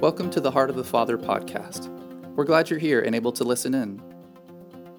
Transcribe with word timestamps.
Welcome 0.00 0.30
to 0.30 0.40
the 0.40 0.52
Heart 0.52 0.70
of 0.70 0.76
the 0.76 0.84
Father 0.84 1.18
podcast. 1.18 1.88
We're 2.36 2.44
glad 2.44 2.70
you're 2.70 2.78
here 2.78 3.00
and 3.00 3.16
able 3.16 3.32
to 3.32 3.42
listen 3.42 3.74
in. 3.74 4.00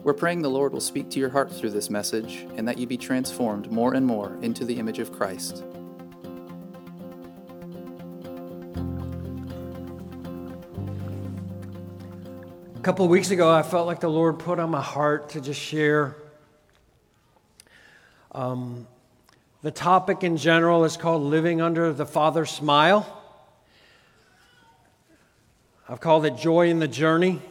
We're 0.03 0.13
praying 0.13 0.41
the 0.41 0.49
Lord 0.49 0.73
will 0.73 0.81
speak 0.81 1.09
to 1.11 1.21
your 1.21 1.29
heart 1.29 1.49
through 1.49 1.69
this 1.69 1.89
message 1.89 2.45
and 2.57 2.67
that 2.67 2.77
you 2.77 2.85
be 2.85 2.97
transformed 2.97 3.71
more 3.71 3.93
and 3.93 4.05
more 4.05 4.37
into 4.41 4.65
the 4.65 4.77
image 4.77 4.99
of 4.99 5.13
Christ. 5.13 5.63
A 12.75 12.81
couple 12.81 13.05
of 13.05 13.09
weeks 13.09 13.31
ago, 13.31 13.49
I 13.49 13.63
felt 13.63 13.87
like 13.87 14.01
the 14.01 14.09
Lord 14.09 14.37
put 14.37 14.59
on 14.59 14.69
my 14.69 14.81
heart 14.81 15.29
to 15.29 15.39
just 15.39 15.61
share. 15.61 16.17
Um, 18.33 18.85
the 19.61 19.71
topic 19.71 20.25
in 20.25 20.35
general 20.35 20.83
is 20.83 20.97
called 20.97 21.21
Living 21.21 21.61
Under 21.61 21.93
the 21.93 22.05
Father's 22.05 22.49
Smile. 22.49 23.15
I've 25.91 25.99
called 25.99 26.23
it 26.27 26.37
Joy 26.37 26.69
in 26.69 26.77
the 26.77 26.87
Journey. 26.87 27.41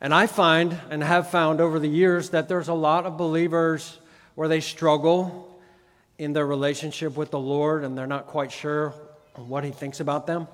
And 0.00 0.14
I 0.14 0.26
find 0.26 0.80
and 0.88 1.02
have 1.02 1.30
found 1.30 1.60
over 1.60 1.78
the 1.78 1.86
years 1.86 2.30
that 2.30 2.48
there's 2.48 2.68
a 2.68 2.74
lot 2.74 3.04
of 3.04 3.18
believers 3.18 3.98
where 4.34 4.48
they 4.48 4.60
struggle 4.60 5.60
in 6.16 6.32
their 6.32 6.46
relationship 6.46 7.14
with 7.14 7.30
the 7.30 7.38
Lord 7.38 7.84
and 7.84 7.98
they're 7.98 8.06
not 8.06 8.28
quite 8.28 8.50
sure 8.50 8.94
what 9.36 9.62
He 9.62 9.72
thinks 9.72 10.00
about 10.00 10.26
them 10.26 10.48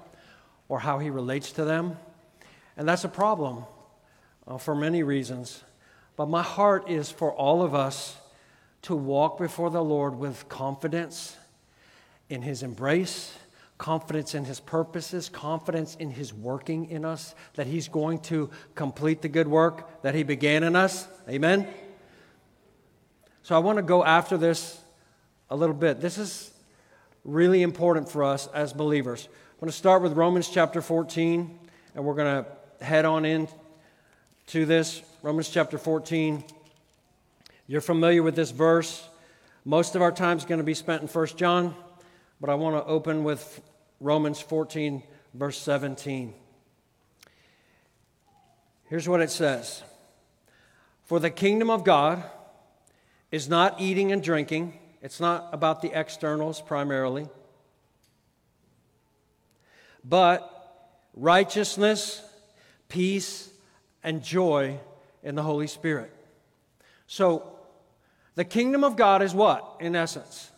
or 0.69 0.81
how 0.81 0.99
He 0.99 1.11
relates 1.11 1.53
to 1.53 1.65
them. 1.65 1.97
And 2.77 2.89
that's 2.89 3.05
a 3.05 3.09
problem 3.09 3.63
uh, 4.49 4.59
for 4.59 4.75
many 4.75 5.05
reasons. 5.05 5.63
But 6.17 6.27
my 6.27 6.43
heart 6.43 6.91
is 6.91 7.09
for 7.09 7.33
all 7.33 7.63
of 7.63 7.73
us 7.73 8.17
to 8.83 8.97
walk 8.97 9.39
before 9.39 9.71
the 9.71 9.85
Lord 9.85 10.19
with 10.19 10.49
confidence 10.49 11.37
in 12.29 12.43
His 12.43 12.65
embrace 12.65 13.39
confidence 13.79 14.35
in 14.35 14.45
his 14.45 14.59
purposes, 14.59 15.29
confidence 15.29 15.95
in 15.97 16.11
his 16.11 16.35
working 16.35 16.91
in 16.91 17.05
us, 17.05 17.35
that 17.55 17.67
he's 17.67 17.89
going 17.89 18.19
to 18.19 18.51
complete 18.75 19.23
the 19.23 19.29
good 19.29 19.49
work 19.49 20.03
that 20.03 20.15
he 20.15 20.25
began 20.25 20.65
in 20.65 20.75
us. 20.75 21.07
Amen? 21.29 21.67
So 23.45 23.55
I 23.55 23.61
want 23.61 23.77
to 23.77 23.83
go 23.83 24.05
after 24.05 24.37
this 24.37 24.81
a 25.49 25.57
little 25.57 25.75
bit. 25.75 26.01
This 26.01 26.19
is 26.19 26.53
really 27.25 27.63
important 27.63 28.11
for 28.11 28.25
us 28.25 28.49
as 28.49 28.73
believers. 28.73 29.29
I'm 29.33 29.61
going 29.61 29.71
to 29.71 29.77
start 29.77 30.03
with 30.03 30.13
Romans 30.13 30.49
chapter 30.49 30.83
14, 30.83 31.59
and 31.95 32.05
we're 32.05 32.15
going 32.15 32.45
to 32.45 32.85
head 32.85 33.05
on 33.05 33.25
in 33.25 33.49
to 34.49 34.67
this. 34.67 35.03
Romans 35.23 35.49
chapter 35.49 35.79
14. 35.79 36.45
You're 37.67 37.81
familiar 37.81 38.23
with 38.23 38.35
this 38.35 38.51
verse. 38.51 39.09
Most 39.65 39.95
of 39.95 40.03
our 40.03 40.13
time 40.13 40.37
is 40.37 40.45
going 40.45 40.59
to 40.59 40.65
be 40.65 40.75
spent 40.75 41.03
in 41.03 41.09
1 41.09 41.27
John. 41.37 41.75
But 42.41 42.51
I 42.51 42.55
want 42.55 42.77
to 42.77 42.85
open 42.89 43.25
with 43.25 43.61
Romans 44.01 44.41
14, 44.41 45.03
verse 45.35 45.59
17. 45.59 46.35
Here's 48.89 49.09
what 49.09 49.21
it 49.21 49.31
says 49.31 49.83
For 51.05 51.19
the 51.19 51.31
kingdom 51.31 51.71
of 51.71 51.85
God 51.85 52.23
is 53.31 53.49
not 53.49 53.81
eating 53.81 54.13
and 54.13 54.23
drinking, 54.23 54.79
it's 55.03 55.21
not 55.21 55.49
about 55.53 55.83
the 55.83 55.99
externals 55.99 56.63
primarily, 56.63 57.29
but 60.05 60.55
righteousness, 61.15 62.23
peace, 62.89 63.51
and 64.03 64.23
joy 64.23 64.79
in 65.23 65.35
the 65.35 65.43
Holy 65.43 65.67
Spirit. 65.67 66.15
So, 67.07 67.55
the 68.37 68.45
kingdom 68.45 68.85
of 68.85 68.97
God 68.97 69.23
is 69.23 69.35
what, 69.35 69.77
in 69.81 69.97
essence? 69.97 70.53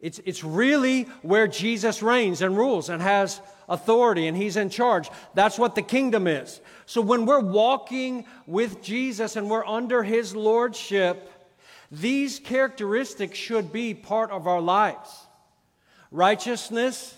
It's, 0.00 0.20
it's 0.24 0.44
really 0.44 1.04
where 1.22 1.48
Jesus 1.48 2.02
reigns 2.02 2.40
and 2.40 2.56
rules 2.56 2.88
and 2.88 3.02
has 3.02 3.40
authority 3.68 4.28
and 4.28 4.36
he's 4.36 4.56
in 4.56 4.70
charge. 4.70 5.10
That's 5.34 5.58
what 5.58 5.74
the 5.74 5.82
kingdom 5.82 6.26
is. 6.26 6.60
So 6.86 7.00
when 7.00 7.26
we're 7.26 7.40
walking 7.40 8.24
with 8.46 8.80
Jesus 8.80 9.36
and 9.36 9.50
we're 9.50 9.66
under 9.66 10.02
his 10.02 10.36
lordship, 10.36 11.30
these 11.90 12.38
characteristics 12.38 13.36
should 13.36 13.72
be 13.72 13.94
part 13.94 14.30
of 14.30 14.46
our 14.46 14.60
lives 14.60 15.26
righteousness, 16.10 17.14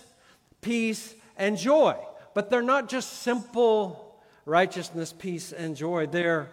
peace, 0.59 1.13
and 1.37 1.57
joy. 1.57 1.95
But 2.33 2.49
they're 2.49 2.61
not 2.61 2.89
just 2.89 3.21
simple 3.21 4.21
righteousness, 4.45 5.13
peace, 5.17 5.53
and 5.53 5.75
joy. 5.75 6.07
They're 6.07 6.49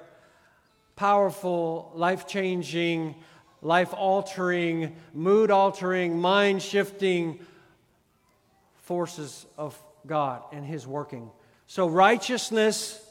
powerful, 0.95 1.91
life 1.95 2.29
changing, 2.29 3.17
life 3.63 3.93
altering, 3.93 4.97
mood 5.13 5.51
altering, 5.51 6.21
mind 6.21 6.63
shifting 6.63 7.41
forces 8.77 9.47
of 9.57 9.81
God 10.07 10.43
and 10.53 10.65
His 10.65 10.87
working. 10.87 11.31
So, 11.67 11.87
righteousness 11.87 13.05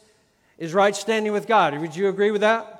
is 0.57 0.73
right 0.73 0.95
standing 0.95 1.31
with 1.31 1.47
God. 1.47 1.77
Would 1.77 1.95
you 1.95 2.09
agree 2.09 2.31
with 2.31 2.41
that? 2.41 2.73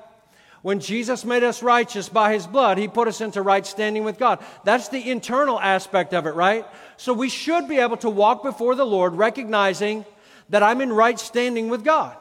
When 0.62 0.80
Jesus 0.80 1.24
made 1.24 1.44
us 1.44 1.62
righteous 1.62 2.08
by 2.08 2.32
His 2.32 2.46
blood, 2.46 2.78
He 2.78 2.88
put 2.88 3.06
us 3.06 3.20
into 3.20 3.42
right 3.42 3.64
standing 3.64 4.04
with 4.04 4.18
God. 4.18 4.44
That's 4.64 4.88
the 4.88 5.10
internal 5.10 5.60
aspect 5.60 6.12
of 6.14 6.26
it, 6.26 6.34
right? 6.34 6.66
So, 6.96 7.12
we 7.12 7.28
should 7.28 7.68
be 7.68 7.78
able 7.78 7.98
to 7.98 8.10
walk 8.10 8.42
before 8.42 8.74
the 8.74 8.86
Lord 8.86 9.14
recognizing 9.14 10.04
that 10.48 10.62
I'm 10.62 10.80
in 10.80 10.92
right 10.92 11.18
standing 11.18 11.68
with 11.68 11.84
God. 11.84 12.16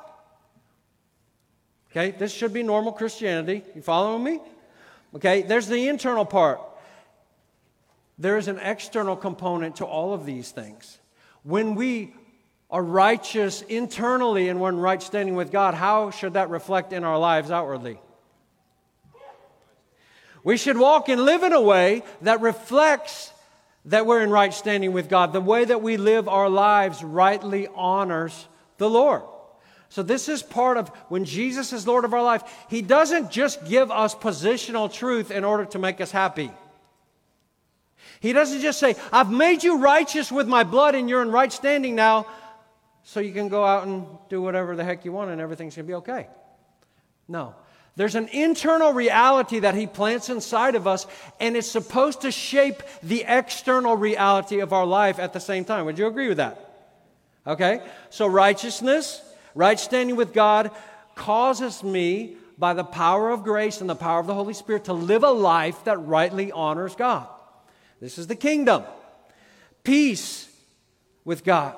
Okay, 1.92 2.12
this 2.12 2.34
should 2.34 2.54
be 2.54 2.62
normal 2.62 2.92
Christianity. 2.92 3.64
You 3.74 3.82
following 3.82 4.24
me? 4.24 4.40
Okay, 5.16 5.42
there's 5.42 5.68
the 5.68 5.88
internal 5.88 6.26
part. 6.26 6.62
There 8.18 8.38
is 8.38 8.48
an 8.48 8.60
external 8.60 9.16
component 9.16 9.78
to 9.78 9.86
all 9.86 10.14
of 10.14 10.26
these 10.26 10.52
things. 10.52 11.00
When 11.44 11.76
we 11.76 12.14
are 12.70 12.84
righteous 12.84 13.62
internally 13.62 14.50
and 14.50 14.60
we're 14.60 14.70
in 14.70 14.80
right 14.80 15.02
standing 15.02 15.36
with 15.36 15.52
God, 15.52 15.74
how 15.74 16.12
should 16.12 16.34
that 16.34 16.50
reflect 16.50 16.94
in 16.94 17.04
our 17.04 17.18
lives 17.18 17.52
outwardly? 17.52 18.00
We 20.44 20.58
should 20.58 20.78
walk 20.78 21.10
and 21.10 21.24
live 21.24 21.44
in 21.44 21.54
a 21.54 21.62
way 21.62 22.04
that 22.22 22.42
reflects 22.42 23.32
that 23.86 24.06
we're 24.06 24.22
in 24.22 24.30
right 24.30 24.54
standing 24.54 24.92
with 24.94 25.10
God. 25.10 25.32
The 25.32 25.42
way 25.42 25.66
that 25.66 25.82
we 25.82 25.98
live 25.98 26.28
our 26.28 26.50
lives 26.50 27.04
rightly 27.04 27.68
honors 27.74 28.48
the 28.78 28.90
Lord. 28.90 29.24
So, 29.90 30.04
this 30.04 30.28
is 30.28 30.44
part 30.44 30.78
of 30.78 30.90
when 31.08 31.24
Jesus 31.24 31.72
is 31.72 31.88
Lord 31.88 32.04
of 32.04 32.14
our 32.14 32.24
life, 32.24 32.44
He 32.70 32.82
doesn't 32.82 33.32
just 33.32 33.66
give 33.66 33.90
us 33.90 34.14
positional 34.14 34.92
truth 34.92 35.32
in 35.32 35.44
order 35.44 35.66
to 35.66 35.80
make 35.80 36.02
us 36.02 36.12
happy. 36.12 36.52
He 38.20 38.34
doesn't 38.34 38.62
just 38.62 38.80
say, 38.80 38.96
I've 39.12 39.32
made 39.32 39.64
you 39.64 39.78
righteous 39.78 40.32
with 40.32 40.48
my 40.48 40.64
blood 40.64 40.96
and 40.96 41.10
you're 41.10 41.22
in 41.22 41.32
right 41.32 41.52
standing 41.52 41.96
now, 41.96 42.28
so 43.04 43.20
you 43.20 43.32
can 43.32 43.48
go 43.48 43.64
out 43.64 43.88
and 43.88 44.06
do 44.30 44.42
whatever 44.42 44.76
the 44.76 44.84
heck 44.84 45.06
you 45.06 45.12
want 45.12 45.32
and 45.32 45.40
everything's 45.40 45.76
going 45.76 45.86
to 45.86 45.92
be 45.92 45.96
okay. 45.96 46.28
No. 47.28 47.56
There's 47.96 48.16
an 48.16 48.28
internal 48.28 48.94
reality 48.94 49.60
that 49.60 49.74
He 49.74 49.88
plants 49.88 50.30
inside 50.30 50.76
of 50.76 50.86
us, 50.86 51.08
and 51.40 51.58
it's 51.58 51.70
supposed 51.70 52.22
to 52.22 52.32
shape 52.32 52.84
the 53.02 53.26
external 53.28 53.96
reality 53.96 54.60
of 54.60 54.72
our 54.72 54.86
life 54.86 55.18
at 55.18 55.34
the 55.34 55.40
same 55.40 55.66
time. 55.66 55.86
Would 55.86 55.98
you 55.98 56.06
agree 56.06 56.28
with 56.28 56.38
that? 56.38 56.64
Okay? 57.48 57.82
So, 58.12 58.28
righteousness 58.28 59.22
Right 59.58 59.80
standing 59.80 60.16
with 60.16 60.34
God 60.34 60.70
causes 61.16 61.84
me, 61.84 62.38
by 62.60 62.76
the 62.76 62.84
power 62.84 63.32
of 63.32 63.44
grace 63.44 63.82
and 63.82 63.90
the 63.90 63.96
power 63.96 64.20
of 64.20 64.28
the 64.28 64.34
Holy 64.36 64.54
Spirit, 64.54 64.86
to 64.86 64.94
live 64.94 65.24
a 65.24 65.32
life 65.32 65.84
that 65.86 65.98
rightly 65.98 66.52
honors 66.52 66.96
God. 66.96 67.28
This 68.00 68.20
is 68.20 68.28
the 68.28 68.36
kingdom. 68.36 68.84
Peace 69.84 70.48
with 71.26 71.44
God 71.44 71.76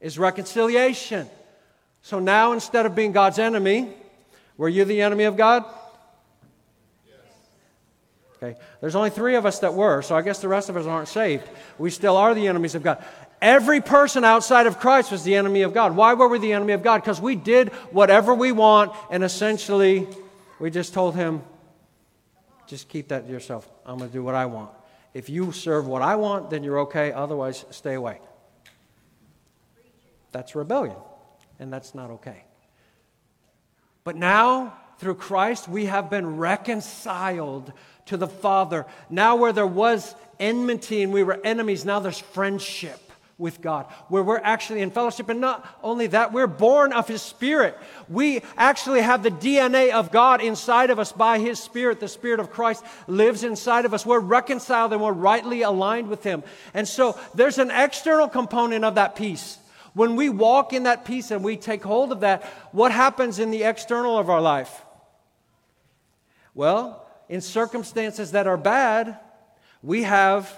is 0.00 0.18
reconciliation. 0.18 1.28
So 2.02 2.18
now, 2.18 2.52
instead 2.52 2.84
of 2.84 2.96
being 2.96 3.12
God's 3.12 3.38
enemy, 3.38 3.88
were 4.56 4.68
you 4.68 4.84
the 4.84 5.02
enemy 5.02 5.24
of 5.24 5.36
God? 5.36 5.64
Okay. 8.36 8.58
There's 8.80 8.96
only 8.96 9.10
three 9.10 9.36
of 9.36 9.46
us 9.46 9.60
that 9.60 9.74
were, 9.74 10.02
so 10.02 10.16
I 10.16 10.22
guess 10.22 10.40
the 10.40 10.48
rest 10.48 10.68
of 10.68 10.76
us 10.76 10.86
aren't 10.86 11.08
saved. 11.08 11.44
We 11.78 11.90
still 11.90 12.16
are 12.16 12.34
the 12.34 12.48
enemies 12.48 12.74
of 12.74 12.82
God. 12.82 13.04
Every 13.42 13.80
person 13.80 14.22
outside 14.22 14.66
of 14.66 14.78
Christ 14.78 15.10
was 15.10 15.24
the 15.24 15.34
enemy 15.34 15.62
of 15.62 15.72
God. 15.72 15.96
Why 15.96 16.12
were 16.12 16.28
we 16.28 16.38
the 16.38 16.52
enemy 16.52 16.74
of 16.74 16.82
God? 16.82 17.00
Because 17.00 17.20
we 17.20 17.36
did 17.36 17.70
whatever 17.90 18.34
we 18.34 18.52
want, 18.52 18.92
and 19.10 19.24
essentially, 19.24 20.06
we 20.58 20.70
just 20.70 20.92
told 20.92 21.14
him, 21.14 21.42
just 22.66 22.88
keep 22.88 23.08
that 23.08 23.26
to 23.26 23.32
yourself. 23.32 23.68
I'm 23.86 23.96
going 23.96 24.10
to 24.10 24.12
do 24.12 24.22
what 24.22 24.34
I 24.34 24.46
want. 24.46 24.70
If 25.14 25.30
you 25.30 25.52
serve 25.52 25.86
what 25.86 26.02
I 26.02 26.16
want, 26.16 26.50
then 26.50 26.62
you're 26.62 26.80
okay. 26.80 27.12
Otherwise, 27.12 27.64
stay 27.70 27.94
away. 27.94 28.20
That's 30.32 30.54
rebellion, 30.54 30.96
and 31.58 31.72
that's 31.72 31.94
not 31.94 32.10
okay. 32.10 32.44
But 34.04 34.16
now, 34.16 34.78
through 34.98 35.14
Christ, 35.14 35.66
we 35.66 35.86
have 35.86 36.10
been 36.10 36.36
reconciled 36.36 37.72
to 38.06 38.18
the 38.18 38.28
Father. 38.28 38.84
Now, 39.08 39.36
where 39.36 39.52
there 39.52 39.66
was 39.66 40.14
enmity 40.38 41.02
and 41.02 41.12
we 41.12 41.22
were 41.22 41.40
enemies, 41.42 41.86
now 41.86 42.00
there's 42.00 42.18
friendship 42.18 43.09
with 43.40 43.60
God, 43.60 43.86
where 44.08 44.22
we're 44.22 44.38
actually 44.38 44.82
in 44.82 44.90
fellowship. 44.90 45.28
And 45.30 45.40
not 45.40 45.66
only 45.82 46.06
that, 46.08 46.32
we're 46.32 46.46
born 46.46 46.92
of 46.92 47.08
His 47.08 47.22
Spirit. 47.22 47.76
We 48.08 48.42
actually 48.56 49.00
have 49.00 49.22
the 49.22 49.30
DNA 49.30 49.90
of 49.90 50.12
God 50.12 50.40
inside 50.42 50.90
of 50.90 50.98
us 50.98 51.10
by 51.10 51.38
His 51.38 51.58
Spirit. 51.58 51.98
The 51.98 52.08
Spirit 52.08 52.38
of 52.38 52.50
Christ 52.50 52.84
lives 53.08 53.42
inside 53.42 53.86
of 53.86 53.94
us. 53.94 54.06
We're 54.06 54.20
reconciled 54.20 54.92
and 54.92 55.02
we're 55.02 55.12
rightly 55.12 55.62
aligned 55.62 56.08
with 56.08 56.22
Him. 56.22 56.44
And 56.74 56.86
so 56.86 57.18
there's 57.34 57.58
an 57.58 57.70
external 57.70 58.28
component 58.28 58.84
of 58.84 58.94
that 58.96 59.16
peace. 59.16 59.58
When 59.94 60.14
we 60.14 60.28
walk 60.28 60.72
in 60.72 60.84
that 60.84 61.04
peace 61.04 61.30
and 61.30 61.42
we 61.42 61.56
take 61.56 61.82
hold 61.82 62.12
of 62.12 62.20
that, 62.20 62.44
what 62.70 62.92
happens 62.92 63.38
in 63.38 63.50
the 63.50 63.64
external 63.64 64.18
of 64.18 64.30
our 64.30 64.40
life? 64.40 64.84
Well, 66.54 67.06
in 67.28 67.40
circumstances 67.40 68.32
that 68.32 68.46
are 68.46 68.56
bad, 68.56 69.18
we 69.82 70.02
have 70.02 70.52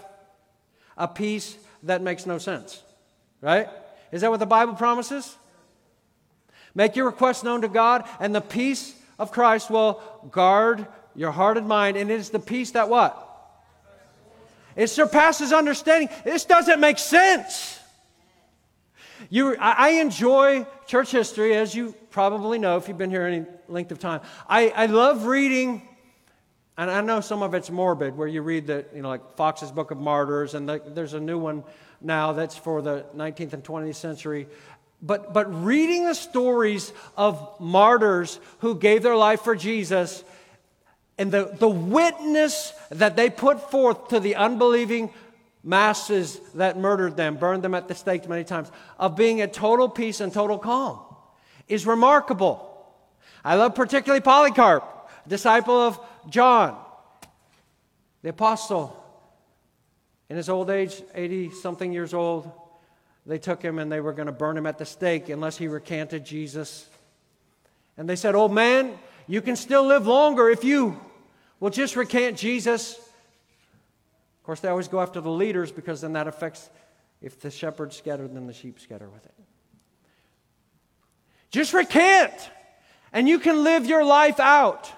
a 0.97 1.09
peace 1.09 1.57
that 1.85 2.03
makes 2.03 2.27
no 2.27 2.39
sense. 2.39 2.83
Right? 3.41 3.69
Is 4.13 4.21
that 4.21 4.31
what 4.31 4.41
the 4.41 4.47
Bible 4.47 4.75
promises? 4.75 5.37
Make 6.75 6.97
your 6.97 7.07
request 7.07 7.45
known 7.45 7.63
to 7.63 7.69
God, 7.69 8.09
and 8.21 8.35
the 8.35 8.41
peace 8.41 8.95
of 9.19 9.33
Christ 9.33 9.71
will 9.71 10.01
guard 10.31 10.87
your 11.15 11.31
heart 11.31 11.59
and 11.59 11.69
mind. 11.69 11.97
And 11.97 12.11
it 12.11 12.19
is 12.19 12.31
the 12.31 12.39
peace 12.39 12.73
that 12.73 12.89
what? 12.89 13.29
It 14.75 14.89
surpasses 14.89 15.53
understanding. 15.53 16.09
This 16.25 16.45
doesn't 16.45 16.81
make 16.81 16.99
sense. 16.99 17.79
You, 19.29 19.57
I 19.59 20.01
enjoy 20.01 20.67
church 20.87 21.11
history, 21.11 21.55
as 21.55 21.75
you 21.75 21.95
probably 22.11 22.59
know 22.59 22.77
if 22.77 22.89
you've 22.89 22.99
been 22.99 23.11
here 23.11 23.27
any 23.27 23.47
length 23.69 23.93
of 23.93 23.99
time. 23.99 24.21
I, 24.49 24.69
I 24.71 24.87
love 24.87 25.27
reading 25.27 25.89
and 26.83 26.91
I 26.91 27.01
know 27.01 27.21
some 27.21 27.43
of 27.43 27.55
it's 27.55 27.71
morbid, 27.71 28.17
where 28.17 28.27
you 28.27 28.43
read 28.43 28.67
the, 28.67 28.85
you 28.95 29.03
know, 29.03 29.09
like 29.09 29.37
Fox's 29.37 29.71
Book 29.71 29.91
of 29.91 29.99
Martyrs, 29.99 30.55
and 30.55 30.69
the, 30.69 30.83
there's 30.85 31.15
a 31.15 31.21
new 31.21 31.39
one 31.39 31.65
now 32.01 32.33
that's 32.33 32.57
for 32.57 32.83
the 32.83 33.05
19th 33.15 33.53
and 33.53 33.63
20th 33.63 33.95
century. 33.95 34.49
But, 35.01 35.33
but 35.33 35.65
reading 35.65 36.07
the 36.07 36.15
stories 36.15 36.93
of 37.17 37.61
martyrs 37.61 38.41
who 38.59 38.75
gave 38.75 39.03
their 39.03 39.17
life 39.17 39.43
for 39.43 39.55
Jesus 39.55 40.25
and 41.19 41.31
the, 41.31 41.55
the 41.59 41.69
witness 41.69 42.73
that 42.91 43.17
they 43.17 43.31
put 43.31 43.71
forth 43.71 44.09
to 44.09 44.19
the 44.19 44.37
unbelieving 44.37 45.11
masses 45.63 46.41
that 46.55 46.79
murdered 46.79 47.17
them, 47.17 47.37
burned 47.37 47.63
them 47.63 47.75
at 47.75 47.87
the 47.87 47.95
stake 47.95 48.29
many 48.29 48.45
times, 48.45 48.71
of 48.99 49.15
being 49.15 49.41
at 49.41 49.53
total 49.53 49.89
peace 49.89 50.21
and 50.21 50.33
total 50.33 50.59
calm 50.59 50.99
is 51.69 51.87
remarkable. 51.87 52.69
I 53.45 53.55
love 53.55 53.75
particularly 53.75 54.21
Polycarp, 54.21 54.85
disciple 55.29 55.77
of 55.77 56.01
John, 56.29 56.79
the 58.23 58.31
apostle, 58.31 58.99
in 60.29 60.37
his 60.37 60.49
old 60.49 60.71
age, 60.71 61.03
80 61.15 61.51
something 61.51 61.93
years 61.93 62.15
old, 62.15 62.51
they 63.27 63.39
took 63.39 63.63
him 63.63 63.79
and 63.79 63.91
they 63.91 64.01
were 64.01 64.13
going 64.13 64.27
to 64.27 64.33
burn 64.33 64.57
him 64.57 64.67
at 64.67 64.79
the 64.79 64.85
stake 64.85 65.29
unless 65.29 65.57
he 65.57 65.69
recanted 65.69 66.25
Jesus. 66.25 66.89
And 67.97 68.09
they 68.09 68.17
said, 68.17 68.35
Old 68.35 68.53
man, 68.53 68.99
you 69.27 69.41
can 69.41 69.57
still 69.57 69.85
live 69.85 70.07
longer 70.07 70.49
if 70.49 70.65
you 70.65 71.01
will 71.61 71.71
just 71.71 71.95
recant 71.97 72.37
Jesus. 72.37 72.97
Of 72.97 74.43
course, 74.45 74.61
they 74.61 74.69
always 74.69 74.89
go 74.89 75.01
after 75.01 75.21
the 75.21 75.31
leaders 75.31 75.71
because 75.71 76.01
then 76.01 76.15
that 76.15 76.27
affects 76.27 76.69
if 77.21 77.41
the 77.41 77.51
shepherd 77.51 77.93
scatter, 77.93 78.27
then 78.27 78.47
the 78.47 78.53
sheep 78.53 78.81
scatter 78.81 79.09
with 79.09 79.25
it. 79.25 79.35
Just 81.51 81.73
recant, 81.75 82.33
and 83.13 83.29
you 83.29 83.39
can 83.39 83.63
live 83.63 83.87
your 83.87 84.05
life 84.05 84.41
out. 84.41 84.91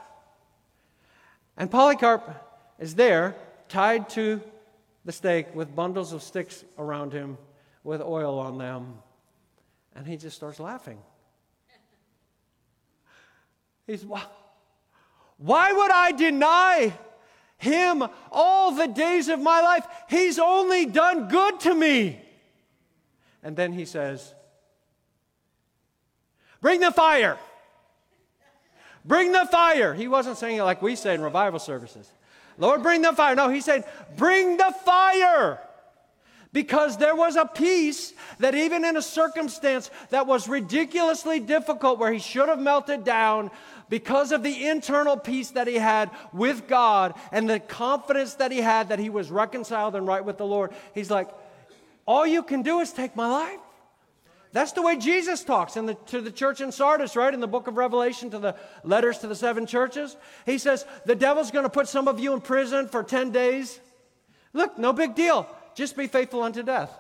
And 1.57 1.71
Polycarp 1.71 2.23
is 2.79 2.95
there, 2.95 3.35
tied 3.69 4.09
to 4.11 4.41
the 5.05 5.13
stake 5.13 5.55
with 5.55 5.75
bundles 5.75 6.13
of 6.13 6.23
sticks 6.23 6.65
around 6.79 7.13
him 7.13 7.39
with 7.83 8.01
oil 8.01 8.39
on 8.39 8.59
them. 8.59 8.99
And 9.95 10.07
he 10.07 10.17
just 10.17 10.37
starts 10.37 10.59
laughing. 10.59 10.99
He's, 13.87 14.05
why 14.05 14.23
why 15.39 15.73
would 15.73 15.91
I 15.91 16.13
deny 16.13 16.93
him 17.59 18.05
all 18.31 18.73
the 18.73 18.87
days 18.87 19.29
of 19.29 19.41
my 19.41 19.61
life? 19.61 19.87
He's 20.09 20.39
only 20.39 20.87
done 20.87 21.29
good 21.29 21.61
to 21.61 21.75
me. 21.75 22.21
And 23.43 23.57
then 23.57 23.73
he 23.73 23.85
says, 23.85 24.35
Bring 26.61 26.81
the 26.81 26.91
fire. 26.91 27.39
Bring 29.05 29.33
the 29.33 29.47
fire. 29.51 29.95
He 29.95 30.09
wasn't 30.09 30.39
saying 30.39 30.57
it 30.57 30.63
like 30.63 30.81
we 30.81 30.97
say 30.97 31.15
in 31.15 31.21
revival 31.21 31.59
services. 31.59 32.11
Lord, 32.57 32.83
bring 32.83 33.03
the 33.03 33.13
fire. 33.13 33.35
No, 33.35 33.49
he 33.49 33.61
said, 33.61 33.85
Bring 34.17 34.57
the 34.57 34.75
fire. 34.85 35.61
Because 36.53 36.97
there 36.99 37.17
was 37.17 37.35
a 37.35 37.47
peace 37.47 38.13
that, 38.39 38.55
even 38.55 38.85
in 38.85 38.97
a 38.97 39.03
circumstance 39.03 39.91
that 40.11 40.29
was 40.29 40.49
ridiculously 40.49 41.41
difficult, 41.41 41.99
where 41.99 42.13
he 42.13 42.21
should 42.21 42.49
have 42.49 42.61
melted 42.61 43.03
down, 43.03 43.51
because 43.89 44.31
of 44.31 44.45
the 44.45 44.69
internal 44.69 45.17
peace 45.17 45.51
that 45.51 45.67
he 45.67 45.75
had 45.75 46.11
with 46.33 46.69
God 46.69 47.15
and 47.33 47.51
the 47.51 47.59
confidence 47.59 48.35
that 48.35 48.53
he 48.53 48.59
had 48.59 48.91
that 48.91 49.01
he 49.01 49.11
was 49.11 49.33
reconciled 49.33 49.97
and 49.97 50.07
right 50.07 50.25
with 50.25 50.39
the 50.39 50.47
Lord, 50.47 50.73
he's 50.95 51.11
like, 51.11 51.29
All 52.07 52.27
you 52.27 52.43
can 52.43 52.63
do 52.63 52.79
is 52.79 52.93
take 52.93 53.17
my 53.17 53.27
life. 53.27 53.61
That's 54.55 54.71
the 54.71 54.83
way 54.83 54.97
Jesus 54.97 55.43
talks 55.43 55.77
in 55.77 55.87
the, 55.87 55.95
to 55.95 56.21
the 56.21 56.31
church 56.31 56.61
in 56.61 56.71
Sardis, 56.71 57.17
right? 57.17 57.35
In 57.35 57.41
the 57.41 57.49
book 57.49 57.67
of 57.67 57.77
Revelation, 57.77 58.31
to 58.31 58.39
the 58.39 58.55
letters 58.85 59.19
to 59.19 59.27
the 59.27 59.35
seven 59.35 59.67
churches. 59.67 60.17
He 60.47 60.59
says, 60.59 60.87
The 61.07 61.17
devil's 61.17 61.51
going 61.51 61.65
to 61.65 61.69
put 61.69 61.89
some 61.89 62.07
of 62.07 62.21
you 62.21 62.33
in 62.33 62.41
prison 62.41 62.87
for 62.87 63.03
10 63.03 63.33
days. 63.33 63.81
Look, 64.53 64.79
no 64.79 64.93
big 64.93 65.17
deal. 65.17 65.49
Just 65.75 65.97
be 65.97 66.07
faithful 66.07 66.41
unto 66.41 66.63
death. 66.63 66.97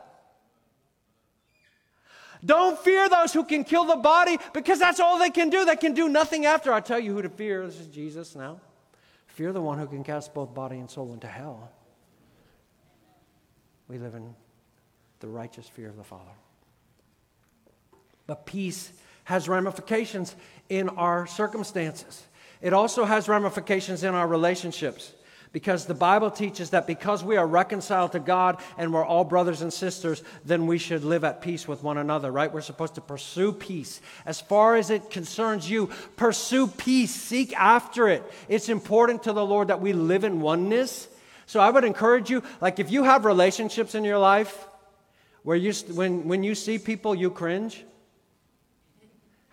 Don't 2.45 2.77
fear 2.77 3.09
those 3.09 3.33
who 3.33 3.45
can 3.45 3.63
kill 3.63 3.85
the 3.85 3.97
body 3.97 4.37
because 4.53 4.81
that's 4.81 4.99
all 4.99 5.21
they 5.21 5.31
can 5.31 5.49
do. 5.49 5.65
They 5.65 5.77
can 5.77 5.95
do 5.95 6.09
nothing 6.09 6.47
after. 6.47 6.73
I 6.73 6.81
tell 6.81 6.99
you 6.99 7.15
who 7.15 7.23
to 7.23 7.29
fear. 7.29 7.65
This 7.65 7.79
is 7.79 7.87
Jesus 7.87 8.35
now. 8.35 8.61
Fear 9.29 9.53
the 9.53 9.63
one 9.63 9.79
who 9.79 9.87
can 9.87 10.03
cast 10.03 10.35
both 10.35 10.53
body 10.53 10.81
and 10.81 10.91
soul 10.91 11.13
into 11.13 11.29
hell. 11.29 11.71
We 13.87 13.99
live 13.99 14.17
in 14.17 14.35
the 15.21 15.29
righteous 15.29 15.69
fear 15.69 15.89
of 15.89 15.97
the 15.97 16.03
Father. 16.03 16.33
But 18.27 18.47
peace 18.47 18.93
has 19.25 19.49
ramifications 19.49 20.35
in 20.69 20.89
our 20.91 21.27
circumstances. 21.27 22.25
It 22.61 22.73
also 22.73 23.05
has 23.05 23.29
ramifications 23.29 24.05
in 24.05 24.15
our 24.15 24.27
relationships 24.27 25.13
because 25.55 25.87
the 25.87 25.95
Bible 25.95 26.33
teaches 26.33 26.71
that 26.71 26.85
because 26.85 27.23
we 27.23 27.37
are 27.37 27.47
reconciled 27.47 28.11
to 28.13 28.19
God 28.19 28.61
and 28.77 28.93
we're 28.93 29.05
all 29.05 29.23
brothers 29.23 29.63
and 29.63 29.73
sisters, 29.73 30.23
then 30.45 30.67
we 30.67 30.79
should 30.79 31.05
live 31.05 31.23
at 31.23 31.41
peace 31.41 31.69
with 31.69 31.85
one 31.85 31.97
another, 31.97 32.33
right? 32.33 32.53
We're 32.53 32.61
supposed 32.61 32.97
to 32.97 33.01
pursue 33.01 33.53
peace. 33.53 34.01
As 34.27 34.41
far 34.41 34.75
as 34.75 34.91
it 34.91 35.11
concerns 35.11 35.71
you, 35.71 35.91
pursue 36.17 36.67
peace, 36.67 37.15
seek 37.15 37.55
after 37.57 38.09
it. 38.09 38.25
It's 38.49 38.69
important 38.69 39.23
to 39.23 39.33
the 39.33 39.47
Lord 39.47 39.69
that 39.69 39.81
we 39.81 39.93
live 39.93 40.25
in 40.25 40.41
oneness. 40.41 41.07
So 41.47 41.61
I 41.61 41.71
would 41.71 41.85
encourage 41.85 42.31
you, 42.31 42.43
like 42.61 42.81
if 42.81 42.91
you 42.91 43.05
have 43.05 43.25
relationships 43.25 43.95
in 43.95 44.03
your 44.03 44.19
life 44.19 44.67
where 45.45 45.57
you, 45.57 45.73
when, 45.95 46.27
when 46.27 46.43
you 46.43 46.57
see 46.57 46.79
people, 46.79 47.15
you 47.15 47.31
cringe, 47.31 47.85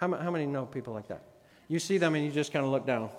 how, 0.01 0.11
how 0.15 0.31
many 0.31 0.47
know 0.47 0.65
people 0.65 0.93
like 0.93 1.07
that? 1.09 1.21
You 1.67 1.77
see 1.77 1.99
them 1.99 2.15
and 2.15 2.25
you 2.25 2.31
just 2.31 2.51
kind 2.51 2.65
of 2.65 2.71
look 2.71 2.87
down. 2.87 3.11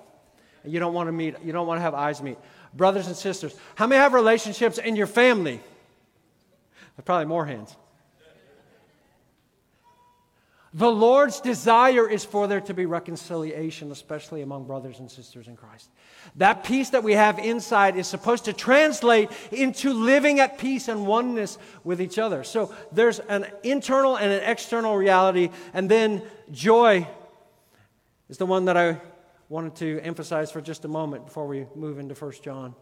You 0.65 0.81
don't 0.81 0.93
want 0.93 1.07
to 1.09 1.13
meet, 1.13 1.37
you 1.43 1.53
don't 1.53 1.67
want 1.67 1.79
to 1.79 1.83
have 1.83 1.95
eyes 1.95 2.21
meet. 2.21 2.37
Brothers 2.75 3.07
and 3.07 3.17
sisters, 3.17 3.55
how 3.77 3.87
many 3.87 4.01
have 4.01 4.13
relationships 4.13 4.79
in 4.79 4.97
your 4.97 5.07
family? 5.07 5.61
Probably 7.05 7.27
more 7.27 7.47
hands. 7.47 7.75
The 10.75 10.91
Lord's 10.91 11.41
desire 11.41 12.09
is 12.09 12.25
for 12.25 12.47
there 12.47 12.63
to 12.63 12.73
be 12.73 12.87
reconciliation, 12.87 13.93
especially 13.93 14.41
among 14.41 14.65
brothers 14.65 15.01
and 15.01 15.11
sisters 15.11 15.47
in 15.47 15.55
Christ. 15.55 15.91
That 16.37 16.65
peace 16.65 16.91
that 16.91 17.05
we 17.05 17.13
have 17.13 17.39
inside 17.39 17.97
is 17.97 18.07
supposed 18.07 18.47
to 18.47 18.55
translate 18.55 19.29
into 19.51 19.93
living 19.93 20.41
at 20.41 20.57
peace 20.57 20.89
and 20.89 21.07
oneness 21.07 21.59
with 21.85 22.01
each 22.01 22.19
other. 22.19 22.43
So 22.43 22.75
there's 22.91 23.19
an 23.19 23.47
internal 23.63 24.17
and 24.17 24.33
an 24.33 24.43
external 24.45 24.97
reality, 24.97 25.51
and 25.75 25.91
then 25.91 26.23
joy 26.51 27.07
is 28.31 28.39
the 28.39 28.47
one 28.47 28.65
that 28.65 28.77
I 28.79 28.99
wanted 29.51 29.77
to 29.77 30.01
emphasize 30.01 30.51
for 30.51 30.63
just 30.63 30.87
a 30.87 30.89
moment 30.89 31.27
before 31.27 31.47
we 31.47 31.67
move 31.75 31.99
into 31.99 32.15
1 32.15 32.33
John. 32.43 32.75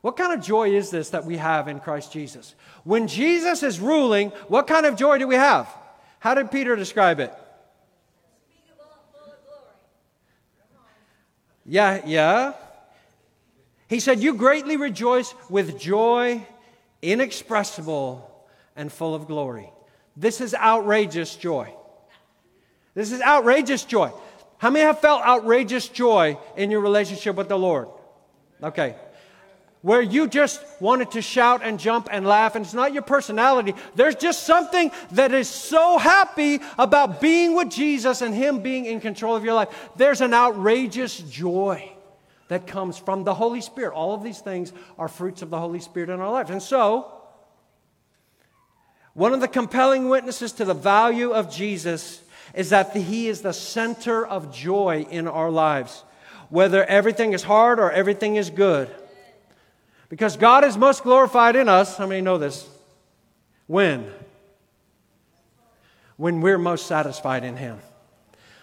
What 0.00 0.16
kind 0.16 0.32
of 0.32 0.40
joy 0.40 0.70
is 0.70 0.88
this 0.88 1.10
that 1.10 1.26
we 1.26 1.36
have 1.36 1.68
in 1.68 1.78
Christ 1.78 2.10
Jesus? 2.10 2.54
When 2.84 3.06
Jesus 3.06 3.62
is 3.62 3.80
ruling, 3.80 4.30
what 4.48 4.66
kind 4.66 4.86
of 4.86 4.96
joy 4.96 5.18
do 5.18 5.28
we 5.28 5.34
have? 5.34 5.68
How 6.22 6.34
did 6.34 6.52
Peter 6.52 6.76
describe 6.76 7.18
it? 7.18 7.34
Yeah, 11.66 12.00
yeah. 12.06 12.52
He 13.88 13.98
said, 13.98 14.20
You 14.20 14.34
greatly 14.34 14.76
rejoice 14.76 15.34
with 15.50 15.80
joy 15.80 16.46
inexpressible 17.02 18.46
and 18.76 18.92
full 18.92 19.16
of 19.16 19.26
glory. 19.26 19.68
This 20.16 20.40
is 20.40 20.54
outrageous 20.54 21.34
joy. 21.34 21.74
This 22.94 23.10
is 23.10 23.20
outrageous 23.20 23.84
joy. 23.84 24.12
How 24.58 24.70
many 24.70 24.84
have 24.84 25.00
felt 25.00 25.22
outrageous 25.22 25.88
joy 25.88 26.38
in 26.56 26.70
your 26.70 26.82
relationship 26.82 27.34
with 27.34 27.48
the 27.48 27.58
Lord? 27.58 27.88
Okay. 28.62 28.94
Where 29.82 30.00
you 30.00 30.28
just 30.28 30.64
wanted 30.80 31.10
to 31.10 31.20
shout 31.20 31.60
and 31.62 31.78
jump 31.78 32.08
and 32.10 32.24
laugh, 32.24 32.54
and 32.54 32.64
it's 32.64 32.74
not 32.74 32.92
your 32.92 33.02
personality. 33.02 33.74
There's 33.96 34.14
just 34.14 34.44
something 34.44 34.92
that 35.10 35.32
is 35.32 35.48
so 35.48 35.98
happy 35.98 36.60
about 36.78 37.20
being 37.20 37.56
with 37.56 37.68
Jesus 37.68 38.22
and 38.22 38.32
Him 38.32 38.60
being 38.60 38.86
in 38.86 39.00
control 39.00 39.34
of 39.34 39.44
your 39.44 39.54
life. 39.54 39.90
There's 39.96 40.20
an 40.20 40.34
outrageous 40.34 41.18
joy 41.18 41.92
that 42.46 42.68
comes 42.68 42.96
from 42.96 43.24
the 43.24 43.34
Holy 43.34 43.60
Spirit. 43.60 43.92
All 43.92 44.14
of 44.14 44.22
these 44.22 44.38
things 44.38 44.72
are 44.98 45.08
fruits 45.08 45.42
of 45.42 45.50
the 45.50 45.58
Holy 45.58 45.80
Spirit 45.80 46.10
in 46.10 46.20
our 46.20 46.30
lives. 46.30 46.50
And 46.50 46.62
so, 46.62 47.12
one 49.14 49.34
of 49.34 49.40
the 49.40 49.48
compelling 49.48 50.08
witnesses 50.08 50.52
to 50.52 50.64
the 50.64 50.74
value 50.74 51.32
of 51.32 51.52
Jesus 51.52 52.22
is 52.54 52.70
that 52.70 52.94
He 52.96 53.26
is 53.26 53.42
the 53.42 53.52
center 53.52 54.24
of 54.24 54.54
joy 54.54 55.06
in 55.10 55.26
our 55.26 55.50
lives, 55.50 56.04
whether 56.50 56.84
everything 56.84 57.32
is 57.32 57.42
hard 57.42 57.80
or 57.80 57.90
everything 57.90 58.36
is 58.36 58.48
good. 58.48 58.88
Because 60.12 60.36
God 60.36 60.62
is 60.62 60.76
most 60.76 61.04
glorified 61.04 61.56
in 61.56 61.70
us. 61.70 61.96
How 61.96 62.06
many 62.06 62.20
know 62.20 62.36
this? 62.36 62.68
When? 63.66 64.12
When 66.18 66.42
we're 66.42 66.58
most 66.58 66.84
satisfied 66.84 67.44
in 67.44 67.56
Him. 67.56 67.78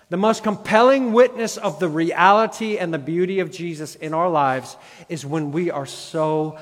The 0.09 0.17
most 0.17 0.43
compelling 0.43 1.11
witness 1.11 1.57
of 1.57 1.79
the 1.79 1.89
reality 1.89 2.77
and 2.77 2.93
the 2.93 2.99
beauty 2.99 3.39
of 3.39 3.49
Jesus 3.49 3.95
in 3.95 4.13
our 4.13 4.29
lives 4.29 4.77
is 5.09 5.25
when 5.25 5.51
we 5.51 5.71
are 5.71 5.87
so 5.87 6.59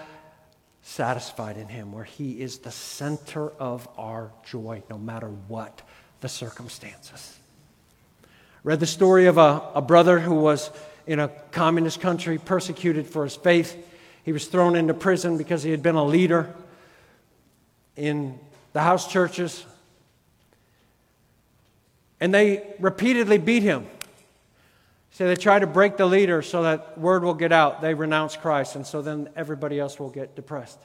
satisfied 0.83 1.57
in 1.57 1.67
Him, 1.67 1.91
where 1.91 2.05
He 2.05 2.39
is 2.39 2.59
the 2.59 2.71
center 2.71 3.49
of 3.59 3.89
our 3.97 4.31
joy, 4.49 4.83
no 4.89 4.97
matter 4.97 5.27
what 5.49 5.81
the 6.21 6.29
circumstances. 6.29 7.37
Read 8.63 8.79
the 8.79 8.85
story 8.85 9.25
of 9.25 9.37
a, 9.37 9.63
a 9.75 9.81
brother 9.81 10.17
who 10.17 10.35
was 10.35 10.71
in 11.05 11.19
a 11.19 11.27
communist 11.51 11.99
country, 11.99 12.37
persecuted 12.37 13.05
for 13.05 13.25
his 13.25 13.35
faith. 13.35 13.75
He 14.27 14.33
was 14.33 14.45
thrown 14.45 14.75
into 14.75 14.93
prison 14.93 15.37
because 15.37 15.63
he 15.63 15.71
had 15.71 15.81
been 15.81 15.95
a 15.95 16.03
leader 16.03 16.53
in 17.95 18.37
the 18.73 18.81
house 18.81 19.09
churches. 19.09 19.65
And 22.19 22.33
they 22.33 22.75
repeatedly 22.77 23.37
beat 23.37 23.63
him. 23.63 23.87
So 25.11 25.29
they 25.29 25.37
try 25.37 25.59
to 25.59 25.65
break 25.65 25.95
the 25.95 26.05
leader 26.05 26.41
so 26.41 26.63
that 26.63 26.97
word 26.97 27.23
will 27.23 27.35
get 27.35 27.53
out. 27.53 27.79
They 27.79 27.93
renounce 27.93 28.35
Christ, 28.35 28.75
and 28.75 28.85
so 28.85 29.01
then 29.01 29.29
everybody 29.33 29.79
else 29.79 29.97
will 29.97 30.09
get 30.09 30.35
depressed. 30.35 30.79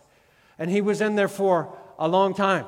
And 0.56 0.70
he 0.70 0.80
was 0.80 1.00
in 1.00 1.16
there 1.16 1.26
for 1.26 1.76
a 1.98 2.06
long 2.06 2.34
time. 2.34 2.66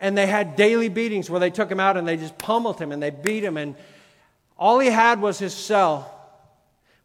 And 0.00 0.18
they 0.18 0.26
had 0.26 0.54
daily 0.54 0.90
beatings 0.90 1.30
where 1.30 1.40
they 1.40 1.48
took 1.48 1.70
him 1.70 1.80
out 1.80 1.96
and 1.96 2.06
they 2.06 2.18
just 2.18 2.36
pummeled 2.36 2.78
him 2.78 2.92
and 2.92 3.02
they 3.02 3.08
beat 3.08 3.42
him. 3.42 3.56
And 3.56 3.74
all 4.58 4.80
he 4.80 4.90
had 4.90 5.22
was 5.22 5.38
his 5.38 5.54
cell 5.54 6.14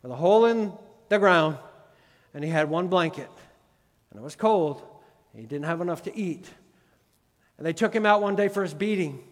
with 0.04 0.12
a 0.12 0.18
hole 0.18 0.48
in 0.48 0.74
the 1.08 1.18
ground 1.18 1.60
and 2.34 2.44
he 2.44 2.50
had 2.50 2.70
one 2.70 2.88
blanket, 2.88 3.30
and 4.12 4.20
it 4.20 4.24
was 4.24 4.36
cold. 4.36 4.82
He 5.36 5.44
didn't 5.44 5.66
have 5.66 5.82
enough 5.82 6.04
to 6.04 6.16
eat. 6.16 6.50
And 7.58 7.66
they 7.66 7.74
took 7.74 7.94
him 7.94 8.06
out 8.06 8.22
one 8.22 8.36
day 8.36 8.48
for 8.48 8.64
his 8.64 8.74
beating. 8.74 9.24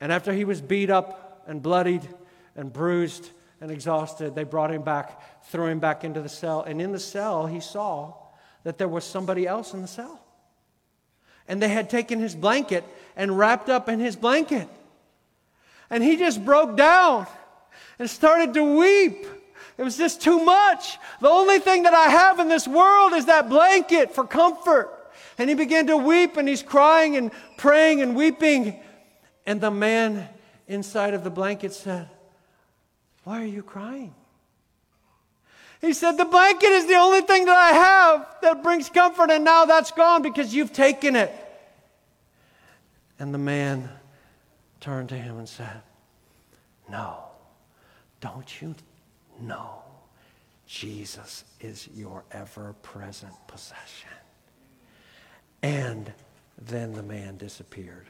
And 0.00 0.10
after 0.10 0.32
he 0.32 0.44
was 0.44 0.60
beat 0.60 0.90
up 0.90 1.44
and 1.46 1.62
bloodied 1.62 2.06
and 2.56 2.72
bruised 2.72 3.30
and 3.60 3.70
exhausted, 3.70 4.34
they 4.34 4.44
brought 4.44 4.70
him 4.70 4.82
back, 4.82 5.44
threw 5.46 5.66
him 5.66 5.78
back 5.78 6.02
into 6.02 6.20
the 6.20 6.28
cell. 6.28 6.62
And 6.62 6.80
in 6.80 6.92
the 6.92 6.98
cell, 6.98 7.46
he 7.46 7.60
saw 7.60 8.14
that 8.64 8.78
there 8.78 8.88
was 8.88 9.04
somebody 9.04 9.46
else 9.46 9.74
in 9.74 9.82
the 9.82 9.88
cell. 9.88 10.20
And 11.46 11.62
they 11.62 11.68
had 11.68 11.88
taken 11.88 12.18
his 12.20 12.34
blanket 12.34 12.84
and 13.16 13.38
wrapped 13.38 13.68
up 13.68 13.88
in 13.88 14.00
his 14.00 14.16
blanket. 14.16 14.68
And 15.88 16.02
he 16.02 16.16
just 16.16 16.44
broke 16.44 16.76
down 16.76 17.26
and 17.98 18.10
started 18.10 18.54
to 18.54 18.78
weep. 18.78 19.26
It 19.78 19.82
was 19.82 19.96
just 19.96 20.22
too 20.22 20.42
much. 20.42 20.98
The 21.20 21.28
only 21.28 21.58
thing 21.58 21.82
that 21.82 21.92
I 21.92 22.08
have 22.08 22.40
in 22.40 22.48
this 22.48 22.66
world 22.66 23.12
is 23.12 23.26
that 23.26 23.48
blanket 23.48 24.14
for 24.14 24.26
comfort. 24.26 24.90
And 25.38 25.50
he 25.50 25.54
began 25.54 25.86
to 25.88 25.96
weep 25.96 26.36
and 26.36 26.48
he's 26.48 26.62
crying 26.62 27.16
and 27.16 27.30
praying 27.58 28.00
and 28.00 28.16
weeping. 28.16 28.80
And 29.44 29.60
the 29.60 29.70
man 29.70 30.28
inside 30.66 31.12
of 31.12 31.24
the 31.24 31.30
blanket 31.30 31.74
said, 31.74 32.08
Why 33.24 33.42
are 33.42 33.46
you 33.46 33.62
crying? 33.62 34.14
He 35.82 35.92
said, 35.92 36.12
The 36.12 36.24
blanket 36.24 36.70
is 36.70 36.86
the 36.86 36.94
only 36.94 37.20
thing 37.20 37.44
that 37.44 37.56
I 37.56 37.72
have 37.72 38.26
that 38.42 38.62
brings 38.62 38.88
comfort, 38.88 39.30
and 39.30 39.44
now 39.44 39.66
that's 39.66 39.90
gone 39.90 40.22
because 40.22 40.54
you've 40.54 40.72
taken 40.72 41.14
it. 41.14 41.32
And 43.18 43.32
the 43.32 43.38
man 43.38 43.90
turned 44.80 45.10
to 45.10 45.16
him 45.16 45.38
and 45.38 45.48
said, 45.48 45.82
No, 46.88 47.24
don't 48.20 48.60
you 48.62 48.74
no, 49.40 49.82
Jesus 50.66 51.44
is 51.60 51.88
your 51.94 52.24
ever 52.32 52.74
present 52.82 53.34
possession. 53.46 54.10
And 55.62 56.12
then 56.58 56.92
the 56.92 57.02
man 57.02 57.36
disappeared. 57.36 58.06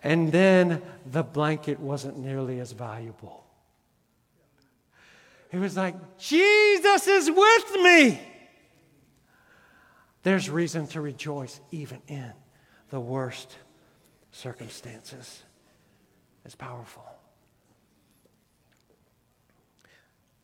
And 0.00 0.30
then 0.30 0.82
the 1.06 1.22
blanket 1.22 1.80
wasn't 1.80 2.18
nearly 2.18 2.60
as 2.60 2.72
valuable. 2.72 3.44
It 5.50 5.58
was 5.58 5.76
like, 5.76 6.18
Jesus 6.18 7.06
is 7.06 7.30
with 7.30 7.82
me. 7.82 8.20
There's 10.22 10.50
reason 10.50 10.86
to 10.88 11.00
rejoice 11.00 11.60
even 11.70 12.00
in 12.06 12.32
the 12.90 13.00
worst 13.00 13.56
circumstances 14.30 15.42
is 16.48 16.54
powerful. 16.54 17.04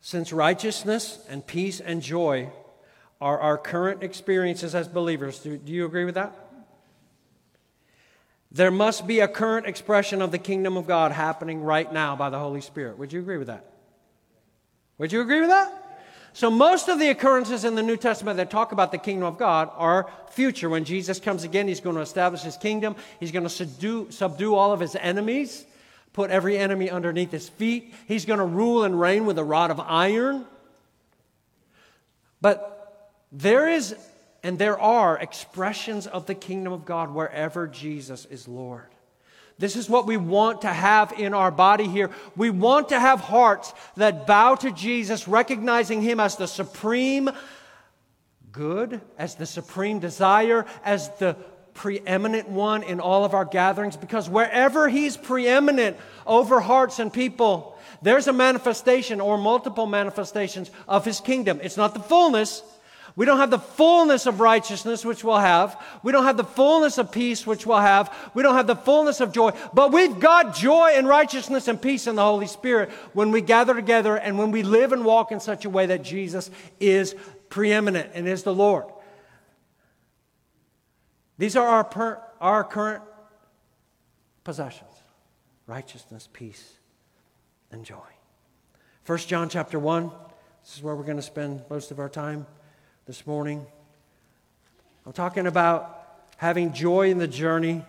Since 0.02 0.34
righteousness 0.34 1.18
and 1.30 1.46
peace 1.46 1.80
and 1.80 2.02
joy 2.02 2.50
are 3.22 3.40
our 3.40 3.56
current 3.56 4.02
experiences 4.02 4.74
as 4.74 4.86
believers, 4.86 5.38
do, 5.38 5.56
do 5.56 5.72
you 5.72 5.86
agree 5.86 6.04
with 6.04 6.16
that? 6.16 6.38
There 8.52 8.70
must 8.70 9.06
be 9.06 9.20
a 9.20 9.28
current 9.28 9.66
expression 9.66 10.20
of 10.20 10.30
the 10.30 10.36
kingdom 10.36 10.76
of 10.76 10.86
God 10.86 11.10
happening 11.10 11.62
right 11.62 11.90
now 11.90 12.14
by 12.16 12.28
the 12.28 12.38
Holy 12.38 12.60
Spirit. 12.60 12.98
Would 12.98 13.14
you 13.14 13.20
agree 13.20 13.38
with 13.38 13.46
that? 13.46 13.64
Would 14.98 15.10
you 15.10 15.22
agree 15.22 15.40
with 15.40 15.48
that? 15.48 15.72
So, 16.34 16.50
most 16.50 16.88
of 16.88 16.98
the 16.98 17.08
occurrences 17.08 17.64
in 17.64 17.76
the 17.76 17.82
New 17.82 17.96
Testament 17.96 18.36
that 18.36 18.50
talk 18.50 18.72
about 18.72 18.92
the 18.92 18.98
kingdom 18.98 19.26
of 19.26 19.38
God 19.38 19.70
are 19.74 20.10
future. 20.32 20.68
When 20.68 20.84
Jesus 20.84 21.18
comes 21.18 21.44
again, 21.44 21.66
he's 21.66 21.80
going 21.80 21.96
to 21.96 22.02
establish 22.02 22.42
his 22.42 22.58
kingdom, 22.58 22.94
he's 23.20 23.32
going 23.32 23.44
to 23.44 23.48
subdue, 23.48 24.10
subdue 24.10 24.54
all 24.54 24.72
of 24.72 24.80
his 24.80 24.96
enemies 24.96 25.64
put 26.14 26.30
every 26.30 26.56
enemy 26.56 26.88
underneath 26.88 27.30
his 27.30 27.48
feet. 27.50 27.92
He's 28.08 28.24
going 28.24 28.38
to 28.38 28.46
rule 28.46 28.84
and 28.84 28.98
reign 28.98 29.26
with 29.26 29.38
a 29.38 29.44
rod 29.44 29.70
of 29.70 29.78
iron. 29.78 30.46
But 32.40 33.10
there 33.30 33.68
is 33.68 33.94
and 34.42 34.58
there 34.58 34.78
are 34.78 35.18
expressions 35.18 36.06
of 36.06 36.26
the 36.26 36.34
kingdom 36.34 36.72
of 36.72 36.84
God 36.84 37.14
wherever 37.14 37.66
Jesus 37.66 38.26
is 38.26 38.46
Lord. 38.46 38.86
This 39.58 39.74
is 39.74 39.88
what 39.88 40.06
we 40.06 40.18
want 40.18 40.62
to 40.62 40.68
have 40.68 41.12
in 41.12 41.32
our 41.32 41.50
body 41.50 41.88
here. 41.88 42.10
We 42.36 42.50
want 42.50 42.90
to 42.90 43.00
have 43.00 43.20
hearts 43.20 43.72
that 43.96 44.26
bow 44.26 44.56
to 44.56 44.70
Jesus, 44.70 45.26
recognizing 45.26 46.02
Him 46.02 46.20
as 46.20 46.36
the 46.36 46.46
supreme 46.46 47.30
good, 48.52 49.00
as 49.16 49.36
the 49.36 49.46
supreme 49.46 49.98
desire, 49.98 50.66
as 50.84 51.08
the 51.18 51.36
preeminent 51.74 52.48
one 52.48 52.82
in 52.82 53.00
all 53.00 53.24
of 53.24 53.34
our 53.34 53.44
gatherings 53.44 53.96
because 53.96 54.30
wherever 54.30 54.88
he's 54.88 55.16
preeminent 55.16 55.96
over 56.26 56.60
hearts 56.60 56.98
and 56.98 57.12
people, 57.12 57.76
there's 58.00 58.28
a 58.28 58.32
manifestation 58.32 59.20
or 59.20 59.36
multiple 59.36 59.86
manifestations 59.86 60.70
of 60.88 61.04
his 61.04 61.20
kingdom. 61.20 61.60
It's 61.62 61.76
not 61.76 61.92
the 61.92 62.00
fullness. 62.00 62.62
We 63.16 63.26
don't 63.26 63.38
have 63.38 63.50
the 63.50 63.58
fullness 63.58 64.26
of 64.26 64.40
righteousness, 64.40 65.04
which 65.04 65.22
we'll 65.22 65.38
have. 65.38 65.80
We 66.02 66.10
don't 66.10 66.24
have 66.24 66.36
the 66.36 66.44
fullness 66.44 66.98
of 66.98 67.12
peace, 67.12 67.46
which 67.46 67.64
we'll 67.64 67.78
have. 67.78 68.12
We 68.34 68.42
don't 68.42 68.56
have 68.56 68.66
the 68.66 68.74
fullness 68.74 69.20
of 69.20 69.30
joy. 69.30 69.52
But 69.72 69.92
we've 69.92 70.18
got 70.18 70.54
joy 70.56 70.92
and 70.94 71.06
righteousness 71.06 71.68
and 71.68 71.80
peace 71.80 72.06
in 72.08 72.16
the 72.16 72.22
Holy 72.22 72.48
Spirit 72.48 72.90
when 73.12 73.30
we 73.30 73.40
gather 73.40 73.74
together 73.74 74.16
and 74.16 74.36
when 74.36 74.50
we 74.50 74.64
live 74.64 74.92
and 74.92 75.04
walk 75.04 75.30
in 75.30 75.38
such 75.38 75.64
a 75.64 75.70
way 75.70 75.86
that 75.86 76.02
Jesus 76.02 76.50
is 76.80 77.14
preeminent 77.50 78.10
and 78.14 78.26
is 78.26 78.42
the 78.42 78.54
Lord. 78.54 78.86
These 81.38 81.56
are 81.56 81.66
our, 81.66 81.84
per, 81.84 82.22
our 82.40 82.64
current 82.64 83.02
possessions 84.44 84.90
righteousness, 85.66 86.28
peace, 86.30 86.74
and 87.70 87.84
joy. 87.84 87.96
1 89.06 89.18
John 89.20 89.48
chapter 89.48 89.78
1, 89.78 90.10
this 90.62 90.76
is 90.76 90.82
where 90.82 90.94
we're 90.94 91.04
going 91.04 91.16
to 91.16 91.22
spend 91.22 91.62
most 91.70 91.90
of 91.90 91.98
our 91.98 92.10
time 92.10 92.46
this 93.06 93.26
morning. 93.26 93.64
I'm 95.06 95.12
talking 95.12 95.46
about 95.46 96.24
having 96.36 96.74
joy 96.74 97.10
in 97.10 97.16
the 97.16 97.26
journey 97.26 97.82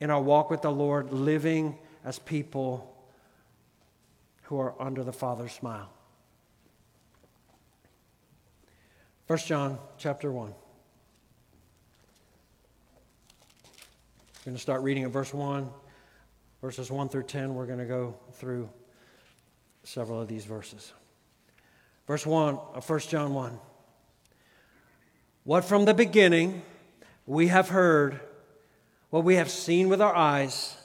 in 0.00 0.10
our 0.10 0.20
walk 0.20 0.50
with 0.50 0.62
the 0.62 0.72
Lord, 0.72 1.12
living 1.12 1.78
as 2.04 2.18
people 2.18 2.94
who 4.42 4.58
are 4.58 4.74
under 4.80 5.04
the 5.04 5.12
Father's 5.12 5.52
smile. 5.52 5.90
1 9.26 9.38
John 9.40 9.78
chapter 9.98 10.32
1. 10.32 10.54
Going 14.48 14.56
to 14.56 14.62
start 14.62 14.80
reading 14.80 15.04
at 15.04 15.10
verse 15.10 15.34
1. 15.34 15.68
Verses 16.62 16.90
1 16.90 17.10
through 17.10 17.24
10, 17.24 17.54
we're 17.54 17.66
going 17.66 17.80
to 17.80 17.84
go 17.84 18.16
through 18.32 18.70
several 19.84 20.22
of 20.22 20.26
these 20.26 20.46
verses. 20.46 20.90
Verse 22.06 22.24
1 22.24 22.54
uh, 22.54 22.58
of 22.72 22.88
1 22.88 23.00
John 23.00 23.34
1. 23.34 23.58
What 25.44 25.66
from 25.66 25.84
the 25.84 25.92
beginning 25.92 26.62
we 27.26 27.48
have 27.48 27.68
heard, 27.68 28.20
what 29.10 29.22
we 29.22 29.34
have 29.34 29.50
seen 29.50 29.90
with 29.90 30.00
our 30.00 30.16
eyes, 30.16 30.78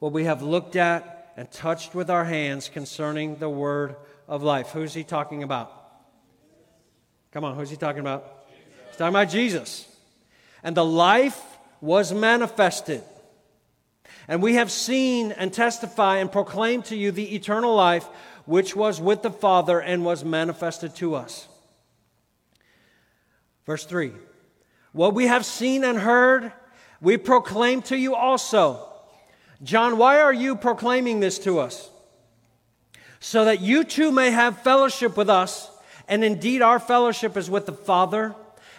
what 0.00 0.10
we 0.10 0.24
have 0.24 0.42
looked 0.42 0.74
at 0.74 1.32
and 1.36 1.48
touched 1.48 1.94
with 1.94 2.10
our 2.10 2.24
hands 2.24 2.68
concerning 2.68 3.36
the 3.36 3.48
word 3.48 3.94
of 4.26 4.42
life. 4.42 4.70
Who's 4.70 4.94
he 4.94 5.04
talking 5.04 5.44
about? 5.44 5.70
Come 7.30 7.44
on, 7.44 7.54
who's 7.54 7.70
he 7.70 7.76
talking 7.76 8.00
about? 8.00 8.48
He's 8.88 8.96
talking 8.96 9.14
about 9.14 9.30
Jesus. 9.30 9.86
And 10.64 10.76
the 10.76 10.84
life 10.84 11.55
was 11.80 12.12
manifested. 12.12 13.02
And 14.28 14.42
we 14.42 14.54
have 14.54 14.70
seen 14.70 15.32
and 15.32 15.52
testify 15.52 16.18
and 16.18 16.30
proclaim 16.30 16.82
to 16.84 16.96
you 16.96 17.12
the 17.12 17.34
eternal 17.34 17.74
life 17.74 18.08
which 18.44 18.74
was 18.74 19.00
with 19.00 19.22
the 19.22 19.30
Father 19.30 19.80
and 19.80 20.04
was 20.04 20.24
manifested 20.24 20.94
to 20.96 21.14
us. 21.14 21.48
Verse 23.66 23.84
3 23.84 24.12
What 24.92 25.14
we 25.14 25.26
have 25.26 25.44
seen 25.44 25.84
and 25.84 25.98
heard, 25.98 26.52
we 27.00 27.16
proclaim 27.16 27.82
to 27.82 27.96
you 27.96 28.14
also. 28.14 28.82
John, 29.62 29.96
why 29.96 30.20
are 30.20 30.32
you 30.32 30.54
proclaiming 30.54 31.20
this 31.20 31.38
to 31.40 31.58
us? 31.58 31.90
So 33.20 33.46
that 33.46 33.60
you 33.60 33.84
too 33.84 34.12
may 34.12 34.30
have 34.30 34.62
fellowship 34.62 35.16
with 35.16 35.30
us, 35.30 35.70
and 36.06 36.22
indeed 36.22 36.62
our 36.62 36.78
fellowship 36.78 37.36
is 37.36 37.50
with 37.50 37.66
the 37.66 37.72
Father 37.72 38.34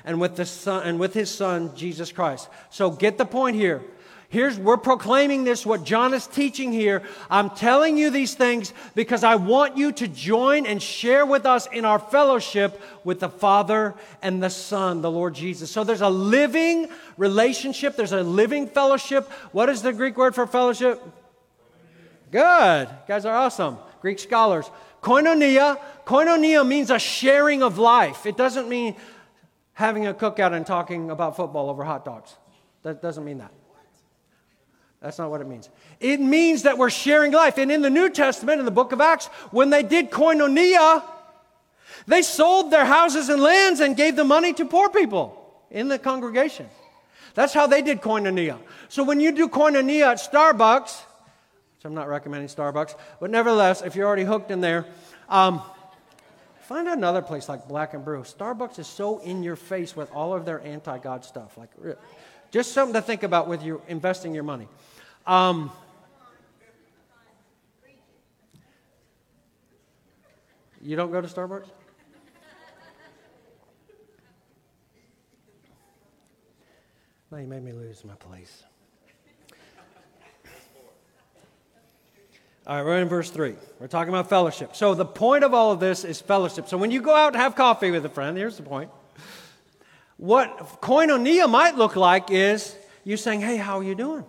and 0.08 0.22
with 0.22 0.38
the 0.38 0.46
Son 0.46 0.84
and 0.84 1.00
with 1.00 1.14
his 1.14 1.30
Son 1.30 1.76
Jesus 1.76 2.12
Christ. 2.12 2.48
So 2.70 2.90
get 2.90 3.18
the 3.18 3.26
point 3.26 3.58
here. 3.58 3.84
Here's, 4.30 4.58
we're 4.58 4.78
proclaiming 4.78 5.46
this, 5.46 5.66
what 5.66 5.86
John 5.86 6.14
is 6.14 6.28
teaching 6.28 6.74
here. 6.74 7.02
I'm 7.30 7.50
telling 7.50 7.98
you 7.98 8.10
these 8.10 8.34
things 8.34 8.74
because 8.94 9.24
I 9.24 9.36
want 9.36 9.78
you 9.78 9.94
to 9.94 10.08
join 10.08 10.66
and 10.66 10.82
share 10.82 11.26
with 11.26 11.46
us 11.46 11.68
in 11.72 11.86
our 11.86 12.00
fellowship 12.00 12.82
with 13.06 13.22
the 13.22 13.30
Father 13.30 13.96
and 14.22 14.44
the 14.44 14.50
Son, 14.50 15.02
the 15.02 15.12
Lord 15.12 15.34
Jesus. 15.34 15.72
So 15.72 15.86
there's 15.86 16.02
a 16.02 16.10
living 16.10 16.90
relationship, 17.18 17.96
there's 17.96 18.12
a 18.12 18.24
living 18.24 18.68
fellowship. 18.68 19.30
What 19.54 19.70
is 19.70 19.82
the 19.82 19.94
Greek 19.94 20.18
word 20.18 20.36
for 20.36 20.46
fellowship? 20.46 21.02
Good. 22.32 22.88
You 22.90 23.08
guys 23.08 23.26
are 23.26 23.36
awesome. 23.36 23.78
Greek 24.02 24.20
scholars. 24.20 24.70
Koinonia. 25.02 25.80
Koinonia 26.06 26.68
means 26.68 26.92
a 26.92 27.00
sharing 27.00 27.64
of 27.64 27.78
life. 27.78 28.26
It 28.26 28.36
doesn't 28.36 28.68
mean 28.68 28.96
having 29.78 30.08
a 30.08 30.14
cookout 30.14 30.54
and 30.54 30.66
talking 30.66 31.12
about 31.12 31.36
football 31.36 31.70
over 31.70 31.84
hot 31.84 32.04
dogs. 32.04 32.36
That 32.82 33.00
doesn't 33.00 33.24
mean 33.24 33.38
that. 33.38 33.52
That's 35.00 35.20
not 35.20 35.30
what 35.30 35.40
it 35.40 35.48
means. 35.48 35.70
It 36.00 36.20
means 36.20 36.64
that 36.64 36.80
we're 36.80 36.90
sharing 36.90 37.32
life. 37.32 37.60
And 37.60 37.72
in 37.72 37.84
the 37.84 37.90
New 37.92 38.10
Testament, 38.10 38.58
in 38.58 38.66
the 38.66 38.72
book 38.72 38.92
of 38.92 39.02
Acts, 39.02 39.28
when 39.52 39.70
they 39.70 39.84
did 39.84 40.10
koinonia, 40.10 41.04
they 42.08 42.24
sold 42.24 42.72
their 42.72 42.86
houses 42.86 43.30
and 43.30 43.40
lands 43.40 43.80
and 43.80 43.96
gave 43.96 44.16
the 44.16 44.24
money 44.24 44.52
to 44.54 44.66
poor 44.66 44.90
people 44.90 45.62
in 45.70 45.90
the 45.90 46.00
congregation. 46.00 46.68
That's 47.36 47.54
how 47.54 47.68
they 47.68 47.84
did 47.84 48.02
koinonia. 48.02 48.58
So 48.90 49.04
when 49.04 49.20
you 49.20 49.32
do 49.32 49.48
koinonia 49.48 50.08
at 50.08 50.18
Starbucks, 50.18 51.04
which 51.76 51.86
I'm 51.86 51.94
not 51.94 52.08
recommending 52.08 52.50
Starbucks, 52.50 52.96
but 53.20 53.30
nevertheless, 53.30 53.84
if 53.84 53.96
you're 53.96 54.08
already 54.08 54.24
hooked 54.24 54.50
in 54.50 54.60
there, 54.60 54.88
um, 55.30 55.62
find 56.68 56.90
another 56.90 57.22
place 57.22 57.48
like 57.48 57.68
Black 57.68 57.94
and 57.94 58.04
Brew. 58.04 58.24
Starbucks 58.24 58.78
is 58.78 58.88
so 58.88 59.20
in 59.20 59.42
your 59.42 59.56
face 59.56 59.96
with 59.96 60.12
all 60.12 60.34
of 60.34 60.46
their 60.46 60.62
anti 60.62 60.98
God 60.98 61.24
stuff. 61.24 61.58
Like, 61.58 61.70
just 62.52 62.74
something 62.74 62.94
to 62.94 63.02
think 63.02 63.24
about 63.24 63.48
with 63.48 63.64
you 63.64 63.82
investing 63.88 64.34
your 64.36 64.44
money. 64.44 64.68
Um, 65.26 65.72
you 70.82 70.98
don't 70.98 71.12
go 71.12 71.22
to 71.22 71.28
Starbucks? 71.28 71.68
No, 77.32 77.38
you 77.38 77.48
made 77.48 77.64
me 77.64 77.72
lose 77.72 78.04
my 78.06 78.16
place. 78.16 78.64
All 82.68 82.76
right, 82.76 82.86
we're 82.86 83.00
in 83.00 83.08
verse 83.08 83.30
3. 83.30 83.56
We're 83.80 83.88
talking 83.88 84.10
about 84.10 84.28
fellowship. 84.28 84.76
So, 84.76 84.94
the 84.94 85.06
point 85.06 85.46
of 85.46 85.54
all 85.54 85.72
of 85.72 85.80
this 85.80 86.04
is 86.04 86.20
fellowship. 86.20 86.68
So, 86.68 86.78
when 86.78 86.92
you 86.92 87.02
go 87.02 87.16
out 87.16 87.28
and 87.28 87.38
have 87.38 87.56
coffee 87.56 87.92
with 87.92 88.06
a 88.06 88.10
friend, 88.10 88.38
here's 88.38 88.58
the 88.58 88.64
point. 88.64 88.92
What 90.18 90.82
koinonia 90.82 91.50
might 91.50 91.78
look 91.78 91.96
like 91.96 92.30
is 92.30 92.76
you 93.06 93.16
saying, 93.16 93.40
Hey, 93.40 93.56
how 93.56 93.80
are 93.80 93.84
you 93.84 93.96
doing? 93.96 94.26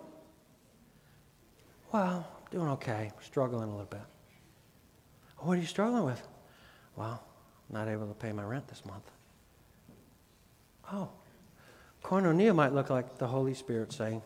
Well, 1.91 2.25
doing 2.49 2.69
okay. 2.69 3.11
Struggling 3.21 3.67
a 3.67 3.71
little 3.71 3.85
bit. 3.85 3.99
What 5.39 5.57
are 5.57 5.61
you 5.61 5.67
struggling 5.67 6.05
with? 6.05 6.25
Well, 6.95 7.21
not 7.69 7.89
able 7.89 8.07
to 8.07 8.13
pay 8.13 8.31
my 8.31 8.43
rent 8.43 8.69
this 8.69 8.85
month. 8.85 9.11
Oh, 10.93 11.09
koinonia 12.05 12.55
might 12.55 12.71
look 12.71 12.89
like 12.89 13.17
the 13.17 13.27
Holy 13.27 13.53
Spirit 13.53 13.91
saying, 13.91 14.21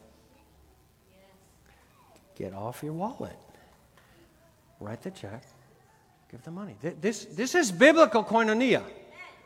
Get 2.36 2.54
off 2.54 2.84
your 2.84 2.94
wallet. 2.94 3.38
Write 4.84 5.02
the 5.02 5.12
check. 5.12 5.44
Give 6.30 6.44
the 6.44 6.52
money. 6.52 6.76
This, 7.00 7.24
this 7.26 7.56
is 7.56 7.72
biblical 7.72 8.22
koinonia. 8.22 8.84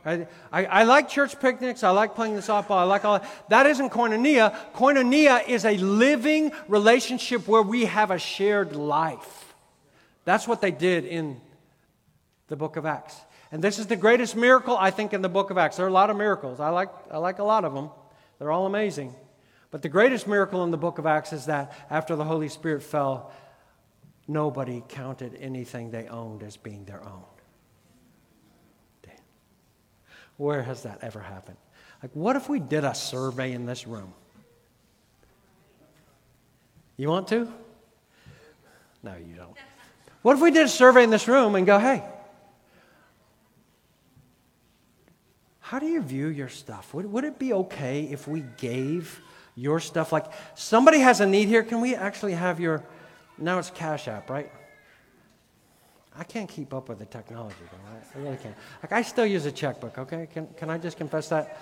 I, 0.03 0.25
I, 0.51 0.65
I, 0.65 0.83
like 0.83 1.09
church 1.09 1.39
picnics. 1.39 1.83
I 1.83 1.91
like 1.91 2.15
playing 2.15 2.35
the 2.35 2.41
softball. 2.41 2.77
I 2.77 2.83
like 2.83 3.05
all 3.05 3.19
that. 3.19 3.49
That 3.49 3.65
isn't 3.67 3.91
koinonia. 3.91 4.55
Koinonia 4.73 5.47
is 5.47 5.63
a 5.63 5.77
living 5.77 6.51
relationship 6.67 7.47
where 7.47 7.61
we 7.61 7.85
have 7.85 8.09
a 8.09 8.17
shared 8.17 8.75
life. 8.75 9.53
That's 10.25 10.47
what 10.47 10.59
they 10.59 10.71
did 10.71 11.05
in 11.05 11.39
the 12.47 12.55
book 12.55 12.75
of 12.75 12.87
Acts. 12.87 13.15
And 13.51 13.63
this 13.63 13.77
is 13.77 13.85
the 13.85 13.95
greatest 13.95 14.35
miracle, 14.35 14.75
I 14.75 14.89
think, 14.89 15.13
in 15.13 15.21
the 15.21 15.29
book 15.29 15.51
of 15.51 15.57
Acts. 15.59 15.77
There 15.77 15.85
are 15.85 15.89
a 15.89 15.93
lot 15.93 16.09
of 16.09 16.17
miracles. 16.17 16.59
I 16.59 16.69
like, 16.69 16.89
I 17.11 17.17
like 17.17 17.37
a 17.37 17.43
lot 17.43 17.63
of 17.63 17.75
them, 17.75 17.91
they're 18.39 18.51
all 18.51 18.65
amazing. 18.65 19.13
But 19.69 19.83
the 19.83 19.89
greatest 19.89 20.27
miracle 20.27 20.63
in 20.63 20.71
the 20.71 20.77
book 20.77 20.97
of 20.97 21.05
Acts 21.05 21.31
is 21.31 21.45
that 21.45 21.73
after 21.91 22.15
the 22.15 22.23
Holy 22.23 22.49
Spirit 22.49 22.81
fell, 22.81 23.31
nobody 24.27 24.83
counted 24.87 25.35
anything 25.39 25.91
they 25.91 26.07
owned 26.07 26.43
as 26.43 26.57
being 26.57 26.85
their 26.85 27.03
own. 27.03 27.23
Where 30.37 30.61
has 30.61 30.83
that 30.83 30.99
ever 31.01 31.19
happened? 31.19 31.57
Like, 32.01 32.11
what 32.13 32.35
if 32.35 32.47
we 32.47 32.59
did 32.59 32.83
a 32.83 32.93
survey 32.93 33.53
in 33.53 33.65
this 33.65 33.87
room? 33.87 34.13
You 36.95 37.09
want 37.09 37.27
to? 37.29 37.51
No, 39.01 39.15
you 39.15 39.35
don't. 39.35 39.55
What 40.21 40.35
if 40.35 40.41
we 40.41 40.51
did 40.51 40.65
a 40.65 40.69
survey 40.69 41.03
in 41.03 41.09
this 41.09 41.27
room 41.27 41.55
and 41.55 41.65
go, 41.65 41.79
hey, 41.79 42.03
how 45.59 45.79
do 45.79 45.87
you 45.87 46.01
view 46.01 46.27
your 46.27 46.49
stuff? 46.49 46.93
Would, 46.93 47.11
would 47.11 47.23
it 47.23 47.39
be 47.39 47.53
okay 47.53 48.03
if 48.03 48.27
we 48.27 48.43
gave 48.57 49.19
your 49.55 49.79
stuff? 49.79 50.11
Like, 50.11 50.25
somebody 50.55 50.99
has 50.99 51.19
a 51.19 51.25
need 51.25 51.47
here. 51.47 51.63
Can 51.63 51.81
we 51.81 51.95
actually 51.95 52.33
have 52.33 52.59
your, 52.59 52.83
now 53.37 53.59
it's 53.59 53.69
Cash 53.69 54.07
App, 54.07 54.29
right? 54.29 54.51
I 56.19 56.23
can't 56.23 56.49
keep 56.49 56.73
up 56.73 56.89
with 56.89 56.99
the 56.99 57.05
technology, 57.05 57.55
though. 57.71 58.19
I 58.19 58.23
really 58.23 58.37
can't. 58.37 58.55
Like, 58.81 58.91
I 58.91 59.03
still 59.03 59.25
use 59.25 59.45
a 59.45 59.51
checkbook, 59.51 59.99
okay? 59.99 60.27
Can, 60.33 60.47
can 60.57 60.69
I 60.69 60.79
just 60.79 60.97
confess 60.97 61.29
that? 61.29 61.61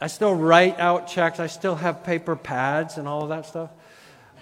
I 0.00 0.08
still 0.08 0.34
write 0.34 0.80
out 0.80 1.06
checks. 1.06 1.38
I 1.38 1.46
still 1.46 1.76
have 1.76 2.02
paper 2.02 2.34
pads 2.34 2.98
and 2.98 3.06
all 3.06 3.22
of 3.22 3.28
that 3.28 3.46
stuff. 3.46 3.70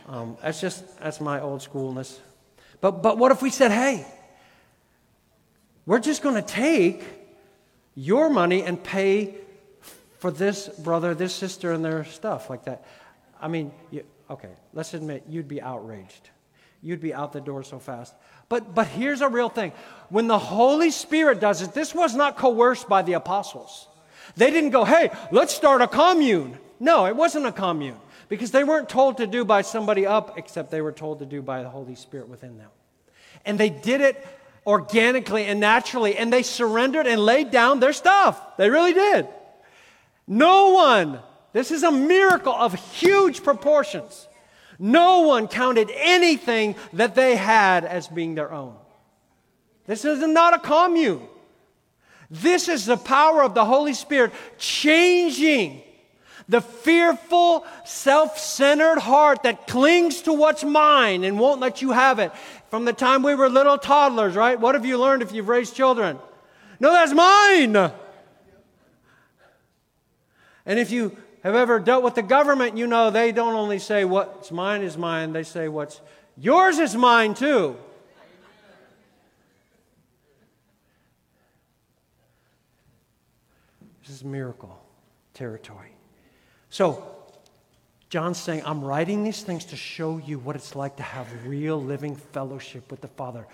Um, 0.08 0.38
that's 0.42 0.60
just, 0.60 0.98
that's 0.98 1.20
my 1.20 1.40
old 1.40 1.60
schoolness. 1.60 2.18
But, 2.80 3.02
but 3.02 3.18
what 3.18 3.30
if 3.32 3.42
we 3.42 3.50
said, 3.50 3.70
hey, 3.70 4.06
we're 5.84 5.98
just 5.98 6.22
going 6.22 6.36
to 6.36 6.42
take 6.42 7.04
your 7.94 8.30
money 8.30 8.62
and 8.62 8.82
pay 8.82 9.34
for 10.18 10.30
this 10.30 10.68
brother, 10.68 11.14
this 11.14 11.34
sister, 11.34 11.72
and 11.72 11.84
their 11.84 12.04
stuff 12.04 12.48
like 12.48 12.64
that? 12.64 12.86
I 13.38 13.48
mean, 13.48 13.72
you, 13.90 14.04
okay, 14.30 14.50
let's 14.72 14.94
admit 14.94 15.24
you'd 15.28 15.48
be 15.48 15.60
outraged. 15.60 16.30
You'd 16.82 17.00
be 17.00 17.12
out 17.12 17.32
the 17.32 17.40
door 17.40 17.62
so 17.62 17.78
fast. 17.78 18.14
But, 18.48 18.74
but 18.74 18.86
here's 18.86 19.20
a 19.20 19.28
real 19.28 19.48
thing. 19.48 19.72
When 20.08 20.26
the 20.26 20.38
Holy 20.38 20.90
Spirit 20.90 21.40
does 21.40 21.62
it, 21.62 21.74
this 21.74 21.94
was 21.94 22.14
not 22.14 22.36
coerced 22.36 22.88
by 22.88 23.02
the 23.02 23.12
apostles. 23.14 23.86
They 24.36 24.50
didn't 24.50 24.70
go, 24.70 24.84
hey, 24.84 25.10
let's 25.30 25.54
start 25.54 25.82
a 25.82 25.88
commune. 25.88 26.58
No, 26.78 27.06
it 27.06 27.14
wasn't 27.16 27.46
a 27.46 27.52
commune 27.52 27.98
because 28.28 28.50
they 28.50 28.64
weren't 28.64 28.88
told 28.88 29.18
to 29.18 29.26
do 29.26 29.44
by 29.44 29.62
somebody 29.62 30.06
up, 30.06 30.38
except 30.38 30.70
they 30.70 30.80
were 30.80 30.92
told 30.92 31.18
to 31.18 31.26
do 31.26 31.42
by 31.42 31.62
the 31.62 31.68
Holy 31.68 31.94
Spirit 31.94 32.28
within 32.28 32.56
them. 32.56 32.70
And 33.44 33.58
they 33.58 33.70
did 33.70 34.00
it 34.00 34.26
organically 34.66 35.44
and 35.44 35.60
naturally, 35.60 36.16
and 36.16 36.32
they 36.32 36.42
surrendered 36.42 37.06
and 37.06 37.20
laid 37.20 37.50
down 37.50 37.80
their 37.80 37.92
stuff. 37.92 38.56
They 38.56 38.70
really 38.70 38.94
did. 38.94 39.28
No 40.26 40.70
one, 40.70 41.18
this 41.52 41.70
is 41.70 41.82
a 41.82 41.90
miracle 41.90 42.54
of 42.54 42.74
huge 42.94 43.42
proportions. 43.42 44.28
No 44.82 45.20
one 45.20 45.46
counted 45.46 45.90
anything 45.94 46.74
that 46.94 47.14
they 47.14 47.36
had 47.36 47.84
as 47.84 48.08
being 48.08 48.34
their 48.34 48.50
own. 48.50 48.74
This 49.86 50.06
is 50.06 50.26
not 50.26 50.54
a 50.54 50.58
commune. 50.58 51.20
This 52.30 52.66
is 52.66 52.86
the 52.86 52.96
power 52.96 53.44
of 53.44 53.54
the 53.54 53.64
Holy 53.64 53.92
Spirit 53.92 54.32
changing 54.56 55.82
the 56.48 56.62
fearful, 56.62 57.64
self 57.84 58.38
centered 58.38 58.98
heart 58.98 59.42
that 59.44 59.66
clings 59.66 60.22
to 60.22 60.32
what's 60.32 60.64
mine 60.64 61.24
and 61.24 61.38
won't 61.38 61.60
let 61.60 61.82
you 61.82 61.92
have 61.92 62.18
it, 62.18 62.32
from 62.70 62.84
the 62.86 62.92
time 62.92 63.22
we 63.22 63.34
were 63.34 63.48
little 63.48 63.78
toddlers, 63.78 64.34
right? 64.34 64.58
What 64.58 64.74
have 64.74 64.86
you 64.86 64.98
learned 64.98 65.22
if 65.22 65.32
you've 65.32 65.48
raised 65.48 65.76
children? 65.76 66.18
No, 66.80 66.90
that's 66.90 67.12
mine. 67.12 67.92
And 70.64 70.78
if 70.78 70.90
you 70.90 71.16
have 71.42 71.54
ever 71.54 71.78
dealt 71.78 72.04
with 72.04 72.14
the 72.14 72.22
government, 72.22 72.76
you 72.76 72.86
know 72.86 73.10
they 73.10 73.32
don't 73.32 73.54
only 73.54 73.78
say 73.78 74.04
what's 74.04 74.50
mine 74.50 74.82
is 74.82 74.96
mine, 74.96 75.32
they 75.32 75.42
say 75.42 75.68
what's 75.68 76.00
yours 76.36 76.78
is 76.78 76.94
mine 76.94 77.34
too. 77.34 77.76
This 84.02 84.16
is 84.16 84.24
miracle 84.24 84.76
territory. 85.34 85.92
So, 86.68 87.06
John's 88.10 88.38
saying, 88.38 88.62
I'm 88.66 88.82
writing 88.82 89.22
these 89.22 89.42
things 89.42 89.66
to 89.66 89.76
show 89.76 90.18
you 90.18 90.40
what 90.40 90.56
it's 90.56 90.74
like 90.74 90.96
to 90.96 91.02
have 91.02 91.28
real 91.46 91.80
living 91.80 92.16
fellowship 92.16 92.90
with 92.90 93.00
the 93.00 93.08
Father. 93.08 93.46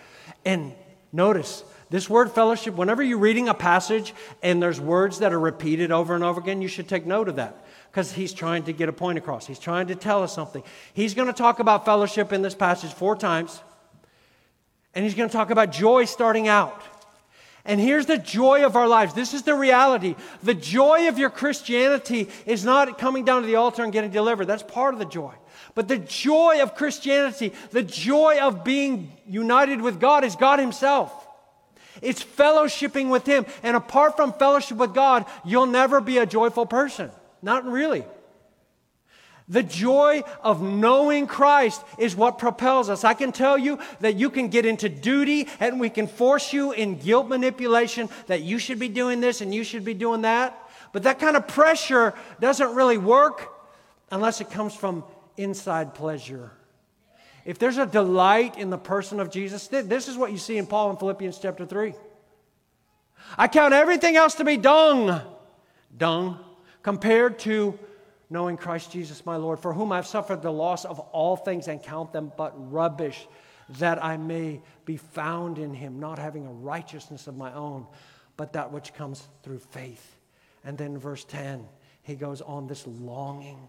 And 0.46 0.72
notice, 1.12 1.62
this 1.90 2.08
word 2.08 2.32
fellowship, 2.32 2.74
whenever 2.74 3.02
you're 3.02 3.18
reading 3.18 3.48
a 3.48 3.54
passage 3.54 4.14
and 4.42 4.62
there's 4.62 4.80
words 4.80 5.18
that 5.18 5.34
are 5.34 5.38
repeated 5.38 5.92
over 5.92 6.14
and 6.14 6.24
over 6.24 6.40
again, 6.40 6.62
you 6.62 6.68
should 6.68 6.88
take 6.88 7.04
note 7.04 7.28
of 7.28 7.36
that 7.36 7.66
because 7.96 8.12
he's 8.12 8.34
trying 8.34 8.62
to 8.62 8.74
get 8.74 8.90
a 8.90 8.92
point 8.92 9.16
across. 9.16 9.46
He's 9.46 9.58
trying 9.58 9.86
to 9.86 9.94
tell 9.94 10.22
us 10.22 10.34
something. 10.34 10.62
He's 10.92 11.14
going 11.14 11.28
to 11.28 11.32
talk 11.32 11.60
about 11.60 11.86
fellowship 11.86 12.30
in 12.30 12.42
this 12.42 12.54
passage 12.54 12.92
four 12.92 13.16
times, 13.16 13.58
and 14.94 15.02
he's 15.02 15.14
going 15.14 15.30
to 15.30 15.32
talk 15.32 15.48
about 15.48 15.72
joy 15.72 16.04
starting 16.04 16.46
out. 16.46 16.82
And 17.64 17.80
here's 17.80 18.04
the 18.04 18.18
joy 18.18 18.66
of 18.66 18.76
our 18.76 18.86
lives. 18.86 19.14
This 19.14 19.32
is 19.32 19.44
the 19.44 19.54
reality. 19.54 20.14
The 20.42 20.52
joy 20.52 21.08
of 21.08 21.18
your 21.18 21.30
Christianity 21.30 22.28
is 22.44 22.66
not 22.66 22.98
coming 22.98 23.24
down 23.24 23.40
to 23.40 23.46
the 23.46 23.54
altar 23.54 23.82
and 23.82 23.94
getting 23.94 24.10
delivered. 24.10 24.44
That's 24.44 24.62
part 24.62 24.92
of 24.92 25.00
the 25.00 25.06
joy. 25.06 25.32
But 25.74 25.88
the 25.88 25.96
joy 25.96 26.58
of 26.60 26.74
Christianity, 26.74 27.54
the 27.70 27.82
joy 27.82 28.40
of 28.42 28.62
being 28.62 29.10
united 29.26 29.80
with 29.80 29.98
God, 29.98 30.22
is 30.22 30.36
God 30.36 30.58
Himself. 30.58 31.26
It's 32.02 32.22
fellowshipping 32.22 33.08
with 33.08 33.24
Him. 33.24 33.46
And 33.62 33.74
apart 33.74 34.16
from 34.16 34.34
fellowship 34.34 34.76
with 34.76 34.92
God, 34.92 35.24
you'll 35.46 35.64
never 35.64 36.02
be 36.02 36.18
a 36.18 36.26
joyful 36.26 36.66
person. 36.66 37.10
Not 37.46 37.64
really. 37.64 38.04
The 39.48 39.62
joy 39.62 40.24
of 40.42 40.60
knowing 40.60 41.28
Christ 41.28 41.80
is 41.96 42.16
what 42.16 42.38
propels 42.38 42.90
us. 42.90 43.04
I 43.04 43.14
can 43.14 43.30
tell 43.30 43.56
you 43.56 43.78
that 44.00 44.16
you 44.16 44.30
can 44.30 44.48
get 44.48 44.66
into 44.66 44.88
duty 44.88 45.46
and 45.60 45.78
we 45.78 45.88
can 45.88 46.08
force 46.08 46.52
you 46.52 46.72
in 46.72 46.98
guilt 46.98 47.28
manipulation 47.28 48.08
that 48.26 48.42
you 48.42 48.58
should 48.58 48.80
be 48.80 48.88
doing 48.88 49.20
this 49.20 49.42
and 49.42 49.54
you 49.54 49.62
should 49.62 49.84
be 49.84 49.94
doing 49.94 50.22
that. 50.22 50.60
But 50.90 51.04
that 51.04 51.20
kind 51.20 51.36
of 51.36 51.46
pressure 51.46 52.14
doesn't 52.40 52.74
really 52.74 52.98
work 52.98 53.52
unless 54.10 54.40
it 54.40 54.50
comes 54.50 54.74
from 54.74 55.04
inside 55.36 55.94
pleasure. 55.94 56.50
If 57.44 57.60
there's 57.60 57.78
a 57.78 57.86
delight 57.86 58.58
in 58.58 58.70
the 58.70 58.78
person 58.78 59.20
of 59.20 59.30
Jesus, 59.30 59.68
this 59.68 60.08
is 60.08 60.16
what 60.16 60.32
you 60.32 60.38
see 60.38 60.58
in 60.58 60.66
Paul 60.66 60.90
in 60.90 60.96
Philippians 60.96 61.38
chapter 61.38 61.64
3. 61.64 61.94
I 63.38 63.46
count 63.46 63.72
everything 63.72 64.16
else 64.16 64.34
to 64.34 64.44
be 64.44 64.56
dung, 64.56 65.20
dung, 65.96 66.40
compared 66.86 67.36
to 67.36 67.76
knowing 68.30 68.56
Christ 68.56 68.92
Jesus 68.92 69.26
my 69.26 69.34
Lord, 69.34 69.58
for 69.58 69.74
whom 69.74 69.90
I've 69.90 70.06
suffered 70.06 70.40
the 70.40 70.52
loss 70.52 70.84
of 70.84 71.00
all 71.00 71.34
things 71.34 71.66
and 71.66 71.82
count 71.82 72.12
them 72.12 72.30
but 72.36 72.52
rubbish, 72.70 73.26
that 73.80 74.04
I 74.04 74.16
may 74.16 74.62
be 74.84 74.96
found 74.96 75.58
in 75.58 75.74
him, 75.74 75.98
not 75.98 76.20
having 76.20 76.46
a 76.46 76.52
righteousness 76.52 77.26
of 77.26 77.36
my 77.36 77.52
own, 77.54 77.88
but 78.36 78.52
that 78.52 78.70
which 78.70 78.94
comes 78.94 79.26
through 79.42 79.58
faith. 79.58 80.14
And 80.62 80.78
then 80.78 80.96
verse 80.96 81.24
10, 81.24 81.66
he 82.04 82.14
goes 82.14 82.40
on 82.40 82.68
this 82.68 82.86
longing. 82.86 83.68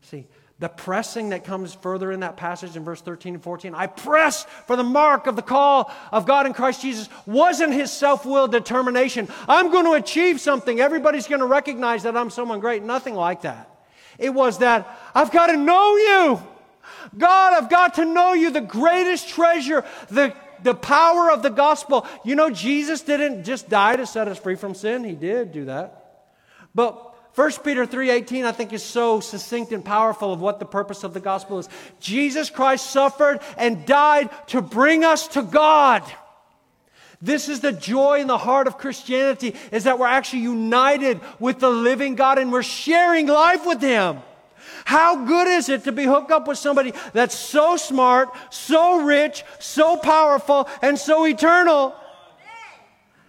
See, 0.00 0.26
the 0.60 0.68
pressing 0.68 1.28
that 1.28 1.44
comes 1.44 1.72
further 1.72 2.10
in 2.10 2.20
that 2.20 2.36
passage 2.36 2.74
in 2.76 2.84
verse 2.84 3.00
13 3.00 3.34
and 3.34 3.42
14, 3.42 3.74
I 3.74 3.86
press 3.86 4.44
for 4.66 4.74
the 4.74 4.82
mark 4.82 5.28
of 5.28 5.36
the 5.36 5.42
call 5.42 5.92
of 6.10 6.26
God 6.26 6.46
in 6.46 6.52
Christ 6.52 6.82
Jesus, 6.82 7.08
wasn't 7.26 7.72
his 7.72 7.92
self 7.92 8.26
willed 8.26 8.50
determination. 8.50 9.28
I'm 9.46 9.70
going 9.70 9.84
to 9.84 9.92
achieve 9.92 10.40
something. 10.40 10.80
Everybody's 10.80 11.28
going 11.28 11.40
to 11.40 11.46
recognize 11.46 12.02
that 12.02 12.16
I'm 12.16 12.30
someone 12.30 12.58
great. 12.58 12.82
Nothing 12.82 13.14
like 13.14 13.42
that. 13.42 13.70
It 14.18 14.30
was 14.30 14.58
that 14.58 14.98
I've 15.14 15.30
got 15.30 15.46
to 15.46 15.56
know 15.56 15.96
you. 15.96 16.42
God, 17.16 17.54
I've 17.54 17.70
got 17.70 17.94
to 17.94 18.04
know 18.04 18.32
you, 18.32 18.50
the 18.50 18.60
greatest 18.60 19.28
treasure, 19.28 19.84
the, 20.10 20.34
the 20.64 20.74
power 20.74 21.30
of 21.30 21.42
the 21.42 21.50
gospel. 21.50 22.06
You 22.24 22.34
know, 22.34 22.50
Jesus 22.50 23.02
didn't 23.02 23.44
just 23.44 23.68
die 23.68 23.94
to 23.94 24.06
set 24.06 24.26
us 24.26 24.38
free 24.38 24.56
from 24.56 24.74
sin. 24.74 25.04
He 25.04 25.14
did 25.14 25.52
do 25.52 25.66
that. 25.66 26.34
But 26.74 27.07
1 27.38 27.62
Peter 27.62 27.86
3:18 27.86 28.44
I 28.44 28.50
think 28.50 28.72
is 28.72 28.82
so 28.82 29.20
succinct 29.20 29.70
and 29.70 29.84
powerful 29.84 30.32
of 30.32 30.40
what 30.40 30.58
the 30.58 30.64
purpose 30.64 31.04
of 31.04 31.14
the 31.14 31.20
gospel 31.20 31.60
is. 31.60 31.68
Jesus 32.00 32.50
Christ 32.50 32.90
suffered 32.90 33.38
and 33.56 33.86
died 33.86 34.28
to 34.48 34.60
bring 34.60 35.04
us 35.04 35.28
to 35.28 35.42
God. 35.42 36.02
This 37.22 37.48
is 37.48 37.60
the 37.60 37.70
joy 37.70 38.18
in 38.18 38.26
the 38.26 38.38
heart 38.38 38.66
of 38.66 38.76
Christianity 38.76 39.54
is 39.70 39.84
that 39.84 40.00
we're 40.00 40.08
actually 40.08 40.42
united 40.42 41.20
with 41.38 41.60
the 41.60 41.70
living 41.70 42.16
God 42.16 42.38
and 42.38 42.50
we're 42.50 42.64
sharing 42.64 43.28
life 43.28 43.64
with 43.64 43.80
him. 43.80 44.18
How 44.84 45.24
good 45.24 45.46
is 45.46 45.68
it 45.68 45.84
to 45.84 45.92
be 45.92 46.02
hooked 46.02 46.32
up 46.32 46.48
with 46.48 46.58
somebody 46.58 46.92
that's 47.12 47.36
so 47.36 47.76
smart, 47.76 48.30
so 48.50 49.00
rich, 49.02 49.44
so 49.60 49.96
powerful, 49.96 50.68
and 50.82 50.98
so 50.98 51.24
eternal? 51.24 51.94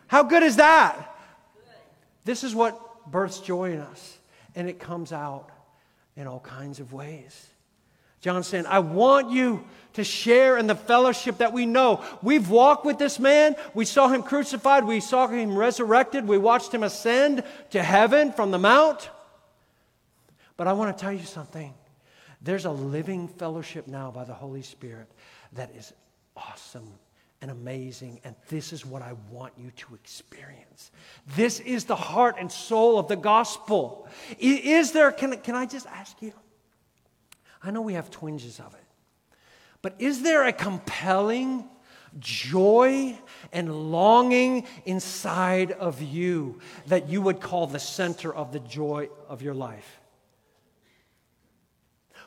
How 0.08 0.24
good 0.24 0.42
is 0.42 0.56
that? 0.56 0.96
This 2.26 2.44
is 2.44 2.56
what 2.56 2.89
births 3.12 3.40
joy 3.40 3.74
in 3.74 3.80
us, 3.80 4.18
and 4.56 4.70
it 4.70 4.80
comes 4.80 5.12
out 5.12 5.50
in 6.16 6.28
all 6.28 6.40
kinds 6.40 6.80
of 6.80 6.94
ways. 6.94 7.48
John 8.22 8.44
saying, 8.44 8.66
I 8.66 8.80
want 8.80 9.32
you 9.32 9.64
to 9.94 10.04
share 10.04 10.58
in 10.58 10.68
the 10.68 10.76
fellowship 10.76 11.38
that 11.38 11.54
we 11.54 11.66
know. 11.66 12.04
We've 12.22 12.50
walked 12.50 12.86
with 12.86 12.98
this 12.98 13.18
man. 13.18 13.56
We 13.74 13.86
saw 13.86 14.10
him 14.10 14.24
crucified. 14.24 14.84
We 14.84 15.00
saw 15.00 15.28
him 15.28 15.58
resurrected. 15.58 16.28
We 16.28 16.38
watched 16.38 16.74
him 16.74 16.84
ascend 16.84 17.44
to 17.70 17.82
heaven 17.82 18.34
from 18.34 18.52
the 18.52 18.60
mount. 18.60 19.10
But 20.58 20.68
I 20.68 20.74
want 20.74 20.96
to 20.96 21.02
tell 21.02 21.14
you 21.14 21.24
something. 21.24 21.74
There's 22.42 22.66
a 22.66 22.72
living 22.72 23.30
fellowship 23.30 23.88
now 23.88 24.12
by 24.12 24.26
the 24.26 24.34
Holy 24.34 24.62
Spirit 24.62 25.10
that 25.54 25.74
is 25.76 25.94
awesome 26.36 26.92
and 27.42 27.50
amazing. 27.52 28.20
And 28.24 28.36
this 28.50 28.74
is 28.74 28.86
what 28.86 29.02
I 29.02 29.14
want 29.32 29.54
you 29.58 29.72
to 29.72 29.96
experience. 29.96 30.92
This 31.36 31.60
is 31.60 31.86
the 31.86 31.96
heart 31.96 32.36
and 32.40 32.52
soul 32.52 33.00
of 33.00 33.08
the 33.08 33.16
gospel. 33.16 34.08
Is 34.40 34.92
there, 34.92 35.12
can, 35.12 35.38
can 35.38 35.56
I 35.56 35.66
just 35.66 35.88
ask 35.88 36.22
you? 36.22 36.34
I 37.64 37.72
know 37.72 37.82
we 37.82 37.94
have 37.94 38.12
twinges 38.12 38.60
of 38.60 38.74
it. 38.74 38.84
But 39.82 39.96
is 40.00 40.22
there 40.22 40.46
a 40.46 40.54
compelling 40.54 41.66
joy 42.18 43.18
and 43.52 43.92
longing 43.92 44.66
inside 44.86 45.72
of 45.72 46.02
you 46.02 46.60
that 46.88 47.08
you 47.10 47.22
would 47.22 47.40
call 47.40 47.68
the 47.68 47.80
center 47.80 48.34
of 48.34 48.52
the 48.52 48.60
joy 48.60 49.10
of 49.28 49.42
your 49.42 49.54
life? 49.54 50.00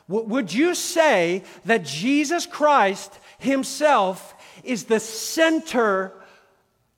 Would 0.07 0.53
you 0.53 0.75
say 0.75 1.43
that 1.65 1.85
Jesus 1.85 2.45
Christ 2.45 3.17
Himself 3.39 4.35
is 4.63 4.85
the 4.85 4.99
center 4.99 6.11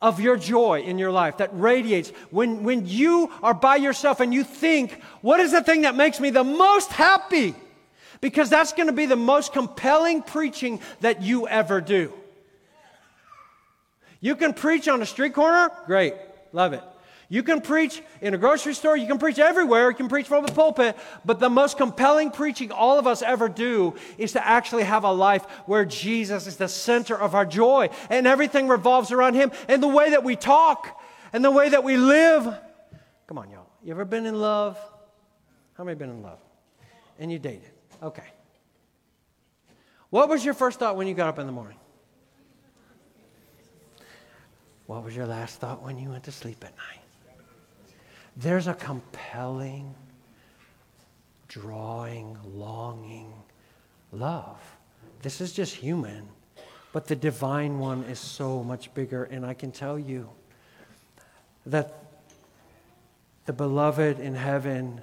of 0.02 0.20
your 0.20 0.38
joy 0.38 0.82
in 0.82 0.98
your 0.98 1.12
life 1.12 1.38
that 1.38 1.50
radiates? 1.54 2.10
When, 2.32 2.64
when 2.64 2.88
you 2.88 3.32
are 3.42 3.54
by 3.54 3.78
yourself 3.78 4.20
and 4.20 4.34
you 4.34 4.44
think, 4.44 5.02
what 5.22 5.40
is 5.40 5.52
the 5.52 5.64
thing 5.64 5.82
that 5.82 5.96
makes 5.96 6.20
me 6.20 6.30
the 6.30 6.44
most 6.44 6.92
happy? 6.92 7.56
because 8.22 8.50
that's 8.50 8.74
going 8.74 8.88
to 8.88 8.94
be 8.94 9.06
the 9.06 9.16
most 9.16 9.54
compelling 9.54 10.24
preaching 10.24 10.80
that 11.02 11.22
you 11.22 11.48
ever 11.48 11.80
do. 11.80 12.12
You 14.20 14.36
can 14.36 14.54
preach 14.54 14.88
on 14.88 15.00
a 15.02 15.06
street 15.06 15.34
corner, 15.34 15.70
great, 15.86 16.16
love 16.52 16.74
it. 16.74 16.82
You 17.28 17.42
can 17.42 17.62
preach 17.62 18.02
in 18.22 18.34
a 18.34 18.38
grocery 18.38 18.74
store, 18.74 18.96
you 18.96 19.08
can 19.08 19.18
preach 19.18 19.40
everywhere, 19.40 19.90
you 19.90 19.96
can 19.96 20.08
preach 20.08 20.28
from 20.28 20.46
the 20.46 20.52
pulpit, 20.52 20.96
but 21.24 21.40
the 21.40 21.50
most 21.50 21.78
compelling 21.78 22.30
preaching 22.30 22.72
all 22.72 23.00
of 23.00 23.08
us 23.08 23.22
ever 23.22 23.50
do 23.50 23.96
is 24.18 24.34
to 24.34 24.46
actually 24.46 24.84
have 24.84 25.04
a 25.04 25.12
life 25.12 25.46
where 25.66 25.86
Jesus 25.86 26.46
is 26.46 26.58
the 26.58 26.68
center 26.68 27.18
of 27.18 27.34
our 27.34 27.46
joy 27.46 27.90
and 28.10 28.28
everything 28.28 28.68
revolves 28.68 29.12
around 29.12 29.34
Him 29.34 29.52
and 29.68 29.82
the 29.82 29.88
way 29.88 30.12
that 30.12 30.24
we 30.24 30.36
talk 30.36 31.02
and 31.34 31.44
the 31.44 31.52
way 31.52 31.70
that 31.70 31.84
we 31.84 31.98
live. 31.98 32.44
Come 33.28 33.38
on, 33.40 33.50
y'all. 33.50 33.68
You 33.84 33.92
ever 33.92 34.06
been 34.06 34.26
in 34.26 34.40
love? 34.40 34.78
How 35.74 35.84
many 35.84 35.96
been 35.96 36.10
in 36.10 36.22
love? 36.22 36.40
And 37.20 37.32
you 37.32 37.40
dated? 37.40 37.72
Okay. 38.04 38.24
What 40.10 40.30
was 40.30 40.46
your 40.46 40.54
first 40.54 40.80
thought 40.80 40.96
when 40.96 41.08
you 41.08 41.14
got 41.14 41.28
up 41.28 41.40
in 41.40 41.46
the 41.46 41.52
morning? 41.52 41.78
What 44.86 45.04
was 45.04 45.16
your 45.16 45.26
last 45.26 45.60
thought 45.60 45.82
when 45.82 45.98
you 45.98 46.10
went 46.10 46.26
to 46.26 46.32
sleep 46.32 46.64
at 46.64 46.76
night? 46.78 47.05
There's 48.38 48.68
a 48.68 48.74
compelling, 48.74 49.96
drawing, 51.48 52.38
longing 52.54 53.32
love. 54.12 54.60
This 55.22 55.42
is 55.42 55.54
just 55.54 55.76
human, 55.76 56.28
but 56.92 57.08
the 57.08 57.16
divine 57.16 57.80
one 57.80 58.04
is 58.04 58.20
so 58.20 58.62
much 58.64 58.94
bigger. 58.94 59.24
And 59.24 59.46
I 59.46 59.54
can 59.54 59.72
tell 59.72 59.98
you 59.98 60.30
that 61.66 62.06
the 63.46 63.54
beloved 63.54 64.20
in 64.20 64.36
heaven 64.36 65.02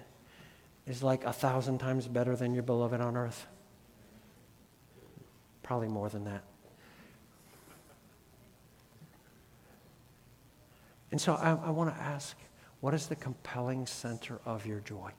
is 0.86 1.02
like 1.02 1.24
a 1.24 1.32
thousand 1.32 1.78
times 1.78 2.06
better 2.08 2.36
than 2.36 2.54
your 2.54 2.62
beloved 2.62 3.00
on 3.00 3.16
earth. 3.16 3.46
Probably 5.62 5.88
more 5.88 6.08
than 6.08 6.24
that. 6.24 6.42
And 11.10 11.20
so 11.20 11.34
I, 11.34 11.50
I 11.50 11.70
want 11.70 11.94
to 11.94 12.00
ask 12.00 12.36
what 12.82 12.94
is 12.94 13.06
the 13.06 13.14
compelling 13.14 13.86
center 13.86 14.40
of 14.44 14.66
your 14.66 14.80
joy? 14.80 15.12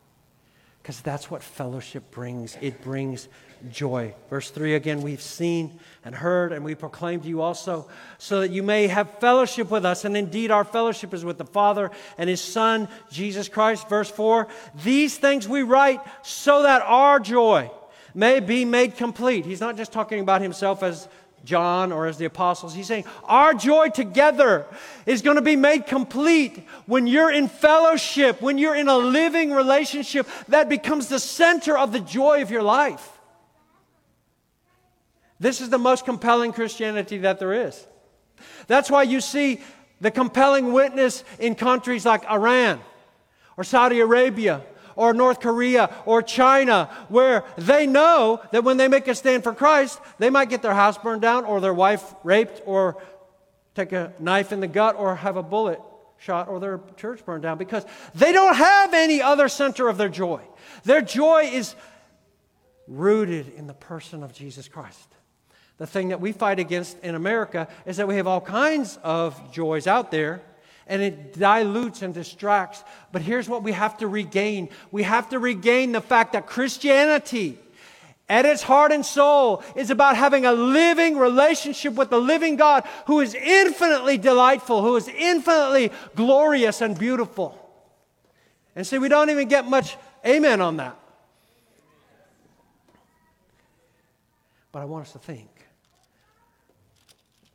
Because 0.82 1.00
that's 1.00 1.32
what 1.32 1.42
fellowship 1.42 2.12
brings. 2.12 2.58
It 2.60 2.82
brings 2.82 3.30
joy. 3.72 4.14
Verse 4.30 4.50
3 4.50 4.76
again, 4.76 5.02
we've 5.02 5.22
seen 5.22 5.80
and 6.04 6.14
heard, 6.14 6.52
and 6.52 6.66
we 6.66 6.76
proclaim 6.76 7.22
to 7.22 7.28
you 7.30 7.42
also, 7.42 7.88
so 8.18 8.42
that 8.42 8.52
you 8.52 8.64
may 8.64 8.88
have 8.88 9.18
fellowship 9.20 9.72
with 9.72 9.86
us. 9.86 10.04
And 10.04 10.18
indeed, 10.18 10.52
our 10.52 10.66
fellowship 10.66 11.14
is 11.14 11.24
with 11.24 11.38
the 11.38 11.46
Father 11.46 11.90
and 12.18 12.30
His 12.30 12.42
Son, 12.42 12.90
Jesus 13.10 13.48
Christ. 13.48 13.88
Verse 13.88 14.12
4 14.12 14.50
These 14.84 15.18
things 15.18 15.48
we 15.48 15.64
write 15.64 16.02
so 16.22 16.64
that 16.64 16.82
our 16.82 17.18
joy 17.18 17.72
may 18.14 18.42
be 18.42 18.66
made 18.66 18.98
complete. 18.98 19.46
He's 19.46 19.62
not 19.62 19.78
just 19.78 19.94
talking 19.94 20.20
about 20.20 20.42
Himself 20.42 20.84
as 20.84 21.08
John 21.44 21.92
or 21.92 22.08
as 22.08 22.18
the 22.18 22.26
apostles. 22.26 22.74
He's 22.74 22.88
saying 22.88 23.06
our 23.26 23.54
joy 23.54 23.90
together 23.90 24.66
is 25.06 25.22
going 25.22 25.36
to 25.36 25.42
be 25.42 25.56
made 25.56 25.86
complete 25.86 26.66
when 26.86 27.06
you're 27.08 27.32
in 27.32 27.48
fellowship, 27.48 28.42
when 28.42 28.58
you're 28.58 28.76
in 28.76 28.88
a 28.88 28.98
living 28.98 29.52
relationship 29.52 30.28
that 30.48 30.70
becomes 30.70 31.10
the 31.10 31.20
center 31.20 31.78
of 31.78 31.92
the 31.92 32.00
joy 32.00 32.42
of 32.42 32.52
your 32.52 32.64
life. 32.64 33.10
This 35.40 35.60
is 35.60 35.70
the 35.70 35.78
most 35.78 36.06
compelling 36.06 36.54
Christianity 36.54 37.18
that 37.20 37.40
there 37.40 37.54
is. 37.54 37.86
That's 38.68 38.90
why 38.90 39.04
you 39.04 39.20
see 39.20 39.62
the 40.00 40.12
compelling 40.12 40.72
witness 40.72 41.24
in 41.40 41.56
countries 41.56 42.06
like 42.06 42.26
Iran 42.26 42.80
or 43.58 43.64
Saudi 43.64 44.00
Arabia 44.00 44.62
or 44.96 45.14
North 45.14 45.40
Korea 45.40 45.94
or 46.06 46.22
China, 46.22 46.90
where 47.10 47.44
they 47.58 47.88
know 47.88 48.42
that 48.52 48.64
when 48.64 48.78
they 48.78 48.88
make 48.88 49.08
a 49.08 49.16
stand 49.16 49.44
for 49.44 49.54
Christ, 49.54 50.00
they 50.20 50.30
might 50.30 50.50
get 50.50 50.62
their 50.62 50.74
house 50.74 50.98
burned 50.98 51.22
down 51.22 51.46
or 51.46 51.62
their 51.62 51.74
wife 51.74 52.14
raped 52.24 52.62
or 52.66 53.02
take 53.76 53.92
a 53.92 54.14
knife 54.20 54.52
in 54.52 54.60
the 54.60 54.68
gut 54.68 54.96
or 54.98 55.16
have 55.16 55.38
a 55.38 55.44
bullet 55.44 55.80
shot 56.18 56.48
or 56.48 56.60
their 56.60 56.80
church 56.96 57.26
burned 57.26 57.44
down 57.44 57.58
because 57.58 57.86
they 58.16 58.32
don't 58.32 58.56
have 58.56 58.94
any 58.94 59.22
other 59.22 59.48
center 59.50 59.88
of 59.88 59.98
their 59.98 60.10
joy. 60.10 60.42
Their 60.84 61.02
joy 61.02 61.50
is 61.52 61.76
rooted 62.88 63.54
in 63.56 63.68
the 63.68 63.74
person 63.74 64.24
of 64.24 64.34
Jesus 64.34 64.68
Christ. 64.68 65.08
The 65.78 65.88
thing 65.88 66.10
that 66.10 66.22
we 66.22 66.32
fight 66.32 66.60
against 66.60 67.00
in 67.00 67.16
America 67.16 67.68
is 67.86 67.98
that 67.98 68.08
we 68.08 68.18
have 68.18 68.28
all 68.28 68.42
kinds 68.42 68.98
of 69.04 69.52
joys 69.52 69.88
out 69.88 70.12
there 70.12 70.42
and 70.88 71.02
it 71.02 71.34
dilutes 71.34 72.02
and 72.02 72.14
distracts. 72.14 72.84
But 73.12 73.22
here's 73.22 73.48
what 73.48 73.64
we 73.64 73.72
have 73.72 73.98
to 73.98 74.08
regain 74.08 74.70
we 74.92 75.04
have 75.04 75.30
to 75.30 75.40
regain 75.40 75.92
the 75.92 76.02
fact 76.02 76.34
that 76.34 76.46
Christianity, 76.46 77.58
at 78.30 78.46
its 78.46 78.64
heart 78.64 78.92
and 78.92 79.06
soul, 79.06 79.64
is 79.76 79.90
about 79.90 80.16
having 80.18 80.46
a 80.46 80.54
living 80.54 81.18
relationship 81.18 81.94
with 81.94 82.10
the 82.10 82.20
living 82.20 82.56
God 82.56 82.88
who 83.08 83.20
is 83.20 83.34
infinitely 83.34 84.18
delightful, 84.18 84.82
who 84.82 84.96
is 84.96 85.08
infinitely 85.08 85.92
glorious 86.16 86.82
and 86.82 86.98
beautiful. 86.98 87.60
And 88.76 88.86
see, 88.86 88.98
we 88.98 89.10
don't 89.10 89.30
even 89.30 89.48
get 89.48 89.66
much 89.66 89.98
amen 90.26 90.62
on 90.62 90.78
that. 90.78 91.00
But 94.72 94.80
I 94.80 94.86
want 94.86 95.06
us 95.06 95.14
to 95.14 95.20
think. 95.20 95.50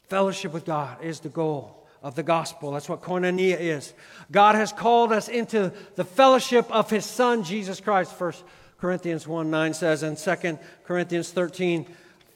Fellowship 0.08 0.52
with 0.52 0.64
God 0.64 1.02
is 1.02 1.20
the 1.20 1.28
goal 1.28 1.77
of 2.02 2.14
the 2.14 2.22
gospel. 2.22 2.72
That's 2.72 2.88
what 2.88 3.02
koinonia 3.02 3.58
is. 3.58 3.92
God 4.30 4.54
has 4.54 4.72
called 4.72 5.12
us 5.12 5.28
into 5.28 5.72
the 5.96 6.04
fellowship 6.04 6.70
of 6.70 6.90
his 6.90 7.04
Son, 7.04 7.42
Jesus 7.42 7.80
Christ. 7.80 8.12
First 8.14 8.44
Corinthians 8.78 9.26
1 9.26 9.50
9 9.50 9.74
says, 9.74 10.02
and 10.02 10.16
2 10.16 10.58
Corinthians 10.84 11.30
13, 11.30 11.86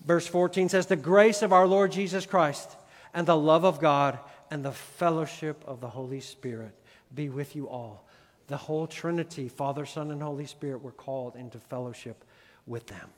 verse 0.05 0.27
14 0.27 0.69
says, 0.69 0.87
The 0.87 0.97
grace 0.97 1.43
of 1.43 1.53
our 1.53 1.67
Lord 1.67 1.93
Jesus 1.93 2.27
Christ 2.27 2.77
and 3.15 3.27
the 3.27 3.37
love 3.37 3.65
of 3.65 3.81
God 3.81 4.19
and 4.51 4.65
the 4.65 4.73
fellowship 4.73 5.63
of 5.67 5.81
the 5.81 5.89
Holy 5.89 6.21
Spirit 6.21 6.75
be 7.15 7.29
with 7.29 7.55
you 7.55 7.69
all. 7.69 8.07
The 8.49 8.57
whole 8.57 8.87
Trinity, 8.87 9.49
Father, 9.49 9.87
Son, 9.87 10.11
and 10.11 10.23
Holy 10.23 10.47
Spirit, 10.47 10.83
were 10.83 10.93
called 10.93 11.37
into 11.37 11.59
fellowship 11.59 12.25
with 12.67 12.87
them. 12.87 13.09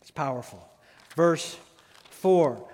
It's 0.00 0.10
powerful. 0.10 0.66
Verse 1.14 1.56
4 2.10 2.66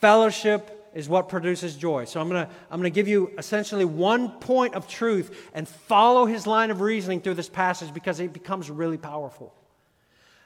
Fellowship 0.00 0.77
is 0.94 1.08
what 1.08 1.28
produces 1.28 1.76
joy. 1.76 2.04
So 2.04 2.20
I'm 2.20 2.28
going 2.28 2.46
to 2.46 2.52
I'm 2.70 2.80
going 2.80 2.90
to 2.90 2.94
give 2.94 3.08
you 3.08 3.32
essentially 3.38 3.84
one 3.84 4.30
point 4.30 4.74
of 4.74 4.88
truth 4.88 5.50
and 5.54 5.68
follow 5.68 6.26
his 6.26 6.46
line 6.46 6.70
of 6.70 6.80
reasoning 6.80 7.20
through 7.20 7.34
this 7.34 7.48
passage 7.48 7.92
because 7.92 8.20
it 8.20 8.32
becomes 8.32 8.70
really 8.70 8.98
powerful. 8.98 9.54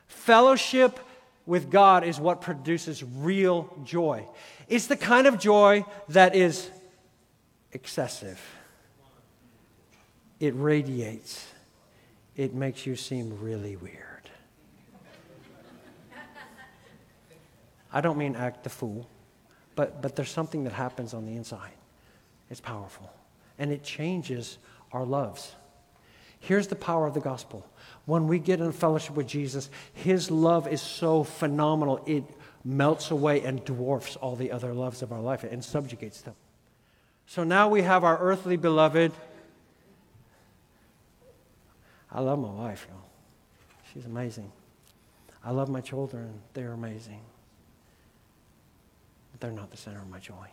Fellowship 0.08 1.00
with 1.46 1.70
God 1.70 2.04
is 2.04 2.20
what 2.20 2.40
produces 2.40 3.02
real 3.02 3.72
joy. 3.84 4.26
It's 4.68 4.86
the 4.86 4.96
kind 4.96 5.26
of 5.26 5.38
joy 5.38 5.84
that 6.10 6.34
is 6.36 6.70
excessive. 7.72 8.40
It 10.38 10.54
radiates. 10.56 11.46
It 12.36 12.54
makes 12.54 12.86
you 12.86 12.96
seem 12.96 13.38
really 13.40 13.76
weird. 13.76 14.30
I 17.92 18.00
don't 18.00 18.16
mean 18.16 18.36
act 18.36 18.64
the 18.64 18.70
fool. 18.70 19.06
But, 19.74 20.02
but 20.02 20.16
there's 20.16 20.30
something 20.30 20.64
that 20.64 20.72
happens 20.72 21.14
on 21.14 21.26
the 21.26 21.32
inside. 21.32 21.72
It's 22.50 22.60
powerful. 22.60 23.10
And 23.58 23.72
it 23.72 23.82
changes 23.82 24.58
our 24.92 25.04
loves. 25.04 25.52
Here's 26.40 26.66
the 26.66 26.76
power 26.76 27.06
of 27.06 27.14
the 27.14 27.20
gospel. 27.20 27.66
When 28.04 28.26
we 28.26 28.38
get 28.38 28.60
in 28.60 28.72
fellowship 28.72 29.14
with 29.14 29.28
Jesus, 29.28 29.70
his 29.92 30.30
love 30.30 30.66
is 30.66 30.82
so 30.82 31.22
phenomenal, 31.22 32.02
it 32.06 32.24
melts 32.64 33.10
away 33.10 33.42
and 33.42 33.64
dwarfs 33.64 34.16
all 34.16 34.36
the 34.36 34.50
other 34.50 34.74
loves 34.74 35.02
of 35.02 35.12
our 35.12 35.20
life 35.20 35.44
and 35.44 35.64
subjugates 35.64 36.20
them. 36.20 36.34
So 37.26 37.44
now 37.44 37.68
we 37.68 37.82
have 37.82 38.04
our 38.04 38.18
earthly 38.18 38.56
beloved. 38.56 39.12
I 42.10 42.20
love 42.20 42.38
my 42.38 42.50
wife, 42.50 42.86
y'all. 42.90 43.08
She's 43.94 44.04
amazing. 44.04 44.50
I 45.44 45.52
love 45.52 45.68
my 45.68 45.80
children, 45.80 46.40
they're 46.54 46.72
amazing 46.72 47.20
they're 49.42 49.50
not 49.50 49.72
the 49.72 49.76
center 49.76 49.98
of 49.98 50.08
my 50.08 50.20
joy. 50.20 50.46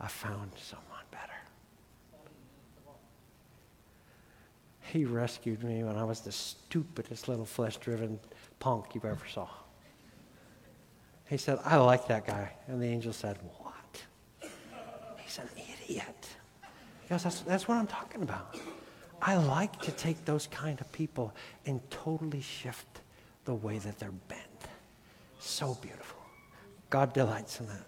I 0.00 0.06
found 0.06 0.52
someone 0.56 1.02
better. 1.10 1.32
He 4.92 5.04
rescued 5.04 5.64
me 5.64 5.82
when 5.82 5.96
I 5.96 6.04
was 6.04 6.20
the 6.20 6.30
stupidest 6.30 7.26
little 7.26 7.44
flesh 7.44 7.76
driven 7.78 8.20
punk 8.60 8.94
you've 8.94 9.04
ever 9.04 9.26
saw. 9.28 9.48
He 11.28 11.36
said, 11.36 11.58
I 11.64 11.76
like 11.78 12.06
that 12.06 12.24
guy. 12.24 12.52
And 12.68 12.80
the 12.80 12.86
angel 12.86 13.12
said, 13.12 13.36
What? 13.58 14.50
He's 15.16 15.38
an 15.38 15.48
idiot. 15.56 16.28
Because 17.02 17.24
that's, 17.24 17.40
that's 17.40 17.66
what 17.66 17.78
I'm 17.78 17.88
talking 17.88 18.22
about. 18.22 18.56
I 19.20 19.36
like 19.36 19.80
to 19.80 19.90
take 19.90 20.24
those 20.24 20.46
kind 20.46 20.80
of 20.80 20.90
people 20.92 21.34
and 21.66 21.80
totally 21.90 22.40
shift 22.40 23.00
the 23.44 23.54
way 23.54 23.78
that 23.78 23.98
they're 23.98 24.12
bent. 24.28 24.47
So 25.38 25.74
beautiful. 25.74 26.18
God 26.90 27.12
delights 27.12 27.60
in 27.60 27.66
that. 27.66 27.84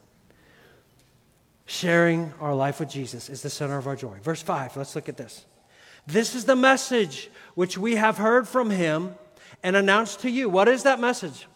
Sharing 1.67 2.33
our 2.41 2.55
life 2.55 2.81
with 2.81 2.89
Jesus 2.89 3.29
is 3.29 3.43
the 3.43 3.51
center 3.51 3.79
of 3.79 3.87
our 3.87 3.97
joy. 3.97 4.19
Verse 4.23 4.43
5, 4.43 4.77
let's 4.77 4.95
look 4.95 5.09
at 5.09 5.17
this. 5.17 5.45
This 6.07 6.35
is 6.35 6.45
the 6.45 6.57
message 6.57 7.31
which 7.55 7.79
we 7.79 7.97
have 7.97 8.19
heard 8.19 8.49
from 8.49 8.71
him 8.71 9.15
and 9.63 9.77
announced 9.77 10.21
to 10.21 10.31
you. 10.31 10.49
What 10.49 10.69
is 10.69 10.83
that 10.83 10.99
message? 10.99 11.47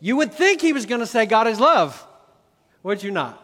You 0.00 0.16
would 0.16 0.32
think 0.32 0.60
he 0.60 0.72
was 0.72 0.86
going 0.86 1.00
to 1.00 1.06
say, 1.06 1.26
God 1.26 1.46
is 1.46 1.60
love. 1.60 2.04
Would 2.82 3.02
you 3.02 3.10
not? 3.10 3.40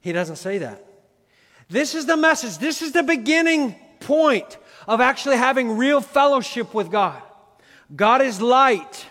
He 0.00 0.12
doesn't 0.12 0.36
say 0.36 0.58
that. 0.58 0.84
This 1.68 1.94
is 1.94 2.06
the 2.06 2.16
message. 2.16 2.58
This 2.58 2.82
is 2.82 2.92
the 2.92 3.02
beginning 3.02 3.76
point 4.00 4.58
of 4.88 5.00
actually 5.00 5.36
having 5.36 5.76
real 5.76 6.00
fellowship 6.00 6.74
with 6.74 6.90
God. 6.90 7.20
God 7.94 8.22
is 8.22 8.40
light, 8.40 9.06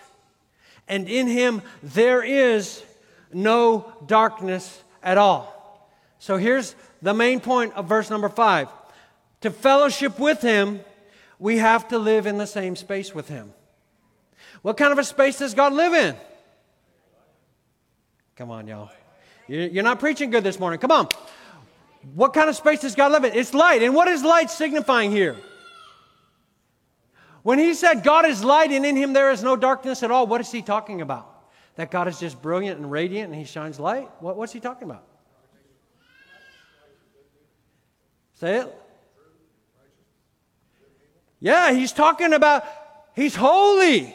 and 0.88 1.08
in 1.08 1.26
him 1.26 1.62
there 1.82 2.22
is 2.22 2.82
no 3.32 3.92
darkness 4.06 4.82
at 5.02 5.18
all. 5.18 5.88
So 6.18 6.36
here's 6.36 6.74
the 7.00 7.14
main 7.14 7.40
point 7.40 7.74
of 7.74 7.86
verse 7.86 8.10
number 8.10 8.28
five. 8.28 8.68
To 9.42 9.50
fellowship 9.50 10.18
with 10.18 10.42
him, 10.42 10.80
we 11.38 11.56
have 11.56 11.88
to 11.88 11.98
live 11.98 12.26
in 12.26 12.36
the 12.36 12.46
same 12.46 12.76
space 12.76 13.14
with 13.14 13.28
him. 13.28 13.52
What 14.62 14.76
kind 14.76 14.92
of 14.92 14.98
a 14.98 15.04
space 15.04 15.38
does 15.38 15.54
God 15.54 15.72
live 15.72 15.94
in? 15.94 16.14
Come 18.36 18.50
on, 18.50 18.66
y'all. 18.66 18.90
You're 19.48 19.82
not 19.82 19.98
preaching 19.98 20.30
good 20.30 20.44
this 20.44 20.60
morning. 20.60 20.78
Come 20.78 20.90
on. 20.90 21.08
What 22.14 22.32
kind 22.32 22.48
of 22.48 22.56
space 22.56 22.80
does 22.80 22.94
God 22.94 23.12
live 23.12 23.24
in? 23.24 23.34
It's 23.34 23.52
light. 23.52 23.82
And 23.82 23.94
what 23.94 24.08
is 24.08 24.22
light 24.22 24.50
signifying 24.50 25.10
here? 25.10 25.36
When 27.42 27.58
he 27.58 27.74
said 27.74 28.02
God 28.02 28.26
is 28.26 28.44
light 28.44 28.70
and 28.70 28.84
in 28.84 28.96
him 28.96 29.12
there 29.12 29.30
is 29.30 29.42
no 29.42 29.56
darkness 29.56 30.02
at 30.02 30.10
all, 30.10 30.26
what 30.26 30.40
is 30.40 30.50
he 30.50 30.62
talking 30.62 31.00
about? 31.00 31.26
That 31.76 31.90
God 31.90 32.08
is 32.08 32.18
just 32.18 32.40
brilliant 32.40 32.78
and 32.78 32.90
radiant 32.90 33.30
and 33.30 33.38
he 33.38 33.44
shines 33.44 33.78
light? 33.78 34.08
What, 34.20 34.36
what's 34.36 34.52
he 34.52 34.60
talking 34.60 34.90
about? 34.90 35.04
Say 38.34 38.58
it. 38.60 38.76
Yeah, 41.40 41.72
he's 41.72 41.92
talking 41.92 42.32
about 42.32 42.64
he's 43.14 43.34
holy. 43.34 44.14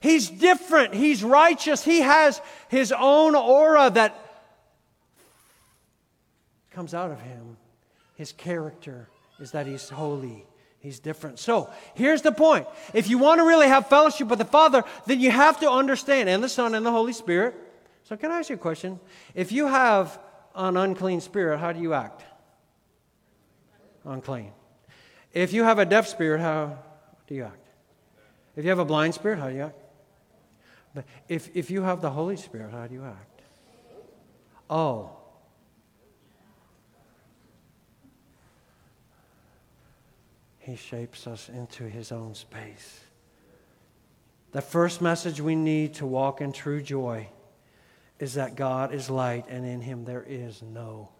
He's 0.00 0.28
different. 0.28 0.94
He's 0.94 1.22
righteous. 1.24 1.82
He 1.82 2.00
has 2.00 2.40
his 2.68 2.92
own 2.92 3.34
aura 3.34 3.90
that 3.90 4.25
comes 6.76 6.92
out 6.92 7.10
of 7.10 7.18
him. 7.22 7.56
His 8.16 8.32
character 8.32 9.08
is 9.40 9.52
that 9.52 9.66
he's 9.66 9.88
holy. 9.88 10.46
He's 10.78 10.98
different. 10.98 11.38
So 11.38 11.70
here's 11.94 12.20
the 12.20 12.32
point. 12.32 12.66
If 12.92 13.08
you 13.08 13.16
want 13.16 13.40
to 13.40 13.46
really 13.46 13.66
have 13.66 13.88
fellowship 13.88 14.28
with 14.28 14.38
the 14.38 14.44
Father, 14.44 14.84
then 15.06 15.18
you 15.18 15.30
have 15.30 15.58
to 15.60 15.70
understand, 15.70 16.28
and 16.28 16.44
the 16.44 16.50
Son 16.50 16.74
and 16.74 16.84
the 16.84 16.90
Holy 16.90 17.14
Spirit. 17.14 17.54
So, 18.04 18.14
can 18.14 18.30
I 18.30 18.40
ask 18.40 18.50
you 18.50 18.56
a 18.56 18.58
question? 18.58 19.00
If 19.34 19.52
you 19.52 19.66
have 19.66 20.20
an 20.54 20.76
unclean 20.76 21.22
spirit, 21.22 21.58
how 21.58 21.72
do 21.72 21.80
you 21.80 21.94
act? 21.94 22.22
Unclean. 24.04 24.52
If 25.32 25.54
you 25.54 25.64
have 25.64 25.78
a 25.78 25.86
deaf 25.86 26.06
spirit, 26.06 26.42
how 26.42 26.76
do 27.26 27.34
you 27.34 27.44
act? 27.44 27.66
If 28.54 28.64
you 28.64 28.70
have 28.70 28.78
a 28.78 28.84
blind 28.84 29.14
spirit, 29.14 29.38
how 29.38 29.48
do 29.48 29.56
you 29.56 29.62
act? 29.62 29.80
But 30.94 31.06
if, 31.26 31.56
if 31.56 31.70
you 31.70 31.82
have 31.82 32.02
the 32.02 32.10
Holy 32.10 32.36
Spirit, 32.36 32.70
how 32.72 32.86
do 32.86 32.94
you 32.94 33.04
act? 33.04 33.40
Oh. 34.68 35.16
He 40.66 40.74
shapes 40.74 41.28
us 41.28 41.48
into 41.48 41.84
His 41.84 42.10
own 42.10 42.34
space. 42.34 42.98
The 44.50 44.60
first 44.60 45.00
message 45.00 45.40
we 45.40 45.54
need 45.54 45.94
to 45.94 46.06
walk 46.06 46.40
in 46.40 46.50
true 46.50 46.82
joy 46.82 47.28
is 48.18 48.34
that 48.34 48.56
God 48.56 48.92
is 48.92 49.08
light 49.08 49.44
and 49.48 49.64
in 49.64 49.80
Him 49.80 50.04
there 50.04 50.24
is 50.26 50.62
no 50.62 51.10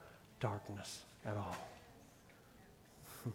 darkness 0.41 1.05
at 1.25 1.37
all. 1.37 1.57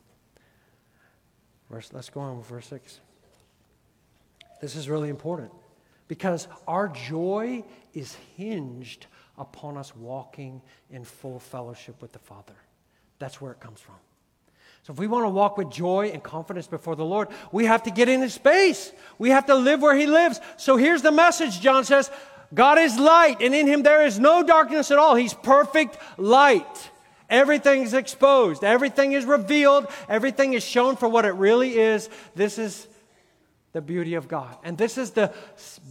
Verse, 1.69 1.93
let's 1.93 2.09
go 2.09 2.19
on 2.19 2.39
with 2.39 2.47
verse 2.47 2.67
6. 2.67 2.99
This 4.59 4.75
is 4.75 4.89
really 4.89 5.07
important 5.07 5.51
because 6.09 6.49
our 6.67 6.89
joy 6.89 7.63
is 7.93 8.17
hinged 8.35 9.05
upon 9.37 9.77
us 9.77 9.95
walking 9.95 10.61
in 10.89 11.05
full 11.05 11.39
fellowship 11.39 12.01
with 12.01 12.11
the 12.11 12.19
Father. 12.19 12.55
That's 13.17 13.39
where 13.39 13.53
it 13.53 13.61
comes 13.61 13.79
from. 13.79 13.95
So, 14.83 14.93
if 14.93 14.99
we 14.99 15.05
want 15.05 15.25
to 15.25 15.29
walk 15.29 15.57
with 15.57 15.69
joy 15.69 16.09
and 16.11 16.23
confidence 16.23 16.65
before 16.65 16.95
the 16.95 17.05
Lord, 17.05 17.27
we 17.51 17.65
have 17.65 17.83
to 17.83 17.91
get 17.91 18.09
in 18.09 18.21
His 18.21 18.33
space. 18.33 18.91
We 19.19 19.29
have 19.29 19.45
to 19.45 19.55
live 19.55 19.81
where 19.81 19.95
He 19.95 20.07
lives. 20.07 20.39
So, 20.57 20.75
here's 20.75 21.03
the 21.03 21.11
message 21.11 21.61
John 21.61 21.85
says 21.85 22.09
God 22.53 22.79
is 22.79 22.97
light, 22.97 23.41
and 23.41 23.53
in 23.53 23.67
Him 23.67 23.83
there 23.83 24.05
is 24.05 24.19
no 24.19 24.41
darkness 24.43 24.89
at 24.89 24.97
all. 24.97 25.15
He's 25.15 25.33
perfect 25.33 25.97
light. 26.17 26.89
Everything 27.29 27.83
is 27.83 27.93
exposed, 27.93 28.63
everything 28.63 29.13
is 29.13 29.23
revealed, 29.23 29.87
everything 30.09 30.53
is 30.53 30.65
shown 30.65 30.97
for 30.97 31.07
what 31.07 31.23
it 31.23 31.33
really 31.35 31.79
is. 31.79 32.09
This 32.35 32.57
is 32.57 32.87
the 33.73 33.81
beauty 33.81 34.15
of 34.15 34.27
God. 34.27 34.57
And 34.63 34.77
this 34.77 34.97
is 34.97 35.11
the 35.11 35.33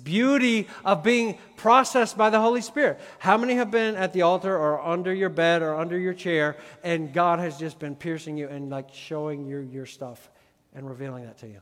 beauty 0.04 0.68
of 0.84 1.02
being 1.02 1.38
processed 1.56 2.16
by 2.16 2.30
the 2.30 2.40
Holy 2.40 2.60
Spirit. 2.60 3.00
How 3.18 3.38
many 3.38 3.54
have 3.54 3.70
been 3.70 3.96
at 3.96 4.12
the 4.12 4.22
altar 4.22 4.56
or 4.56 4.80
under 4.80 5.14
your 5.14 5.30
bed 5.30 5.62
or 5.62 5.74
under 5.74 5.98
your 5.98 6.14
chair 6.14 6.56
and 6.82 7.12
God 7.12 7.38
has 7.38 7.58
just 7.58 7.78
been 7.78 7.96
piercing 7.96 8.36
you 8.36 8.48
and 8.48 8.70
like 8.70 8.92
showing 8.92 9.46
you 9.46 9.58
your 9.58 9.86
stuff 9.86 10.30
and 10.74 10.88
revealing 10.88 11.24
that 11.24 11.38
to 11.38 11.46
you? 11.46 11.60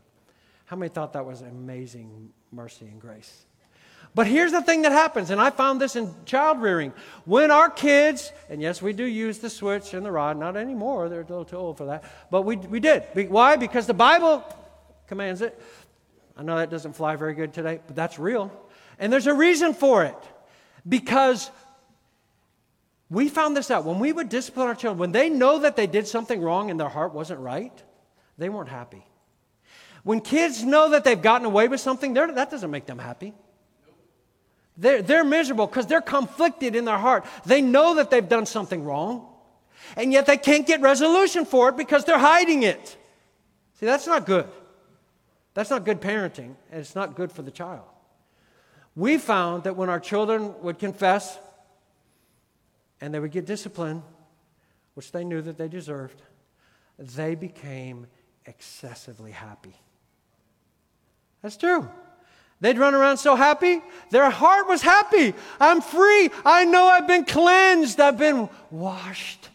How 0.66 0.76
many 0.76 0.88
thought 0.88 1.12
that 1.12 1.24
was 1.24 1.40
amazing 1.40 2.30
mercy 2.52 2.86
and 2.86 3.00
grace? 3.00 3.44
But 4.14 4.26
here's 4.26 4.52
the 4.52 4.62
thing 4.62 4.82
that 4.82 4.92
happens, 4.92 5.30
and 5.30 5.40
I 5.40 5.50
found 5.50 5.80
this 5.80 5.94
in 5.94 6.12
child 6.24 6.60
rearing. 6.60 6.92
When 7.24 7.50
our 7.50 7.70
kids, 7.70 8.32
and 8.48 8.60
yes, 8.60 8.80
we 8.82 8.92
do 8.92 9.04
use 9.04 9.38
the 9.38 9.50
switch 9.50 9.94
and 9.94 10.04
the 10.04 10.10
rod, 10.10 10.38
not 10.38 10.56
anymore, 10.56 11.08
they're 11.08 11.20
a 11.20 11.26
little 11.26 11.44
too 11.44 11.56
old 11.56 11.76
for 11.76 11.86
that, 11.86 12.04
but 12.30 12.42
we, 12.42 12.56
we 12.56 12.80
did. 12.80 13.04
Why? 13.28 13.56
Because 13.56 13.86
the 13.86 13.94
Bible 13.94 14.42
commands 15.06 15.42
it. 15.42 15.60
I 16.38 16.42
know 16.42 16.56
that 16.56 16.70
doesn't 16.70 16.92
fly 16.92 17.16
very 17.16 17.34
good 17.34 17.52
today, 17.52 17.80
but 17.84 17.96
that's 17.96 18.18
real. 18.18 18.52
And 18.98 19.12
there's 19.12 19.26
a 19.26 19.34
reason 19.34 19.74
for 19.74 20.04
it. 20.04 20.16
Because 20.88 21.50
we 23.10 23.28
found 23.28 23.56
this 23.56 23.70
out. 23.70 23.84
When 23.84 23.98
we 23.98 24.12
would 24.12 24.28
discipline 24.28 24.68
our 24.68 24.74
children, 24.74 24.98
when 24.98 25.12
they 25.12 25.28
know 25.28 25.58
that 25.58 25.74
they 25.76 25.88
did 25.88 26.06
something 26.06 26.40
wrong 26.40 26.70
and 26.70 26.78
their 26.78 26.88
heart 26.88 27.12
wasn't 27.12 27.40
right, 27.40 27.72
they 28.38 28.48
weren't 28.48 28.68
happy. 28.68 29.04
When 30.04 30.20
kids 30.20 30.62
know 30.62 30.90
that 30.90 31.04
they've 31.04 31.20
gotten 31.20 31.44
away 31.44 31.66
with 31.68 31.80
something, 31.80 32.14
that 32.14 32.50
doesn't 32.50 32.70
make 32.70 32.86
them 32.86 32.98
happy. 32.98 33.34
They're, 34.76 35.02
they're 35.02 35.24
miserable 35.24 35.66
because 35.66 35.86
they're 35.86 36.00
conflicted 36.00 36.76
in 36.76 36.84
their 36.84 36.98
heart. 36.98 37.26
They 37.44 37.60
know 37.60 37.96
that 37.96 38.10
they've 38.10 38.28
done 38.28 38.46
something 38.46 38.84
wrong, 38.84 39.26
and 39.96 40.12
yet 40.12 40.26
they 40.26 40.36
can't 40.36 40.66
get 40.66 40.80
resolution 40.80 41.44
for 41.44 41.70
it 41.70 41.76
because 41.76 42.04
they're 42.04 42.18
hiding 42.18 42.62
it. 42.62 42.96
See, 43.80 43.86
that's 43.86 44.06
not 44.06 44.24
good. 44.24 44.46
That's 45.58 45.70
not 45.70 45.84
good 45.84 46.00
parenting, 46.00 46.54
and 46.70 46.80
it's 46.80 46.94
not 46.94 47.16
good 47.16 47.32
for 47.32 47.42
the 47.42 47.50
child. 47.50 47.82
We 48.94 49.18
found 49.18 49.64
that 49.64 49.74
when 49.74 49.88
our 49.88 49.98
children 49.98 50.54
would 50.62 50.78
confess 50.78 51.36
and 53.00 53.12
they 53.12 53.18
would 53.18 53.32
get 53.32 53.44
discipline, 53.44 54.04
which 54.94 55.10
they 55.10 55.24
knew 55.24 55.42
that 55.42 55.58
they 55.58 55.66
deserved, 55.66 56.22
they 56.96 57.34
became 57.34 58.06
excessively 58.46 59.32
happy. 59.32 59.74
That's 61.42 61.56
true. 61.56 61.90
They'd 62.60 62.78
run 62.78 62.94
around 62.94 63.16
so 63.16 63.34
happy. 63.34 63.82
Their 64.12 64.30
heart 64.30 64.68
was 64.68 64.80
happy. 64.80 65.34
I'm 65.58 65.80
free. 65.80 66.30
I 66.44 66.66
know 66.66 66.84
I've 66.84 67.08
been 67.08 67.24
cleansed. 67.24 67.98
I've 67.98 68.16
been 68.16 68.48
washed 68.70 69.48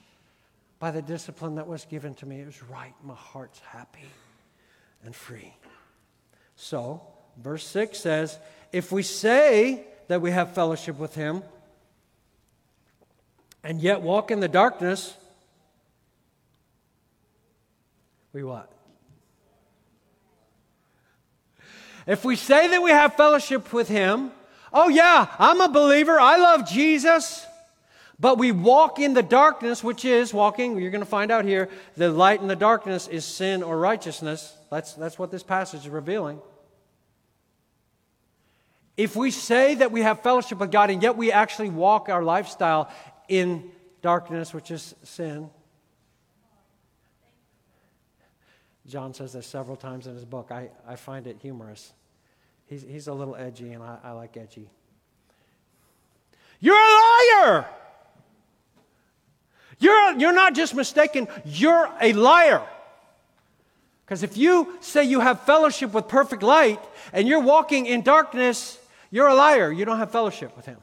by 0.79 0.91
the 0.91 1.01
discipline 1.01 1.55
that 1.55 1.67
was 1.67 1.85
given 1.85 2.13
to 2.15 2.25
me. 2.25 2.41
It 2.41 2.47
was 2.47 2.61
right. 2.63 2.93
My 3.05 3.15
heart's 3.15 3.59
happy 3.59 4.03
and 5.05 5.15
free. 5.15 5.53
So, 6.63 7.01
verse 7.43 7.67
6 7.67 7.99
says, 7.99 8.39
If 8.71 8.93
we 8.93 9.03
say 9.03 9.83
that 10.07 10.21
we 10.21 10.31
have 10.31 10.55
fellowship 10.55 10.97
with 10.97 11.13
him 11.13 11.43
and 13.65 13.81
yet 13.81 14.01
walk 14.01 14.31
in 14.31 14.39
the 14.39 14.47
darkness, 14.47 15.13
we 18.31 18.45
what? 18.45 18.71
If 22.07 22.23
we 22.23 22.37
say 22.37 22.69
that 22.69 22.81
we 22.81 22.91
have 22.91 23.15
fellowship 23.15 23.73
with 23.73 23.89
him, 23.89 24.31
oh 24.71 24.87
yeah, 24.87 25.27
I'm 25.39 25.59
a 25.59 25.67
believer, 25.67 26.17
I 26.17 26.37
love 26.37 26.65
Jesus, 26.65 27.45
but 28.17 28.37
we 28.37 28.53
walk 28.53 28.99
in 28.99 29.13
the 29.13 29.21
darkness, 29.21 29.83
which 29.83 30.05
is 30.05 30.33
walking, 30.33 30.79
you're 30.79 30.91
going 30.91 31.01
to 31.01 31.05
find 31.05 31.29
out 31.29 31.43
here, 31.43 31.67
the 31.97 32.09
light 32.09 32.39
in 32.39 32.47
the 32.47 32.55
darkness 32.55 33.09
is 33.09 33.25
sin 33.25 33.63
or 33.63 33.77
righteousness. 33.77 34.55
That's, 34.71 34.93
that's 34.93 35.19
what 35.19 35.29
this 35.29 35.43
passage 35.43 35.81
is 35.81 35.89
revealing. 35.89 36.41
If 38.95 39.15
we 39.15 39.31
say 39.31 39.75
that 39.75 39.91
we 39.91 40.01
have 40.01 40.21
fellowship 40.21 40.59
with 40.59 40.71
God 40.71 40.89
and 40.89 41.01
yet 41.01 41.17
we 41.17 41.31
actually 41.31 41.69
walk 41.69 42.09
our 42.09 42.23
lifestyle 42.23 42.91
in 43.27 43.71
darkness, 44.01 44.53
which 44.53 44.69
is 44.69 44.93
sin, 45.03 45.49
John 48.85 49.13
says 49.13 49.33
this 49.33 49.47
several 49.47 49.77
times 49.77 50.07
in 50.07 50.13
his 50.13 50.25
book. 50.25 50.51
I, 50.51 50.69
I 50.87 50.95
find 50.95 51.25
it 51.25 51.37
humorous. 51.41 51.93
He's, 52.65 52.83
he's 52.83 53.07
a 53.07 53.13
little 53.13 53.35
edgy, 53.35 53.71
and 53.73 53.81
I, 53.81 53.97
I 54.03 54.11
like 54.11 54.35
edgy. 54.35 54.69
You're 56.59 56.75
a 56.75 57.45
liar! 57.45 57.65
You're, 59.79 60.19
you're 60.19 60.33
not 60.33 60.53
just 60.53 60.75
mistaken, 60.75 61.27
you're 61.45 61.89
a 61.99 62.13
liar. 62.13 62.61
Because 64.05 64.23
if 64.23 64.37
you 64.37 64.77
say 64.79 65.03
you 65.03 65.19
have 65.19 65.41
fellowship 65.41 65.93
with 65.93 66.07
perfect 66.07 66.43
light 66.43 66.79
and 67.11 67.27
you're 67.27 67.41
walking 67.41 67.85
in 67.85 68.01
darkness, 68.01 68.77
you're 69.13 69.27
a 69.27 69.35
liar. 69.35 69.71
You 69.71 69.85
don't 69.85 69.99
have 69.99 70.09
fellowship 70.09 70.57
with 70.57 70.65
him. 70.65 70.79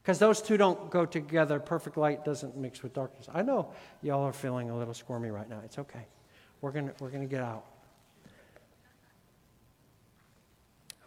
Because 0.00 0.20
those 0.20 0.40
two 0.40 0.56
don't 0.56 0.90
go 0.90 1.04
together. 1.04 1.58
Perfect 1.58 1.96
light 1.96 2.24
doesn't 2.24 2.56
mix 2.56 2.84
with 2.84 2.94
darkness. 2.94 3.26
I 3.34 3.42
know 3.42 3.72
y'all 4.00 4.22
are 4.22 4.32
feeling 4.32 4.70
a 4.70 4.78
little 4.78 4.94
squirmy 4.94 5.30
right 5.30 5.48
now. 5.50 5.60
It's 5.64 5.76
okay. 5.80 6.06
We're 6.60 6.70
going 6.70 6.92
we're 7.00 7.08
going 7.08 7.22
to 7.22 7.28
get 7.28 7.42
out. 7.42 7.64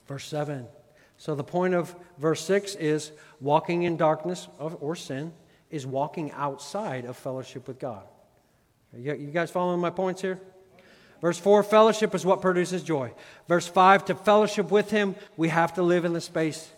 Verse 0.08 0.26
7. 0.26 0.68
So 1.16 1.36
the 1.36 1.44
point 1.44 1.74
of 1.74 1.96
verse 2.18 2.44
6 2.44 2.76
is 2.76 3.14
walking 3.40 3.84
in 3.84 3.96
darkness 3.96 4.50
or 4.60 4.94
sin 4.98 5.32
is 5.72 5.88
walking 5.88 6.34
outside 6.34 7.06
of 7.06 7.16
fellowship 7.16 7.70
with 7.70 7.80
God. 7.80 8.04
You 8.94 9.16
guys 9.16 9.52
following 9.52 9.80
my 9.80 9.90
points 9.90 10.22
here? 10.22 10.42
Verse 11.22 11.40
4 11.40 11.64
fellowship 11.64 12.14
is 12.14 12.26
what 12.26 12.42
produces 12.42 12.84
joy. 12.84 13.12
Verse 13.48 13.68
5 13.68 14.06
to 14.06 14.16
fellowship 14.16 14.72
with 14.72 14.92
Him, 14.92 15.16
we 15.36 15.50
have 15.50 15.74
to 15.76 15.84
live 15.84 16.06
in 16.06 16.14
the 16.14 16.22
space 16.22 16.70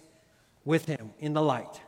with 0.65 0.85
Him, 0.85 1.11
in 1.19 1.33
the 1.33 1.41
light. 1.41 1.81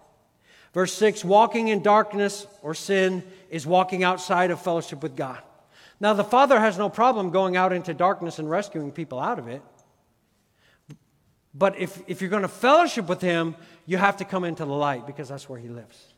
Verse 0.74 0.94
6 0.94 1.24
walking 1.24 1.70
in 1.70 1.82
darkness 1.82 2.48
or 2.62 2.74
sin 2.74 3.24
is 3.50 3.66
walking 3.66 4.04
outside 4.04 4.52
of 4.52 4.62
fellowship 4.62 5.04
with 5.04 5.16
God. 5.16 5.42
Now, 6.00 6.14
the 6.14 6.24
Father 6.24 6.60
has 6.60 6.78
no 6.78 6.90
problem 6.90 7.30
going 7.30 7.56
out 7.56 7.72
into 7.72 7.94
darkness 7.94 8.40
and 8.40 8.50
rescuing 8.50 8.92
people 8.92 9.20
out 9.20 9.38
of 9.38 9.48
it. 9.48 9.62
But 11.54 11.78
if, 11.78 12.02
if 12.08 12.22
you're 12.22 12.30
going 12.30 12.42
to 12.42 12.48
fellowship 12.48 13.08
with 13.08 13.22
Him, 13.22 13.56
you 13.86 13.98
have 13.98 14.18
to 14.18 14.26
come 14.26 14.44
into 14.44 14.66
the 14.66 14.72
light 14.72 15.06
because 15.06 15.30
that's 15.30 15.48
where 15.48 15.60
He 15.60 15.68
lives. 15.68 16.11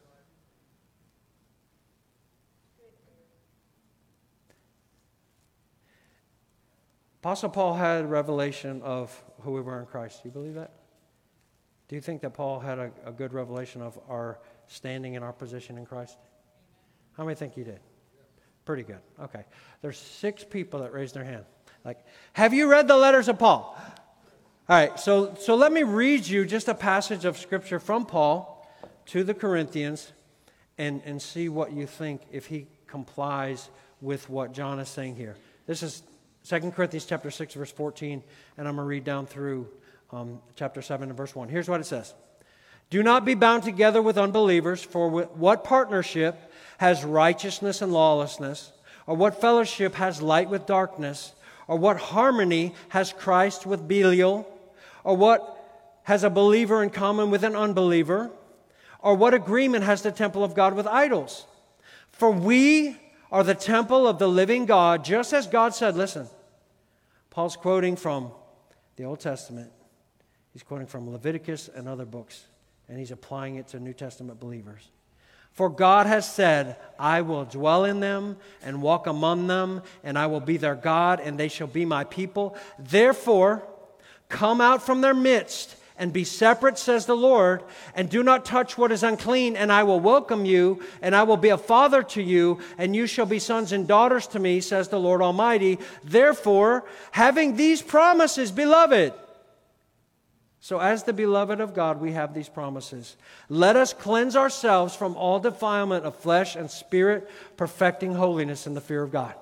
Apostle 7.23 7.47
Paul 7.47 7.75
had 7.75 8.03
a 8.03 8.07
revelation 8.07 8.81
of 8.81 9.23
who 9.43 9.53
we 9.53 9.61
were 9.61 9.79
in 9.79 9.85
Christ. 9.85 10.21
Do 10.21 10.27
you 10.27 10.33
believe 10.33 10.55
that? 10.55 10.71
Do 11.87 11.95
you 11.95 12.01
think 12.01 12.19
that 12.19 12.31
Paul 12.31 12.59
had 12.59 12.79
a, 12.79 12.91
a 13.05 13.13
good 13.13 13.31
revelation 13.31 13.81
of 13.81 13.97
our 14.09 14.39
standing 14.67 15.15
and 15.15 15.23
our 15.23 15.31
position 15.31 15.77
in 15.77 15.85
Christ? 15.85 16.17
How 17.15 17.23
many 17.23 17.35
think 17.35 17.55
you 17.55 17.63
did? 17.63 17.79
Pretty 18.65 18.83
good. 18.83 18.99
Okay. 19.21 19.45
There's 19.81 19.97
six 19.97 20.43
people 20.43 20.81
that 20.81 20.91
raised 20.91 21.15
their 21.15 21.23
hand. 21.23 21.45
Like, 21.85 22.05
have 22.33 22.53
you 22.53 22.69
read 22.69 22.89
the 22.89 22.97
letters 22.97 23.29
of 23.29 23.39
Paul? 23.39 23.73
All 24.67 24.75
right, 24.75 24.99
so, 24.99 25.33
so 25.39 25.55
let 25.55 25.71
me 25.71 25.83
read 25.83 26.27
you 26.27 26.45
just 26.45 26.67
a 26.67 26.75
passage 26.75 27.23
of 27.23 27.37
scripture 27.37 27.79
from 27.79 28.05
Paul 28.05 28.69
to 29.05 29.23
the 29.23 29.33
Corinthians 29.33 30.11
and, 30.77 31.01
and 31.05 31.21
see 31.21 31.47
what 31.47 31.71
you 31.71 31.87
think 31.87 32.23
if 32.33 32.47
he 32.47 32.67
complies 32.85 33.69
with 34.01 34.29
what 34.29 34.51
John 34.51 34.77
is 34.81 34.89
saying 34.89 35.15
here. 35.15 35.37
This 35.67 35.83
is 35.83 36.03
2 36.47 36.71
Corinthians 36.71 37.05
chapter 37.05 37.31
6, 37.31 37.53
verse 37.53 37.71
14, 37.71 38.21
and 38.57 38.67
I'm 38.67 38.75
going 38.75 38.85
to 38.85 38.89
read 38.89 39.05
down 39.05 39.25
through 39.25 39.67
um, 40.11 40.41
chapter 40.55 40.81
7 40.81 41.07
and 41.07 41.17
verse 41.17 41.33
1. 41.33 41.47
Here's 41.47 41.69
what 41.69 41.79
it 41.79 41.85
says 41.85 42.13
Do 42.89 43.01
not 43.01 43.23
be 43.23 43.33
bound 43.33 43.63
together 43.63 44.01
with 44.01 44.17
unbelievers, 44.17 44.83
for 44.83 45.09
what 45.09 45.63
partnership 45.63 46.51
has 46.77 47.05
righteousness 47.05 47.81
and 47.81 47.93
lawlessness? 47.93 48.73
Or 49.05 49.15
what 49.15 49.39
fellowship 49.39 49.95
has 49.95 50.21
light 50.21 50.49
with 50.49 50.65
darkness? 50.65 51.33
Or 51.67 51.77
what 51.77 51.97
harmony 51.97 52.73
has 52.89 53.13
Christ 53.13 53.65
with 53.65 53.87
Belial? 53.87 54.47
Or 55.03 55.15
what 55.15 55.57
has 56.03 56.23
a 56.23 56.29
believer 56.29 56.83
in 56.83 56.89
common 56.89 57.31
with 57.31 57.43
an 57.43 57.55
unbeliever? 57.55 58.31
Or 58.99 59.15
what 59.15 59.33
agreement 59.33 59.83
has 59.83 60.01
the 60.01 60.11
temple 60.11 60.43
of 60.43 60.55
God 60.55 60.73
with 60.73 60.87
idols? 60.87 61.45
For 62.11 62.31
we 62.31 62.97
are 63.31 63.43
the 63.43 63.55
temple 63.55 64.07
of 64.07 64.19
the 64.19 64.27
living 64.27 64.65
God, 64.65 65.03
just 65.03 65.33
as 65.33 65.47
God 65.47 65.73
said. 65.73 65.95
Listen, 65.95 66.27
Paul's 67.33 67.57
quoting 67.57 67.95
from 67.95 68.31
the 68.95 69.03
Old 69.03 69.19
Testament, 69.19 69.71
he's 70.53 70.63
quoting 70.63 70.87
from 70.87 71.11
Leviticus 71.11 71.67
and 71.67 71.89
other 71.89 72.05
books, 72.05 72.45
and 72.87 72.97
he's 72.97 73.11
applying 73.11 73.55
it 73.55 73.67
to 73.69 73.79
New 73.79 73.93
Testament 73.93 74.39
believers. 74.39 74.87
For 75.51 75.69
God 75.69 76.07
has 76.07 76.31
said, 76.31 76.77
I 76.97 77.21
will 77.21 77.45
dwell 77.45 77.85
in 77.85 77.99
them 77.99 78.37
and 78.63 78.81
walk 78.81 79.07
among 79.07 79.47
them, 79.47 79.81
and 80.03 80.17
I 80.17 80.27
will 80.27 80.39
be 80.39 80.57
their 80.57 80.75
God, 80.75 81.19
and 81.19 81.37
they 81.37 81.47
shall 81.47 81.67
be 81.67 81.85
my 81.85 82.05
people. 82.05 82.55
Therefore, 82.79 83.63
Come 84.33 84.61
out 84.61 84.83
from 84.83 85.01
their 85.01 85.13
midst 85.13 85.75
and 85.97 86.11
be 86.11 86.23
separate, 86.23 86.77
says 86.77 87.05
the 87.05 87.15
Lord, 87.15 87.63
and 87.95 88.09
do 88.09 88.23
not 88.23 88.45
touch 88.45 88.77
what 88.77 88.91
is 88.91 89.03
unclean, 89.03 89.55
and 89.55 89.71
I 89.71 89.83
will 89.83 89.99
welcome 89.99 90.45
you, 90.45 90.81
and 91.01 91.15
I 91.15 91.23
will 91.23 91.37
be 91.37 91.49
a 91.49 91.57
father 91.57 92.03
to 92.03 92.21
you, 92.21 92.59
and 92.77 92.95
you 92.95 93.07
shall 93.07 93.25
be 93.25 93.39
sons 93.39 93.71
and 93.71 93.87
daughters 93.87 94.27
to 94.27 94.39
me, 94.39 94.61
says 94.61 94.87
the 94.87 94.99
Lord 94.99 95.21
Almighty. 95.21 95.79
Therefore, 96.03 96.85
having 97.11 97.55
these 97.55 97.81
promises, 97.81 98.51
beloved, 98.51 99.13
so, 100.63 100.79
as 100.79 101.03
the 101.03 101.11
beloved 101.11 101.59
of 101.59 101.73
God, 101.73 101.99
we 101.99 102.13
have 102.13 102.33
these 102.33 102.47
promises. 102.47 103.17
Let 103.49 103.75
us 103.75 103.91
cleanse 103.91 104.37
ourselves 104.37 104.95
from 104.95 105.17
all 105.17 105.41
defilement 105.41 106.05
of 106.05 106.15
flesh 106.15 106.55
and 106.55 106.71
spirit, 106.71 107.29
perfecting 107.57 108.13
holiness 108.13 108.65
in 108.65 108.73
the 108.73 108.79
fear 108.79 109.03
of 109.03 109.11
God. 109.11 109.35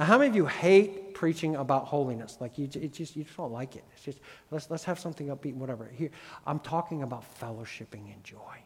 Now, 0.00 0.06
how 0.06 0.16
many 0.16 0.30
of 0.30 0.36
you 0.36 0.46
hate 0.46 1.12
preaching 1.12 1.56
about 1.56 1.84
holiness? 1.84 2.38
Like 2.40 2.56
you, 2.56 2.66
just 2.66 3.14
you 3.14 3.22
just 3.22 3.36
don't 3.36 3.52
like 3.52 3.76
it. 3.76 3.84
It's 3.92 4.02
just 4.02 4.20
let's 4.50 4.70
let's 4.70 4.84
have 4.84 4.98
something 4.98 5.26
upbeat, 5.26 5.54
whatever. 5.54 5.90
Here, 5.94 6.08
I'm 6.46 6.58
talking 6.58 7.02
about 7.02 7.22
fellowshipping 7.38 8.10
and 8.10 8.24
joy, 8.24 8.64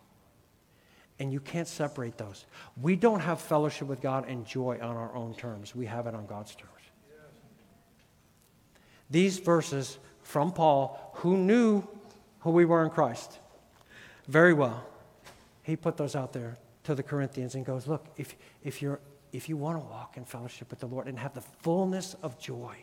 and 1.18 1.32
you 1.32 1.41
can't 1.41 1.66
separate 1.66 2.16
those. 2.18 2.47
We 2.80 2.95
don't 2.95 3.18
have 3.18 3.41
fellowship 3.41 3.89
with 3.89 4.01
God 4.01 4.28
and 4.28 4.47
joy 4.47 4.78
on 4.80 4.95
our 4.95 5.12
own 5.16 5.35
terms. 5.35 5.74
We 5.74 5.87
have 5.87 6.07
it 6.07 6.14
on 6.14 6.24
God's 6.26 6.55
terms. 6.55 6.70
These 9.11 9.41
verses 9.41 9.99
from 10.22 10.53
Paul, 10.53 11.11
who 11.14 11.37
knew 11.37 11.82
who 12.39 12.53
we 12.53 12.64
were 12.64 12.85
in 12.85 12.91
Christ 12.91 13.41
very 14.28 14.53
well, 14.53 14.87
he 15.64 15.74
put 15.74 15.97
those 15.97 16.14
out 16.14 16.32
there 16.32 16.59
to 16.85 16.95
the 16.95 17.03
Corinthians 17.03 17.57
and 17.57 17.66
goes, 17.66 17.89
Look, 17.89 18.07
if, 18.16 18.37
if 18.62 18.80
you're 18.80 19.01
if 19.35 19.49
you 19.49 19.57
want 19.57 19.76
to 19.76 19.85
walk 19.91 20.16
in 20.16 20.24
fellowship 20.24 20.70
with 20.70 20.78
the 20.78 20.87
Lord 20.87 21.09
and 21.09 21.18
have 21.18 21.35
the 21.35 21.41
fullness 21.41 22.14
of 22.22 22.39
joy, 22.39 22.76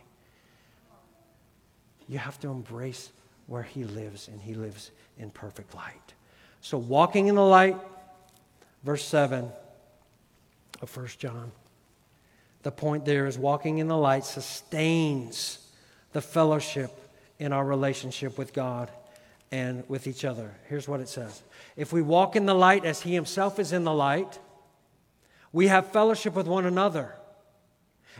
you 2.10 2.18
have 2.18 2.38
to 2.42 2.50
embrace 2.50 3.12
where 3.48 3.64
He 3.64 3.86
lives, 3.86 4.28
and 4.28 4.40
He 4.42 4.54
lives 4.54 4.92
in 5.18 5.32
perfect 5.32 5.74
light. 5.74 6.14
So, 6.60 6.78
walking 6.78 7.28
in 7.28 7.36
the 7.36 7.46
light, 7.46 7.78
verse 8.84 9.04
7 9.06 9.50
of 10.82 10.98
1 10.98 11.08
John. 11.18 11.52
The 12.64 12.72
point 12.72 13.06
there 13.06 13.28
is 13.28 13.38
walking 13.38 13.78
in 13.78 13.88
the 13.88 13.98
light 13.98 14.26
sustains 14.26 15.58
the 16.12 16.22
fellowship 16.22 16.92
in 17.40 17.54
our 17.54 17.66
relationship 17.66 18.38
with 18.38 18.54
God 18.54 18.92
and 19.52 19.84
with 19.88 20.06
each 20.06 20.26
other. 20.26 20.52
Here's 20.68 20.88
what 20.88 21.00
it 21.00 21.08
says 21.08 21.44
If 21.78 21.94
we 21.94 22.02
walk 22.02 22.36
in 22.36 22.46
the 22.46 22.54
light 22.54 22.84
as 22.84 23.02
He 23.02 23.14
Himself 23.14 23.58
is 23.58 23.72
in 23.72 23.86
the 23.86 23.94
light, 23.94 24.38
we 25.54 25.68
have 25.68 25.92
fellowship 25.92 26.36
with 26.36 26.48
one 26.48 26.66
another. 26.66 27.16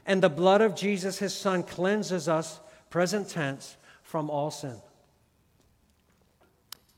And 0.06 0.22
the 0.22 0.30
blood 0.30 0.62
of 0.62 0.76
Jesus, 0.76 1.20
his 1.20 1.34
son, 1.34 1.64
cleanses 1.64 2.28
us, 2.28 2.60
present 2.90 3.30
tense, 3.30 3.78
from 4.04 4.30
all 4.30 4.52
sin. 4.52 4.78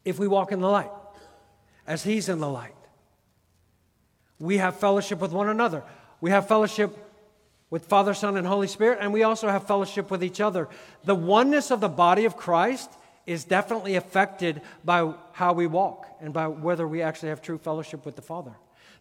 If 0.05 0.19
we 0.19 0.27
walk 0.27 0.51
in 0.51 0.59
the 0.59 0.69
light, 0.69 0.91
as 1.85 2.03
he's 2.03 2.29
in 2.29 2.39
the 2.39 2.49
light, 2.49 2.75
we 4.39 4.57
have 4.57 4.77
fellowship 4.77 5.19
with 5.19 5.31
one 5.31 5.49
another. 5.49 5.83
We 6.21 6.31
have 6.31 6.47
fellowship 6.47 6.97
with 7.69 7.85
Father, 7.85 8.13
Son, 8.13 8.37
and 8.37 8.45
Holy 8.45 8.67
Spirit, 8.67 8.99
and 9.01 9.13
we 9.13 9.23
also 9.23 9.47
have 9.47 9.67
fellowship 9.67 10.11
with 10.11 10.23
each 10.23 10.41
other. 10.41 10.69
The 11.05 11.15
oneness 11.15 11.71
of 11.71 11.81
the 11.81 11.89
body 11.89 12.25
of 12.25 12.37
Christ 12.37 12.91
is 13.25 13.45
definitely 13.45 13.95
affected 13.95 14.61
by 14.83 15.13
how 15.31 15.53
we 15.53 15.67
walk 15.67 16.07
and 16.19 16.33
by 16.33 16.47
whether 16.47 16.87
we 16.87 17.01
actually 17.01 17.29
have 17.29 17.41
true 17.41 17.57
fellowship 17.57 18.05
with 18.05 18.15
the 18.15 18.21
Father. 18.21 18.53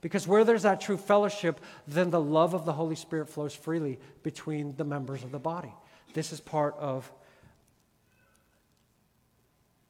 Because 0.03 0.27
where 0.27 0.45
there's 0.45 0.65
that 0.65 0.81
true 0.81 0.99
fellowship, 0.99 1.61
then 1.87 2.11
the 2.11 2.21
love 2.21 2.53
of 2.55 2.67
the 2.67 2.73
Holy 2.73 2.97
Spirit 2.97 3.31
flows 3.31 3.55
freely 3.55 3.99
between 4.23 4.77
the 4.77 4.85
members 4.85 5.23
of 5.23 5.31
the 5.31 5.39
body. 5.39 5.73
This 6.13 6.33
is 6.33 6.41
part 6.41 6.77
of 6.79 7.11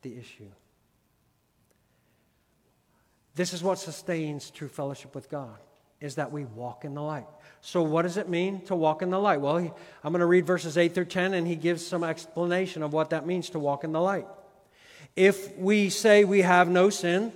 the 0.03 0.17
issue. 0.17 0.51
This 3.35 3.55
is 3.55 3.63
what 3.63 3.79
sustains 3.79 4.51
true 4.51 4.69
fellowship 4.69 5.15
with 5.15 5.31
God 5.31 5.57
is 6.03 6.17
that 6.17 6.31
we 6.33 6.45
walk 6.45 6.85
in 6.85 6.95
the 6.95 7.01
light. 7.01 7.27
So 7.61 7.81
what 7.81 8.03
does 8.03 8.17
it 8.17 8.29
mean 8.29 8.61
to 8.63 8.75
walk 8.75 9.03
in 9.03 9.11
the 9.11 9.21
light? 9.21 9.41
Well, 9.41 9.57
he, 9.59 9.71
I'm 10.03 10.13
going 10.13 10.21
to 10.21 10.27
read 10.27 10.45
verses 10.45 10.77
8 10.77 10.95
through 10.95 11.07
10 11.07 11.33
and 11.33 11.47
he 11.47 11.55
gives 11.55 11.87
some 11.87 12.03
explanation 12.03 12.83
of 12.83 12.93
what 12.93 13.11
that 13.11 13.25
means 13.25 13.51
to 13.51 13.59
walk 13.59 13.85
in 13.85 13.93
the 13.93 14.01
light. 14.01 14.27
If 15.15 15.57
we 15.57 15.89
say 15.89 16.25
we 16.25 16.43
have 16.43 16.69
no 16.69 16.91
sin, 16.91 17.33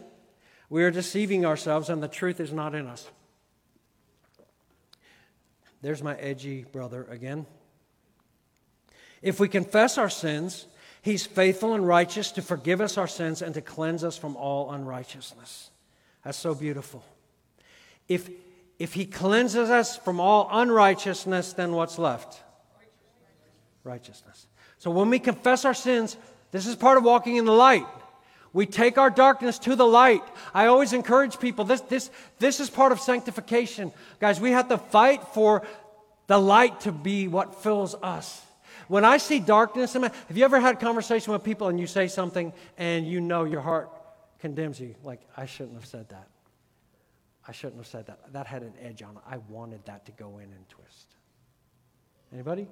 we 0.68 0.82
are 0.82 0.90
deceiving 0.90 1.46
ourselves, 1.46 1.88
and 1.88 2.02
the 2.02 2.08
truth 2.08 2.40
is 2.40 2.52
not 2.52 2.74
in 2.74 2.86
us. 2.86 3.08
There's 5.82 6.02
my 6.02 6.16
edgy 6.16 6.64
brother 6.64 7.06
again. 7.10 7.46
If 9.22 9.38
we 9.38 9.48
confess 9.48 9.98
our 9.98 10.10
sins, 10.10 10.66
He's 11.02 11.24
faithful 11.24 11.74
and 11.74 11.86
righteous 11.86 12.32
to 12.32 12.42
forgive 12.42 12.80
us 12.80 12.98
our 12.98 13.06
sins 13.06 13.40
and 13.40 13.54
to 13.54 13.60
cleanse 13.60 14.02
us 14.02 14.18
from 14.18 14.36
all 14.36 14.72
unrighteousness. 14.72 15.70
That's 16.24 16.38
so 16.38 16.54
beautiful. 16.54 17.04
If, 18.08 18.28
if 18.80 18.94
He 18.94 19.06
cleanses 19.06 19.70
us 19.70 19.96
from 19.96 20.18
all 20.18 20.48
unrighteousness, 20.50 21.52
then 21.52 21.72
what's 21.72 21.98
left? 21.98 22.42
Righteousness. 23.84 24.48
So 24.78 24.90
when 24.90 25.10
we 25.10 25.20
confess 25.20 25.64
our 25.64 25.74
sins, 25.74 26.16
this 26.50 26.66
is 26.66 26.74
part 26.74 26.98
of 26.98 27.04
walking 27.04 27.36
in 27.36 27.44
the 27.44 27.52
light. 27.52 27.86
We 28.56 28.64
take 28.64 28.96
our 28.96 29.10
darkness 29.10 29.58
to 29.60 29.76
the 29.76 29.84
light. 29.84 30.22
I 30.54 30.68
always 30.68 30.94
encourage 30.94 31.38
people 31.38 31.66
this, 31.66 31.82
this, 31.82 32.10
this 32.38 32.58
is 32.58 32.70
part 32.70 32.90
of 32.90 32.98
sanctification. 32.98 33.92
Guys, 34.18 34.40
we 34.40 34.52
have 34.52 34.68
to 34.68 34.78
fight 34.78 35.22
for 35.34 35.62
the 36.26 36.38
light 36.38 36.80
to 36.80 36.90
be 36.90 37.28
what 37.28 37.62
fills 37.62 37.94
us. 37.96 38.40
When 38.88 39.04
I 39.04 39.18
see 39.18 39.40
darkness, 39.40 39.94
in 39.94 40.00
my, 40.00 40.10
have 40.28 40.38
you 40.38 40.42
ever 40.42 40.58
had 40.58 40.76
a 40.76 40.78
conversation 40.78 41.34
with 41.34 41.44
people 41.44 41.68
and 41.68 41.78
you 41.78 41.86
say 41.86 42.08
something 42.08 42.54
and 42.78 43.06
you 43.06 43.20
know 43.20 43.44
your 43.44 43.60
heart 43.60 43.90
condemns 44.38 44.80
you? 44.80 44.94
Like, 45.04 45.20
I 45.36 45.44
shouldn't 45.44 45.74
have 45.74 45.84
said 45.84 46.08
that. 46.08 46.26
I 47.46 47.52
shouldn't 47.52 47.76
have 47.76 47.86
said 47.86 48.06
that. 48.06 48.32
That 48.32 48.46
had 48.46 48.62
an 48.62 48.72
edge 48.80 49.02
on 49.02 49.16
it. 49.16 49.22
I 49.28 49.36
wanted 49.50 49.84
that 49.84 50.06
to 50.06 50.12
go 50.12 50.38
in 50.38 50.44
and 50.44 50.68
twist. 50.70 51.08
Anybody? 52.32 52.68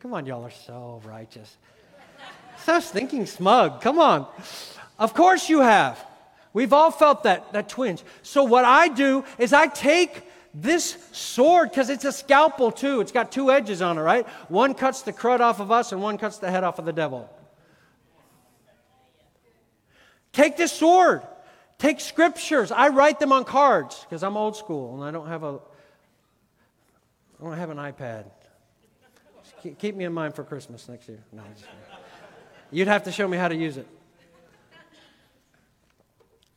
Come 0.00 0.14
on, 0.14 0.24
y'all 0.24 0.42
are 0.42 0.50
so 0.50 1.02
righteous. 1.04 1.58
So 2.64 2.80
thinking 2.80 3.26
smug. 3.26 3.80
Come 3.82 3.98
on. 3.98 4.26
Of 4.98 5.12
course 5.12 5.48
you 5.48 5.60
have. 5.60 6.04
We've 6.52 6.72
all 6.72 6.90
felt 6.90 7.24
that, 7.24 7.52
that 7.52 7.68
twinge. 7.68 8.02
So 8.22 8.44
what 8.44 8.64
I 8.64 8.88
do 8.88 9.24
is 9.38 9.52
I 9.52 9.66
take 9.66 10.22
this 10.54 10.96
sword, 11.10 11.70
because 11.70 11.90
it's 11.90 12.04
a 12.04 12.12
scalpel 12.12 12.70
too. 12.70 13.00
It's 13.00 13.10
got 13.10 13.32
two 13.32 13.50
edges 13.50 13.82
on 13.82 13.98
it, 13.98 14.02
right? 14.02 14.26
One 14.48 14.72
cuts 14.72 15.02
the 15.02 15.12
crud 15.12 15.40
off 15.40 15.60
of 15.60 15.72
us 15.72 15.90
and 15.90 16.00
one 16.00 16.16
cuts 16.16 16.38
the 16.38 16.48
head 16.50 16.62
off 16.62 16.78
of 16.78 16.84
the 16.84 16.92
devil. 16.92 17.28
Take 20.32 20.56
this 20.56 20.72
sword. 20.72 21.22
Take 21.78 22.00
scriptures. 22.00 22.70
I 22.70 22.88
write 22.88 23.18
them 23.18 23.32
on 23.32 23.44
cards 23.44 24.06
because 24.08 24.22
I'm 24.22 24.36
old 24.36 24.56
school 24.56 24.94
and 24.94 25.04
I 25.04 25.10
don't 25.10 25.26
have 25.26 25.42
a 25.42 25.58
I 27.40 27.44
don't 27.44 27.58
have 27.58 27.70
an 27.70 27.78
iPad. 27.78 28.26
Keep 29.78 29.96
me 29.96 30.04
in 30.04 30.12
mind 30.12 30.34
for 30.34 30.44
Christmas 30.44 30.88
next 30.88 31.08
year. 31.08 31.22
No, 31.32 31.42
You'd 32.74 32.88
have 32.88 33.04
to 33.04 33.12
show 33.12 33.28
me 33.28 33.36
how 33.36 33.46
to 33.46 33.54
use 33.54 33.76
it. 33.76 33.86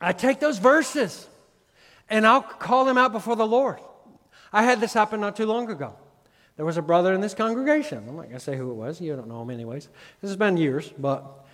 I 0.00 0.12
take 0.12 0.40
those 0.40 0.58
verses 0.58 1.28
and 2.10 2.26
I'll 2.26 2.42
call 2.42 2.84
them 2.84 2.98
out 2.98 3.12
before 3.12 3.36
the 3.36 3.46
Lord. 3.46 3.78
I 4.52 4.64
had 4.64 4.80
this 4.80 4.92
happen 4.92 5.20
not 5.20 5.36
too 5.36 5.46
long 5.46 5.70
ago. 5.70 5.94
There 6.56 6.66
was 6.66 6.76
a 6.76 6.82
brother 6.82 7.14
in 7.14 7.20
this 7.20 7.34
congregation. 7.34 7.98
I'm 7.98 8.16
not 8.16 8.22
going 8.22 8.32
to 8.32 8.40
say 8.40 8.56
who 8.56 8.72
it 8.72 8.74
was. 8.74 9.00
You 9.00 9.14
don't 9.14 9.28
know 9.28 9.42
him, 9.42 9.50
anyways. 9.50 9.88
This 10.20 10.30
has 10.30 10.36
been 10.36 10.56
years, 10.56 10.92
but 10.98 11.46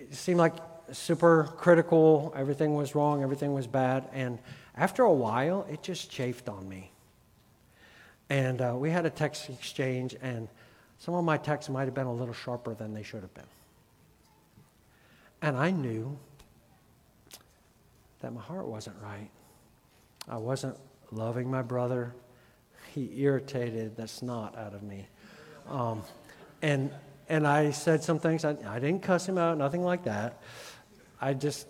it 0.00 0.16
seemed 0.16 0.38
like 0.38 0.54
super 0.90 1.44
critical. 1.56 2.34
Everything 2.36 2.74
was 2.74 2.96
wrong, 2.96 3.22
everything 3.22 3.54
was 3.54 3.68
bad. 3.68 4.08
And 4.12 4.40
after 4.76 5.04
a 5.04 5.12
while, 5.12 5.64
it 5.70 5.84
just 5.84 6.10
chafed 6.10 6.48
on 6.48 6.68
me. 6.68 6.90
And 8.28 8.60
uh, 8.60 8.74
we 8.76 8.90
had 8.90 9.06
a 9.06 9.10
text 9.10 9.48
exchange, 9.48 10.16
and 10.20 10.48
some 10.98 11.14
of 11.14 11.24
my 11.24 11.36
texts 11.36 11.70
might 11.70 11.84
have 11.84 11.94
been 11.94 12.08
a 12.08 12.12
little 12.12 12.34
sharper 12.34 12.74
than 12.74 12.94
they 12.94 13.04
should 13.04 13.22
have 13.22 13.34
been. 13.34 13.44
And 15.42 15.56
I 15.56 15.70
knew 15.70 16.18
that 18.20 18.32
my 18.32 18.40
heart 18.40 18.66
wasn't 18.66 18.96
right. 19.02 19.30
I 20.28 20.36
wasn't 20.36 20.76
loving 21.10 21.50
my 21.50 21.62
brother. 21.62 22.14
He 22.94 23.10
irritated 23.22 23.96
the 23.96 24.06
snot 24.06 24.56
out 24.56 24.74
of 24.74 24.82
me. 24.82 25.06
Um, 25.68 26.02
and, 26.62 26.90
and 27.28 27.46
I 27.46 27.70
said 27.70 28.02
some 28.02 28.18
things. 28.18 28.44
I, 28.44 28.56
I 28.66 28.78
didn't 28.78 29.02
cuss 29.02 29.28
him 29.28 29.38
out, 29.38 29.56
nothing 29.56 29.82
like 29.82 30.04
that. 30.04 30.42
I 31.20 31.34
just, 31.34 31.66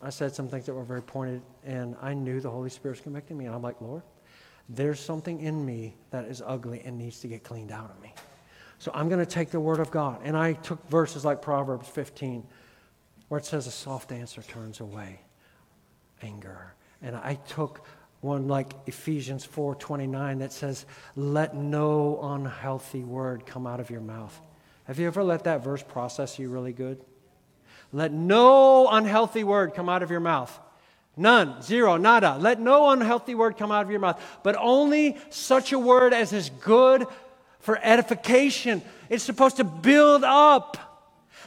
I 0.00 0.10
said 0.10 0.34
some 0.34 0.48
things 0.48 0.66
that 0.66 0.74
were 0.74 0.84
very 0.84 1.02
pointed, 1.02 1.42
and 1.64 1.96
I 2.00 2.14
knew 2.14 2.40
the 2.40 2.50
Holy 2.50 2.70
Spirit 2.70 2.96
was 2.96 3.00
convicting 3.02 3.36
me. 3.36 3.46
And 3.46 3.54
I'm 3.54 3.62
like, 3.62 3.80
Lord, 3.80 4.02
there's 4.68 5.00
something 5.00 5.40
in 5.40 5.64
me 5.64 5.94
that 6.10 6.26
is 6.26 6.42
ugly 6.44 6.82
and 6.84 6.96
needs 6.96 7.20
to 7.20 7.28
get 7.28 7.42
cleaned 7.42 7.72
out 7.72 7.90
of 7.90 8.00
me. 8.00 8.14
So 8.78 8.90
I'm 8.94 9.08
going 9.08 9.20
to 9.20 9.30
take 9.30 9.50
the 9.50 9.60
Word 9.60 9.80
of 9.80 9.90
God. 9.90 10.20
And 10.24 10.36
I 10.36 10.54
took 10.54 10.88
verses 10.88 11.24
like 11.24 11.42
Proverbs 11.42 11.88
15, 11.88 12.46
where 13.30 13.38
it 13.38 13.46
says, 13.46 13.66
A 13.68 13.70
soft 13.70 14.10
answer 14.10 14.42
turns 14.42 14.80
away 14.80 15.20
anger. 16.20 16.74
And 17.00 17.16
I 17.16 17.34
took 17.48 17.86
one 18.20 18.48
like 18.48 18.74
Ephesians 18.86 19.46
4:29 19.46 20.40
that 20.40 20.52
says, 20.52 20.84
"Let 21.16 21.54
no 21.54 22.20
unhealthy 22.22 23.02
word 23.02 23.46
come 23.46 23.66
out 23.66 23.80
of 23.80 23.88
your 23.88 24.02
mouth." 24.02 24.38
Have 24.84 24.98
you 24.98 25.06
ever 25.06 25.22
let 25.22 25.44
that 25.44 25.62
verse 25.62 25.82
process 25.82 26.38
you 26.38 26.50
really 26.50 26.72
good? 26.72 27.02
Let 27.92 28.12
no 28.12 28.88
unhealthy 28.88 29.44
word 29.44 29.74
come 29.74 29.88
out 29.88 30.02
of 30.02 30.10
your 30.10 30.20
mouth. 30.20 30.58
None, 31.16 31.62
zero, 31.62 31.96
nada. 31.96 32.36
Let 32.38 32.60
no 32.60 32.90
unhealthy 32.90 33.34
word 33.34 33.56
come 33.56 33.72
out 33.72 33.84
of 33.84 33.90
your 33.90 34.00
mouth, 34.00 34.20
but 34.42 34.56
only 34.56 35.16
such 35.30 35.72
a 35.72 35.78
word 35.78 36.12
as 36.12 36.32
is 36.32 36.50
good 36.60 37.06
for 37.58 37.78
edification. 37.82 38.82
It's 39.08 39.24
supposed 39.24 39.56
to 39.56 39.64
build 39.64 40.24
up, 40.24 40.76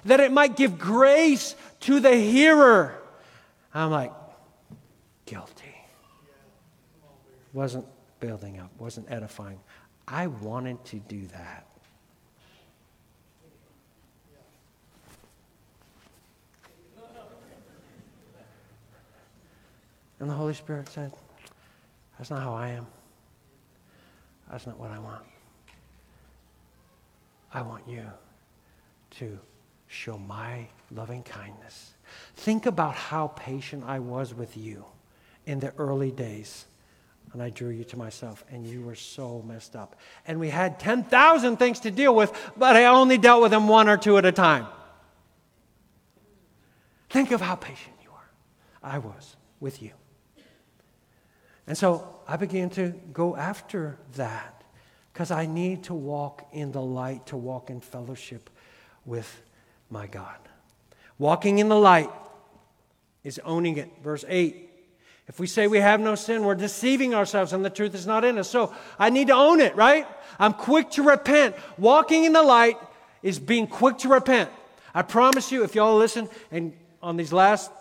that 0.05 0.19
it 0.19 0.31
might 0.31 0.55
give 0.55 0.77
grace 0.77 1.55
to 1.83 1.99
the 1.99 2.15
hearer. 2.15 3.01
I'm 3.73 3.91
like, 3.91 4.11
guilty. 5.25 5.75
Wasn't 7.51 7.85
building 8.19 8.59
up, 8.59 8.71
wasn't 8.79 9.11
edifying. 9.11 9.59
I 10.07 10.27
wanted 10.27 10.83
to 10.85 10.99
do 10.99 11.27
that. 11.27 11.67
And 20.19 20.29
the 20.29 20.35
Holy 20.35 20.53
Spirit 20.53 20.87
said, 20.87 21.11
That's 22.17 22.29
not 22.29 22.41
how 22.41 22.53
I 22.53 22.69
am. 22.69 22.87
That's 24.49 24.65
not 24.65 24.79
what 24.79 24.89
I 24.89 24.99
want. 24.99 25.23
I 27.53 27.61
want 27.61 27.87
you 27.87 28.05
to 29.17 29.39
show 29.93 30.17
my 30.17 30.67
loving 30.91 31.23
kindness. 31.23 31.93
Think 32.35 32.65
about 32.65 32.95
how 32.95 33.27
patient 33.27 33.83
I 33.85 33.99
was 33.99 34.33
with 34.33 34.57
you 34.57 34.85
in 35.45 35.59
the 35.59 35.73
early 35.77 36.11
days. 36.11 36.65
And 37.31 37.41
I 37.41 37.49
drew 37.49 37.69
you 37.69 37.83
to 37.85 37.97
myself, 37.97 38.45
and 38.51 38.65
you 38.67 38.83
were 38.83 38.95
so 38.95 39.43
messed 39.47 39.75
up. 39.75 39.95
And 40.27 40.39
we 40.39 40.49
had 40.49 40.79
10,000 40.79 41.57
things 41.57 41.79
to 41.81 41.91
deal 41.91 42.13
with, 42.13 42.31
but 42.55 42.75
I 42.75 42.85
only 42.85 43.17
dealt 43.17 43.41
with 43.41 43.51
them 43.51 43.67
one 43.67 43.89
or 43.89 43.97
two 43.97 44.17
at 44.17 44.25
a 44.25 44.31
time. 44.31 44.67
Think 47.09 47.31
of 47.31 47.41
how 47.41 47.55
patient 47.55 47.95
you 48.03 48.09
are. 48.11 48.91
I 48.91 48.99
was 48.99 49.35
with 49.59 49.81
you. 49.81 49.91
And 51.65 51.77
so 51.77 52.19
I 52.27 52.37
began 52.37 52.69
to 52.71 52.89
go 53.13 53.35
after 53.35 53.97
that 54.15 54.63
because 55.11 55.31
I 55.31 55.45
need 55.45 55.83
to 55.85 55.93
walk 55.93 56.47
in 56.51 56.71
the 56.71 56.81
light, 56.81 57.27
to 57.27 57.37
walk 57.37 57.69
in 57.69 57.79
fellowship 57.79 58.49
with 59.05 59.41
my 59.93 60.07
God. 60.07 60.35
Walking 61.19 61.59
in 61.59 61.69
the 61.69 61.77
light 61.77 62.09
is 63.23 63.39
owning 63.45 63.77
it. 63.77 63.89
Verse 64.03 64.25
8. 64.27 64.71
If 65.27 65.39
we 65.39 65.47
say 65.47 65.67
we 65.67 65.77
have 65.77 66.01
no 66.01 66.15
sin, 66.15 66.43
we're 66.43 66.55
deceiving 66.55 67.13
ourselves 67.13 67.53
and 67.53 67.63
the 67.63 67.69
truth 67.69 67.95
is 67.95 68.05
not 68.05 68.25
in 68.25 68.37
us. 68.37 68.49
So 68.49 68.73
I 68.99 69.09
need 69.09 69.27
to 69.27 69.35
own 69.35 69.61
it, 69.61 69.73
right? 69.75 70.05
I'm 70.37 70.51
quick 70.53 70.89
to 70.91 71.03
repent. 71.03 71.55
Walking 71.77 72.25
in 72.25 72.33
the 72.33 72.41
light 72.41 72.77
is 73.21 73.39
being 73.39 73.67
quick 73.67 73.99
to 73.99 74.09
repent. 74.09 74.49
I 74.93 75.03
promise 75.03 75.51
you, 75.51 75.63
if 75.63 75.75
y'all 75.75 75.95
listen 75.95 76.27
and 76.51 76.73
on 77.01 77.15
these 77.15 77.31
last 77.31 77.71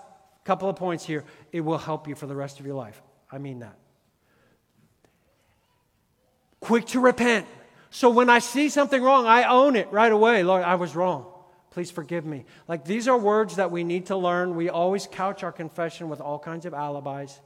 couple 0.44 0.68
of 0.68 0.76
points 0.76 1.04
here, 1.04 1.24
it 1.50 1.62
will 1.62 1.78
help 1.78 2.06
you 2.06 2.14
for 2.14 2.26
the 2.26 2.36
rest 2.36 2.60
of 2.60 2.66
your 2.66 2.76
life. 2.76 3.02
I 3.30 3.38
mean 3.38 3.60
that. 3.60 3.76
Quick 6.60 6.86
to 6.88 7.00
repent. 7.00 7.46
So 7.90 8.10
when 8.10 8.28
I 8.30 8.38
see 8.38 8.68
something 8.68 9.02
wrong, 9.02 9.26
I 9.26 9.44
own 9.44 9.76
it 9.76 9.90
right 9.90 10.12
away. 10.12 10.44
Lord, 10.44 10.62
I 10.62 10.76
was 10.76 10.94
wrong. 10.94 11.31
Please 11.72 11.90
forgive 11.90 12.24
me. 12.26 12.44
Like 12.68 12.84
these 12.84 13.08
are 13.08 13.18
words 13.18 13.56
that 13.56 13.70
we 13.70 13.82
need 13.82 14.06
to 14.06 14.16
learn. 14.16 14.54
We 14.56 14.68
always 14.68 15.08
couch 15.10 15.42
our 15.42 15.52
confession 15.52 16.08
with 16.08 16.20
all 16.20 16.38
kinds 16.38 16.66
of 16.66 16.74
alibis. 16.74 17.40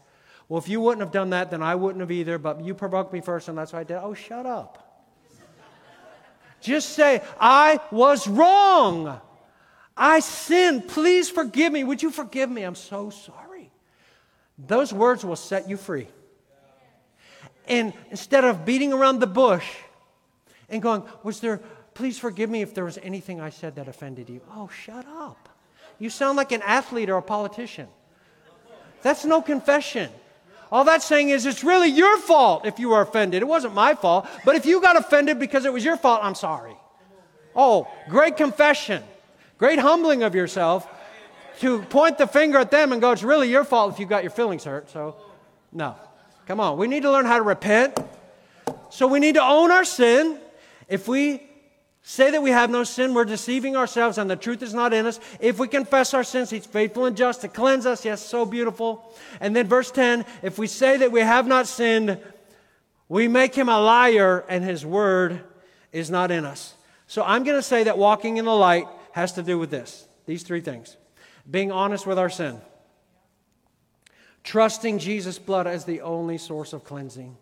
Well, 0.49 0.59
if 0.59 0.69
you 0.69 0.81
wouldn't 0.81 1.01
have 1.01 1.13
done 1.13 1.31
that, 1.31 1.51
then 1.51 1.63
I 1.63 1.75
wouldn't 1.77 2.01
have 2.01 2.11
either, 2.11 2.39
but 2.39 2.63
you 2.65 2.75
provoked 2.75 3.13
me 3.13 3.21
first, 3.21 3.49
and 3.49 3.57
that's 3.57 3.73
what 3.73 3.81
I 3.81 3.85
did. 3.85 3.97
Oh, 3.97 4.15
shut 4.15 4.47
up. 4.47 4.83
Just 6.61 6.91
say, 6.91 7.23
I 7.41 7.81
was 7.91 8.27
wrong. 8.27 9.21
I 9.97 10.21
sinned. 10.21 10.89
Please 10.89 11.31
forgive 11.31 11.73
me. 11.73 11.85
Would 11.85 12.03
you 12.03 12.11
forgive 12.11 12.51
me? 12.51 12.63
I'm 12.63 12.75
so 12.75 13.11
sorry. 13.11 13.71
Those 14.59 14.93
words 14.93 15.25
will 15.25 15.37
set 15.37 15.69
you 15.69 15.77
free. 15.77 16.09
And 17.69 17.93
instead 18.11 18.45
of 18.45 18.65
beating 18.65 18.93
around 18.93 19.21
the 19.21 19.27
bush 19.27 19.69
and 20.69 20.83
going, 20.83 21.03
Was 21.23 21.41
there, 21.41 21.61
please 21.97 22.19
forgive 22.19 22.51
me 22.51 22.61
if 22.61 22.75
there 22.75 22.85
was 22.85 22.99
anything 23.03 23.41
I 23.41 23.49
said 23.49 23.77
that 23.77 23.89
offended 23.89 24.29
you. 24.29 24.43
Oh, 24.55 24.69
shut 24.69 25.07
up. 25.07 25.49
You 25.99 26.11
sound 26.11 26.37
like 26.37 26.53
an 26.53 26.61
athlete 26.63 27.09
or 27.09 27.17
a 27.17 27.23
politician. 27.23 27.89
That's 29.01 29.25
no 29.25 29.41
confession. 29.41 30.11
All 30.71 30.85
that's 30.85 31.07
saying 31.07 31.31
is 31.31 31.47
it's 31.47 31.65
really 31.65 31.89
your 31.89 32.19
fault 32.19 32.67
if 32.67 32.79
you 32.79 32.91
were 32.91 33.01
offended. 33.01 33.41
It 33.41 33.47
wasn't 33.47 33.75
my 33.75 33.95
fault. 33.95 34.29
But 34.45 34.57
if 34.57 34.67
you 34.67 34.83
got 34.83 34.97
offended 34.97 35.39
because 35.39 35.65
it 35.65 35.73
was 35.73 35.85
your 35.85 35.97
fault, 35.97 36.21
I'm 36.23 36.35
sorry. 36.35 36.77
Oh, 37.55 37.89
great 38.11 38.37
confession. 38.37 39.03
Great 39.57 39.79
humbling 39.79 40.23
of 40.23 40.35
yourself 40.35 40.87
to 41.61 41.81
point 41.83 42.19
the 42.19 42.27
finger 42.27 42.59
at 42.59 42.71
them 42.71 42.93
and 42.93 43.01
go, 43.01 43.13
it's 43.13 43.23
really 43.23 43.49
your 43.49 43.65
fault 43.65 43.95
if 43.95 43.99
you 43.99 44.05
got 44.05 44.23
your 44.23 44.33
feelings 44.33 44.65
hurt. 44.65 44.91
So, 44.91 45.17
no. 45.73 45.97
Come 46.47 46.61
on. 46.61 46.77
We 46.77 46.89
need 46.89 47.05
to 47.05 47.11
learn 47.11 47.25
how 47.25 47.39
to 47.39 47.43
repent. 47.43 47.97
So 48.91 49.07
we 49.07 49.19
need 49.19 49.37
to 49.37 49.43
own 49.43 49.71
our 49.71 49.85
sin. 49.85 50.39
If 50.89 51.09
we 51.09 51.46
say 52.09 52.31
that 52.31 52.41
we 52.41 52.51
have 52.51 52.71
no 52.71 52.85
sin, 52.85 53.15
we're 53.15 53.25
deceiving 53.25 53.75
ourselves 53.75 54.17
and 54.17 54.31
the 54.31 54.37
truth 54.37 54.63
is 54.63 54.73
not 54.73 54.93
in 54.93 55.07
us. 55.07 55.19
If 55.41 55.59
we 55.59 55.67
confess 55.67 56.15
our 56.15 56.23
sins, 56.23 56.51
He's 56.51 56.65
faithful 56.65 57.05
and 57.05 57.17
just 57.17 57.41
to 57.41 57.49
cleanse 57.49 57.85
us. 57.85 58.05
Yes, 58.05 58.25
so 58.25 58.47
beautiful. 58.47 59.13
And 59.41 59.57
then 59.57 59.67
verse 59.67 59.91
10 59.91 60.25
if 60.41 60.57
we 60.57 60.69
say 60.69 60.99
that 60.99 61.11
we 61.11 61.19
have 61.21 61.49
not 61.49 61.67
sinned, 61.67 62.21
we 63.09 63.27
make 63.27 63.57
Him 63.57 63.69
a 63.69 63.81
liar 63.81 64.45
and 64.49 64.63
His 64.63 64.87
word 64.87 65.41
is 65.91 66.09
not 66.09 66.31
in 66.31 66.45
us. 66.45 66.75
So 67.09 67.25
I'm 67.25 67.43
going 67.43 67.59
to 67.59 67.63
say 67.63 67.83
that 67.83 67.99
walking 67.99 68.37
in 68.37 68.45
the 68.45 68.55
light 68.55 68.87
has 69.11 69.33
to 69.33 69.43
do 69.43 69.59
with 69.59 69.71
this 69.71 70.07
these 70.27 70.45
three 70.45 70.61
things 70.61 70.97
being 71.51 71.73
honest 71.73 72.07
with 72.07 72.21
our 72.21 72.31
sin, 72.31 72.61
trusting 74.45 75.01
Jesus' 75.01 75.41
blood 75.41 75.67
as 75.67 75.85
the 75.85 76.03
only 76.03 76.39
source 76.39 76.73
of 76.73 76.85
cleansing, 76.85 77.37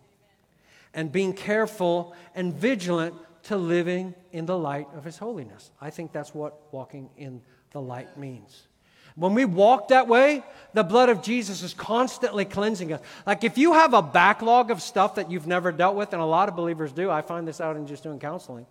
and 0.91 1.11
being 1.11 1.33
careful 1.33 2.15
and 2.33 2.51
vigilant 2.51 3.13
to 3.45 3.57
living 3.57 4.13
in 4.31 4.45
the 4.45 4.57
light 4.57 4.87
of 4.95 5.03
His 5.03 5.17
holiness. 5.17 5.71
I 5.79 5.89
think 5.89 6.11
that's 6.11 6.33
what 6.33 6.73
walking 6.73 7.09
in 7.17 7.41
the 7.71 7.81
light 7.81 8.17
means. 8.17 8.67
When 9.15 9.33
we 9.33 9.45
walk 9.45 9.89
that 9.89 10.07
way, 10.07 10.43
the 10.73 10.83
blood 10.83 11.07
of 11.07 11.21
Jesus 11.21 11.63
is 11.63 11.73
constantly 11.73 12.43
cleansing 12.43 12.91
us. 12.91 13.01
Like 13.25 13.45
if 13.45 13.57
you 13.57 13.73
have 13.73 13.93
a 13.93 14.01
backlog 14.01 14.71
of 14.71 14.81
stuff 14.81 15.15
that 15.15 15.31
you've 15.31 15.47
never 15.47 15.71
dealt 15.71 15.95
with, 15.95 16.11
and 16.11 16.21
a 16.21 16.25
lot 16.25 16.49
of 16.49 16.55
believers 16.55 16.91
do, 16.91 17.09
I 17.09 17.21
find 17.21 17.47
this 17.47 17.61
out 17.61 17.77
in 17.77 17.87
just 17.87 18.03
doing 18.03 18.19
counseling. 18.19 18.65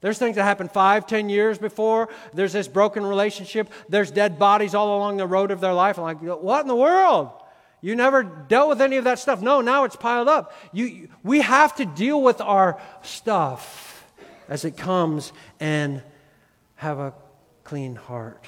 There's 0.00 0.18
things 0.18 0.36
that 0.36 0.42
happened 0.42 0.72
five, 0.72 1.06
ten 1.06 1.28
years 1.28 1.56
before. 1.58 2.08
There's 2.34 2.52
this 2.52 2.68
broken 2.68 3.06
relationship. 3.06 3.70
There's 3.88 4.10
dead 4.10 4.38
bodies 4.38 4.74
all 4.74 4.96
along 4.96 5.18
the 5.18 5.26
road 5.26 5.50
of 5.50 5.60
their 5.60 5.72
life. 5.72 5.98
I'm 5.98 6.04
like, 6.04 6.20
what 6.20 6.60
in 6.62 6.68
the 6.68 6.76
world? 6.76 7.30
You 7.80 7.94
never 7.94 8.22
dealt 8.24 8.68
with 8.68 8.80
any 8.80 8.96
of 8.96 9.04
that 9.04 9.18
stuff. 9.18 9.40
No, 9.40 9.60
now 9.60 9.84
it's 9.84 9.96
piled 9.96 10.28
up. 10.28 10.52
You, 10.72 11.08
we 11.22 11.42
have 11.42 11.76
to 11.76 11.86
deal 11.86 12.20
with 12.20 12.40
our 12.40 12.80
stuff 13.02 13.85
as 14.48 14.64
it 14.64 14.76
comes 14.76 15.32
and 15.60 16.02
have 16.76 16.98
a 16.98 17.14
clean 17.64 17.94
heart. 17.94 18.44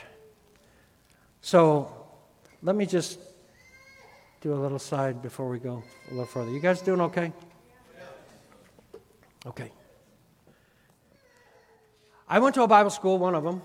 So, 1.40 1.92
let 2.62 2.76
me 2.76 2.86
just 2.86 3.18
do 4.40 4.52
a 4.52 4.56
little 4.56 4.78
side 4.78 5.22
before 5.22 5.48
we 5.48 5.58
go 5.58 5.82
a 6.08 6.10
little 6.10 6.26
further. 6.26 6.50
You 6.50 6.60
guys 6.60 6.80
doing 6.82 7.00
okay? 7.00 7.32
Okay. 9.46 9.72
I 12.28 12.38
went 12.40 12.54
to 12.56 12.62
a 12.62 12.68
Bible 12.68 12.90
school, 12.90 13.18
one 13.18 13.34
of 13.34 13.44
them, 13.44 13.62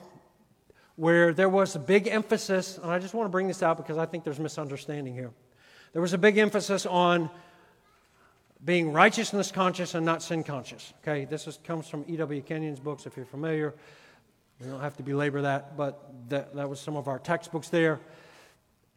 where 0.95 1.33
there 1.33 1.49
was 1.49 1.75
a 1.75 1.79
big 1.79 2.07
emphasis, 2.07 2.77
and 2.81 2.89
I 2.89 2.99
just 2.99 3.13
want 3.13 3.25
to 3.25 3.29
bring 3.29 3.47
this 3.47 3.61
out 3.61 3.77
because 3.77 3.97
I 3.97 4.05
think 4.05 4.23
there's 4.23 4.39
misunderstanding 4.39 5.13
here. 5.13 5.31
There 5.91 6.01
was 6.01 6.13
a 6.13 6.17
big 6.17 6.37
emphasis 6.37 6.85
on 6.85 7.29
being 8.65 8.93
righteousness 8.93 9.51
conscious 9.51 9.93
and 9.93 10.05
not 10.05 10.21
sin 10.21 10.43
conscious. 10.43 10.93
Okay, 11.01 11.25
this 11.25 11.47
is, 11.47 11.59
comes 11.63 11.87
from 11.87 12.05
E.W. 12.07 12.41
Kenyon's 12.41 12.79
books, 12.79 13.05
if 13.05 13.17
you're 13.17 13.25
familiar. 13.25 13.73
We 14.59 14.67
don't 14.67 14.79
have 14.79 14.95
to 14.97 15.03
belabor 15.03 15.41
that, 15.41 15.75
but 15.75 16.01
that, 16.29 16.55
that 16.55 16.69
was 16.69 16.79
some 16.79 16.95
of 16.95 17.07
our 17.07 17.19
textbooks 17.19 17.69
there. 17.69 17.99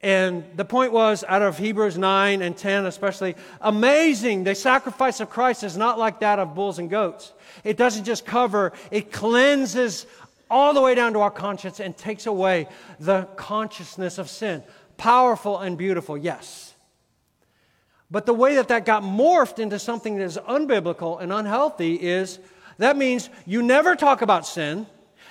And 0.02 0.44
the 0.54 0.64
point 0.64 0.92
was, 0.92 1.24
out 1.26 1.42
of 1.42 1.58
Hebrews 1.58 1.96
9 1.98 2.42
and 2.42 2.56
10 2.56 2.86
especially, 2.86 3.34
amazing. 3.60 4.44
The 4.44 4.54
sacrifice 4.54 5.20
of 5.20 5.30
Christ 5.30 5.64
is 5.64 5.76
not 5.76 5.98
like 5.98 6.20
that 6.20 6.38
of 6.38 6.54
bulls 6.54 6.78
and 6.78 6.90
goats. 6.90 7.32
It 7.64 7.76
doesn't 7.76 8.04
just 8.04 8.24
cover, 8.24 8.72
it 8.90 9.10
cleanses 9.10 10.06
all 10.48 10.74
the 10.74 10.80
way 10.80 10.94
down 10.94 11.14
to 11.14 11.20
our 11.20 11.30
conscience 11.30 11.80
and 11.80 11.96
takes 11.96 12.26
away 12.26 12.68
the 13.00 13.24
consciousness 13.36 14.18
of 14.18 14.28
sin. 14.28 14.62
Powerful 14.96 15.58
and 15.58 15.76
beautiful, 15.76 16.16
yes. 16.16 16.75
But 18.10 18.26
the 18.26 18.34
way 18.34 18.56
that 18.56 18.68
that 18.68 18.84
got 18.84 19.02
morphed 19.02 19.58
into 19.58 19.78
something 19.78 20.16
that 20.16 20.24
is 20.24 20.38
unbiblical 20.38 21.20
and 21.20 21.32
unhealthy 21.32 21.94
is 21.94 22.38
that 22.78 22.96
means 22.96 23.30
you 23.46 23.62
never 23.62 23.96
talk 23.96 24.22
about 24.22 24.46
sin. 24.46 24.86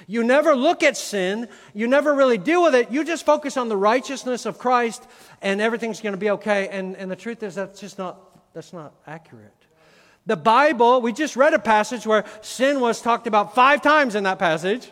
You 0.08 0.24
never 0.24 0.56
look 0.56 0.84
at 0.84 0.98
sin. 0.98 1.48
You 1.74 1.88
never 1.88 2.14
really 2.14 2.38
deal 2.38 2.62
with 2.64 2.76
it. 2.76 2.92
You 2.92 3.04
just 3.04 3.26
focus 3.26 3.56
on 3.58 3.70
the 3.70 3.78
righteousness 3.78 4.46
of 4.46 4.58
Christ 4.58 5.08
and 5.42 5.62
everything's 5.62 6.02
going 6.02 6.14
to 6.14 6.20
be 6.20 6.32
okay. 6.32 6.68
And, 6.68 6.96
and 6.98 7.10
the 7.10 7.16
truth 7.16 7.44
is 7.44 7.56
that's 7.56 7.80
just 7.80 7.98
not, 7.98 8.54
that's 8.54 8.74
not 8.74 8.94
accurate. 9.08 9.54
The 10.26 10.36
Bible, 10.36 11.02
we 11.02 11.14
just 11.14 11.36
read 11.36 11.54
a 11.54 11.60
passage 11.60 12.06
where 12.06 12.26
sin 12.42 12.80
was 12.80 13.02
talked 13.02 13.28
about 13.28 13.56
five 13.56 13.82
times 13.82 14.16
in 14.16 14.24
that 14.24 14.40
passage. 14.40 14.92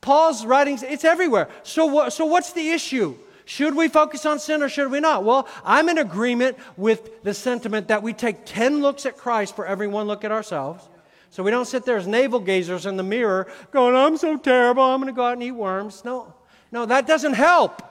Paul's 0.00 0.44
writings, 0.44 0.82
it's 0.82 1.04
everywhere. 1.04 1.48
So, 1.62 2.08
so 2.08 2.26
what's 2.26 2.52
the 2.52 2.70
issue? 2.70 3.16
Should 3.50 3.74
we 3.74 3.88
focus 3.88 4.26
on 4.26 4.38
sin 4.38 4.62
or 4.62 4.68
should 4.68 4.92
we 4.92 5.00
not? 5.00 5.24
Well, 5.24 5.48
I'm 5.64 5.88
in 5.88 5.98
agreement 5.98 6.56
with 6.76 7.24
the 7.24 7.34
sentiment 7.34 7.88
that 7.88 8.00
we 8.00 8.12
take 8.12 8.46
10 8.46 8.80
looks 8.80 9.06
at 9.06 9.16
Christ 9.16 9.56
for 9.56 9.66
every 9.66 9.88
one 9.88 10.06
look 10.06 10.22
at 10.22 10.30
ourselves. 10.30 10.88
So 11.30 11.42
we 11.42 11.50
don't 11.50 11.64
sit 11.64 11.84
there 11.84 11.96
as 11.96 12.06
navel 12.06 12.40
gazers 12.40 12.86
in 12.86 12.96
the 12.96 13.02
mirror 13.02 13.50
going, 13.72 13.96
I'm 13.96 14.16
so 14.16 14.36
terrible, 14.36 14.84
I'm 14.84 15.00
going 15.00 15.12
to 15.12 15.16
go 15.16 15.24
out 15.24 15.32
and 15.32 15.42
eat 15.42 15.50
worms. 15.50 16.04
No, 16.04 16.32
no, 16.70 16.86
that 16.86 17.08
doesn't 17.08 17.32
help. 17.32 17.82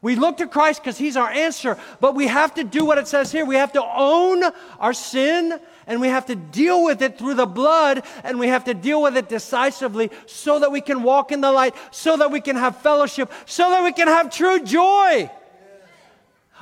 We 0.00 0.14
look 0.14 0.36
to 0.36 0.46
Christ 0.46 0.82
because 0.82 0.96
He's 0.96 1.16
our 1.16 1.28
answer, 1.28 1.76
but 2.00 2.14
we 2.14 2.28
have 2.28 2.54
to 2.54 2.64
do 2.64 2.84
what 2.84 2.98
it 2.98 3.08
says 3.08 3.32
here. 3.32 3.44
We 3.44 3.56
have 3.56 3.72
to 3.72 3.82
own 3.82 4.44
our 4.78 4.92
sin 4.92 5.58
and 5.86 6.00
we 6.00 6.08
have 6.08 6.26
to 6.26 6.36
deal 6.36 6.84
with 6.84 7.02
it 7.02 7.18
through 7.18 7.34
the 7.34 7.46
blood 7.46 8.04
and 8.22 8.38
we 8.38 8.48
have 8.48 8.64
to 8.64 8.74
deal 8.74 9.02
with 9.02 9.16
it 9.16 9.28
decisively 9.28 10.10
so 10.26 10.60
that 10.60 10.70
we 10.70 10.80
can 10.80 11.02
walk 11.02 11.32
in 11.32 11.40
the 11.40 11.50
light, 11.50 11.74
so 11.90 12.16
that 12.16 12.30
we 12.30 12.40
can 12.40 12.54
have 12.54 12.76
fellowship, 12.76 13.32
so 13.46 13.70
that 13.70 13.82
we 13.82 13.92
can 13.92 14.06
have 14.06 14.32
true 14.32 14.60
joy. 14.62 15.28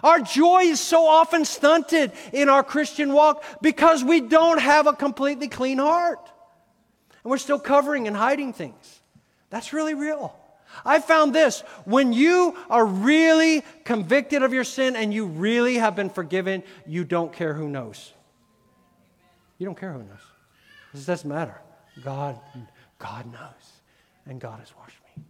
Our 0.03 0.21
joy 0.21 0.63
is 0.63 0.81
so 0.81 1.07
often 1.07 1.45
stunted 1.45 2.13
in 2.33 2.49
our 2.49 2.63
Christian 2.63 3.13
walk 3.13 3.45
because 3.61 4.05
we 4.05 4.21
don't 4.21 4.61
have 4.61 4.87
a 4.87 4.93
completely 4.93 5.49
clean 5.49 5.79
heart. 5.79 6.21
And 7.23 7.31
we're 7.31 7.39
still 7.39 7.59
covering 7.59 8.07
and 8.07 8.17
hiding 8.17 8.53
things. 8.53 9.01
That's 9.51 9.73
really 9.73 9.95
real. 9.95 10.35
I 10.85 11.01
found 11.01 11.35
this 11.35 11.61
when 11.85 12.13
you 12.13 12.57
are 12.71 12.85
really 12.85 13.63
convicted 13.85 14.43
of 14.43 14.53
your 14.53 14.65
sin 14.65 14.97
and 14.97 15.13
you 15.13 15.27
really 15.27 15.77
have 15.77 15.97
been 15.97 16.11
forgiven, 16.11 16.63
you 16.87 17.05
don't 17.05 17.33
care 17.33 17.55
who 17.55 17.69
knows. 17.69 18.13
You 19.59 19.67
don't 19.67 19.79
care 19.79 19.93
who 19.93 20.01
knows. 20.01 20.21
This 20.93 21.07
doesn't 21.07 21.29
matter. 21.29 21.61
God, 22.05 22.39
God 22.99 23.33
knows, 23.33 23.81
and 24.27 24.41
God 24.41 24.59
has 24.61 24.75
washed 24.77 24.99
me. 25.17 25.25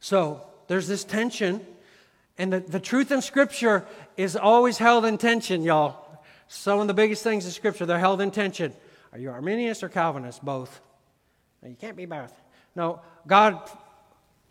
So 0.00 0.42
there's 0.68 0.88
this 0.88 1.04
tension, 1.04 1.64
and 2.38 2.52
the, 2.52 2.60
the 2.60 2.80
truth 2.80 3.10
in 3.10 3.22
Scripture 3.22 3.86
is 4.16 4.36
always 4.36 4.78
held 4.78 5.04
in 5.04 5.18
tension, 5.18 5.62
y'all. 5.62 5.96
Some 6.48 6.80
of 6.80 6.86
the 6.86 6.94
biggest 6.94 7.22
things 7.22 7.44
in 7.46 7.52
Scripture, 7.52 7.86
they're 7.86 7.98
held 7.98 8.20
in 8.20 8.30
tension. 8.30 8.74
Are 9.12 9.18
you 9.18 9.30
Arminian 9.30 9.74
or 9.82 9.88
Calvinist? 9.88 10.44
Both. 10.44 10.80
Now, 11.62 11.68
you 11.68 11.76
can't 11.76 11.96
be 11.96 12.06
both. 12.06 12.32
No, 12.74 13.00
God 13.26 13.68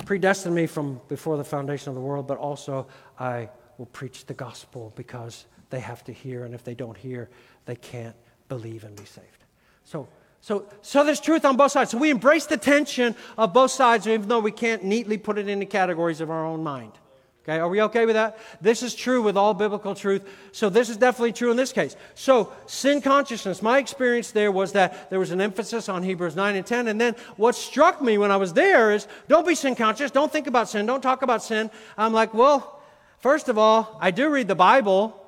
predestined 0.06 0.56
me 0.56 0.66
from 0.66 1.02
before 1.08 1.38
the 1.38 1.44
foundation 1.44 1.90
of 1.90 1.96
the 1.96 2.02
world, 2.02 2.28
but 2.28 2.38
also 2.38 2.88
I 3.18 3.50
will 3.78 3.88
preach 3.88 4.26
the 4.26 4.34
gospel 4.34 4.94
because 4.96 5.46
they 5.70 5.80
have 5.80 6.04
to 6.06 6.14
hear, 6.14 6.46
and 6.46 6.54
if 6.54 6.64
they 6.64 6.74
don't 6.74 6.98
hear, 6.98 7.30
they 7.66 7.76
can't 7.76 8.16
believe 8.48 8.84
and 8.84 8.96
be 8.96 9.06
saved. 9.06 9.44
So, 9.84 10.08
so, 10.42 10.66
so 10.82 11.04
there's 11.04 11.20
truth 11.20 11.46
on 11.46 11.58
both 11.58 11.72
sides. 11.72 11.92
So 11.92 11.98
we 11.98 12.10
embrace 12.10 12.46
the 12.46 12.58
tension 12.58 13.16
of 13.38 13.54
both 13.54 13.72
sides, 13.72 14.08
even 14.08 14.28
though 14.28 14.40
we 14.40 14.52
can't 14.52 14.84
neatly 14.84 15.18
put 15.18 15.38
it 15.38 15.48
into 15.48 15.66
categories 15.66 16.22
of 16.22 16.30
our 16.30 16.46
own 16.46 16.64
mind. 16.64 16.94
Okay, 17.50 17.58
are 17.58 17.68
we 17.68 17.82
okay 17.82 18.06
with 18.06 18.14
that? 18.14 18.38
This 18.62 18.84
is 18.84 18.94
true 18.94 19.24
with 19.24 19.36
all 19.36 19.56
biblical 19.56 19.96
truth. 19.96 20.24
So 20.52 20.70
this 20.70 20.88
is 20.88 20.98
definitely 20.98 21.34
true 21.34 21.50
in 21.50 21.58
this 21.58 21.74
case. 21.74 21.96
So 22.14 22.54
sin 22.68 23.02
consciousness, 23.02 23.64
my 23.64 23.80
experience 23.80 24.30
there 24.30 24.52
was 24.52 24.74
that 24.74 25.10
there 25.10 25.20
was 25.20 25.32
an 25.32 25.42
emphasis 25.42 25.90
on 25.90 26.04
Hebrews 26.04 26.36
9 26.36 26.56
and 26.56 26.64
10. 26.64 26.88
And 26.88 27.02
then 27.02 27.16
what 27.38 27.56
struck 27.56 28.04
me 28.04 28.20
when 28.20 28.30
I 28.30 28.38
was 28.38 28.54
there 28.54 28.92
is 28.92 29.08
don't 29.28 29.48
be 29.48 29.56
sin 29.56 29.74
conscious, 29.74 30.12
don't 30.12 30.32
think 30.32 30.46
about 30.46 30.70
sin, 30.70 30.86
don't 30.86 31.02
talk 31.02 31.24
about 31.24 31.42
sin. 31.42 31.72
I'm 31.98 32.14
like, 32.14 32.36
well, 32.36 32.84
first 33.18 33.50
of 33.50 33.58
all, 33.58 33.98
I 34.00 34.12
do 34.12 34.30
read 34.30 34.48
the 34.48 34.54
Bible, 34.54 35.20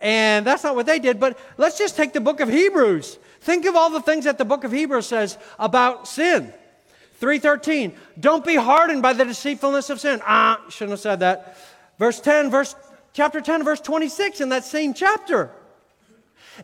and 0.00 0.44
that's 0.44 0.64
not 0.64 0.74
what 0.74 0.86
they 0.86 0.98
did, 0.98 1.20
but 1.20 1.38
let's 1.58 1.78
just 1.78 1.94
take 1.96 2.12
the 2.12 2.20
book 2.20 2.40
of 2.40 2.48
Hebrews. 2.48 3.20
Think 3.40 3.66
of 3.66 3.76
all 3.76 3.90
the 3.90 4.02
things 4.02 4.24
that 4.24 4.36
the 4.36 4.44
book 4.44 4.64
of 4.64 4.72
Hebrews 4.72 5.06
says 5.06 5.38
about 5.60 6.08
sin. 6.08 6.52
313, 7.22 7.94
don't 8.18 8.44
be 8.44 8.56
hardened 8.56 9.00
by 9.00 9.12
the 9.12 9.24
deceitfulness 9.24 9.90
of 9.90 10.00
sin. 10.00 10.20
Ah, 10.26 10.60
shouldn't 10.68 10.90
have 10.90 10.98
said 10.98 11.20
that. 11.20 11.56
Verse 11.96 12.18
10, 12.18 12.50
verse, 12.50 12.74
chapter 13.12 13.40
10, 13.40 13.62
verse 13.62 13.80
26 13.80 14.40
in 14.40 14.48
that 14.48 14.64
same 14.64 14.92
chapter. 14.92 15.52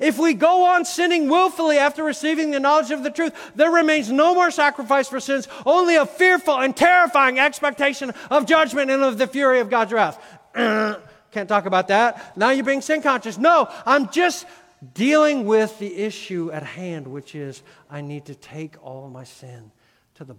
If 0.00 0.18
we 0.18 0.34
go 0.34 0.64
on 0.64 0.84
sinning 0.84 1.28
willfully 1.28 1.78
after 1.78 2.02
receiving 2.02 2.50
the 2.50 2.59
knowledge 2.59 2.90
of 2.90 3.04
the 3.04 3.11
truth, 3.11 3.52
there 3.54 3.70
remains 3.70 4.11
no 4.11 4.34
more 4.34 4.50
sacrifice 4.50 5.09
for 5.09 5.20
sins, 5.20 5.46
only 5.64 5.94
a 5.94 6.04
fearful 6.04 6.59
and 6.59 6.76
terrifying 6.76 7.38
expectation 7.38 8.12
of 8.28 8.44
judgment 8.44 8.90
and 8.90 9.04
of 9.04 9.16
the 9.16 9.28
fury 9.28 9.61
of 9.61 9.70
God's 9.70 9.92
wrath. 9.92 10.20
Can't 10.54 11.48
talk 11.48 11.66
about 11.66 11.86
that. 11.86 12.36
Now 12.36 12.50
you're 12.50 12.64
being 12.64 12.80
sin 12.80 13.00
conscious. 13.00 13.38
No, 13.38 13.68
I'm 13.86 14.11
just 14.11 14.44
dealing 14.92 15.46
with 15.46 15.78
the 15.78 15.94
issue 15.94 16.50
at 16.50 16.64
hand, 16.64 17.06
which 17.06 17.36
is 17.36 17.62
I 17.88 18.00
need 18.00 18.24
to 18.24 18.34
take 18.34 18.74
all 18.84 19.09
my 19.09 19.22
sin 19.22 19.70
to 20.16 20.24
the 20.24 20.34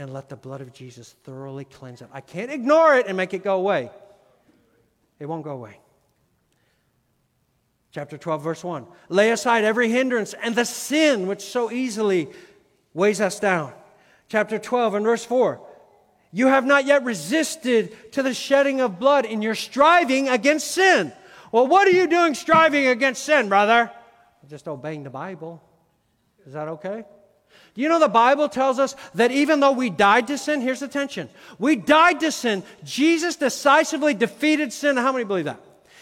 and 0.00 0.14
let 0.14 0.30
the 0.30 0.36
blood 0.36 0.62
of 0.62 0.72
Jesus 0.72 1.14
thoroughly 1.24 1.66
cleanse 1.66 2.00
it. 2.00 2.08
I 2.10 2.22
can't 2.22 2.50
ignore 2.50 2.94
it 2.94 3.06
and 3.06 3.18
make 3.18 3.34
it 3.34 3.44
go 3.44 3.56
away. 3.56 3.90
It 5.18 5.26
won't 5.26 5.44
go 5.44 5.50
away. 5.50 5.78
Chapter 7.92 8.16
12, 8.16 8.42
verse 8.42 8.64
1. 8.64 8.86
Lay 9.10 9.30
aside 9.30 9.64
every 9.64 9.90
hindrance 9.90 10.32
and 10.32 10.54
the 10.54 10.64
sin 10.64 11.26
which 11.26 11.42
so 11.42 11.70
easily 11.70 12.30
weighs 12.94 13.20
us 13.20 13.38
down. 13.40 13.74
Chapter 14.28 14.58
12 14.58 14.94
and 14.94 15.04
verse 15.04 15.24
4. 15.24 15.60
You 16.32 16.46
have 16.46 16.64
not 16.64 16.86
yet 16.86 17.04
resisted 17.04 18.12
to 18.12 18.22
the 18.22 18.32
shedding 18.32 18.80
of 18.80 18.98
blood 18.98 19.26
in 19.26 19.42
your 19.42 19.54
striving 19.54 20.30
against 20.30 20.70
sin. 20.70 21.12
Well, 21.52 21.66
what 21.66 21.86
are 21.86 21.92
you 21.92 22.06
doing 22.06 22.32
striving 22.34 22.86
against 22.86 23.24
sin, 23.24 23.50
brother? 23.50 23.90
Just 24.48 24.66
obeying 24.66 25.02
the 25.02 25.10
Bible. 25.10 25.62
Is 26.46 26.54
that 26.54 26.68
okay? 26.68 27.04
Do 27.74 27.82
you 27.82 27.88
know 27.88 28.00
the 28.00 28.08
Bible 28.08 28.48
tells 28.48 28.78
us 28.78 28.96
that 29.14 29.30
even 29.30 29.60
though 29.60 29.72
we 29.72 29.90
died 29.90 30.26
to 30.28 30.38
sin, 30.38 30.60
here's 30.60 30.80
the 30.80 30.88
tension. 30.88 31.28
We 31.58 31.76
died 31.76 32.20
to 32.20 32.32
sin. 32.32 32.62
Jesus 32.82 33.36
decisively 33.36 34.14
defeated 34.14 34.72
sin. 34.72 34.96
How 34.96 35.12
many 35.12 35.24
believe 35.24 35.44
that? 35.44 35.60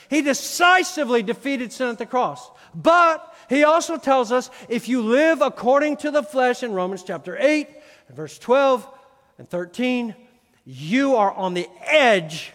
He 0.08 0.22
decisively 0.22 1.22
defeated 1.22 1.72
sin 1.72 1.88
at 1.88 1.98
the 1.98 2.06
cross. 2.06 2.50
But 2.74 3.34
he 3.48 3.64
also 3.64 3.98
tells 3.98 4.32
us 4.32 4.50
if 4.68 4.88
you 4.88 5.02
live 5.02 5.42
according 5.42 5.98
to 5.98 6.10
the 6.10 6.22
flesh 6.22 6.62
in 6.62 6.72
Romans 6.72 7.02
chapter 7.02 7.36
8 7.38 7.68
and 8.08 8.16
verse 8.16 8.38
12, 8.38 8.88
and 9.38 9.48
13, 9.48 10.14
you 10.64 11.16
are 11.16 11.32
on 11.32 11.54
the 11.54 11.68
edge 11.86 12.52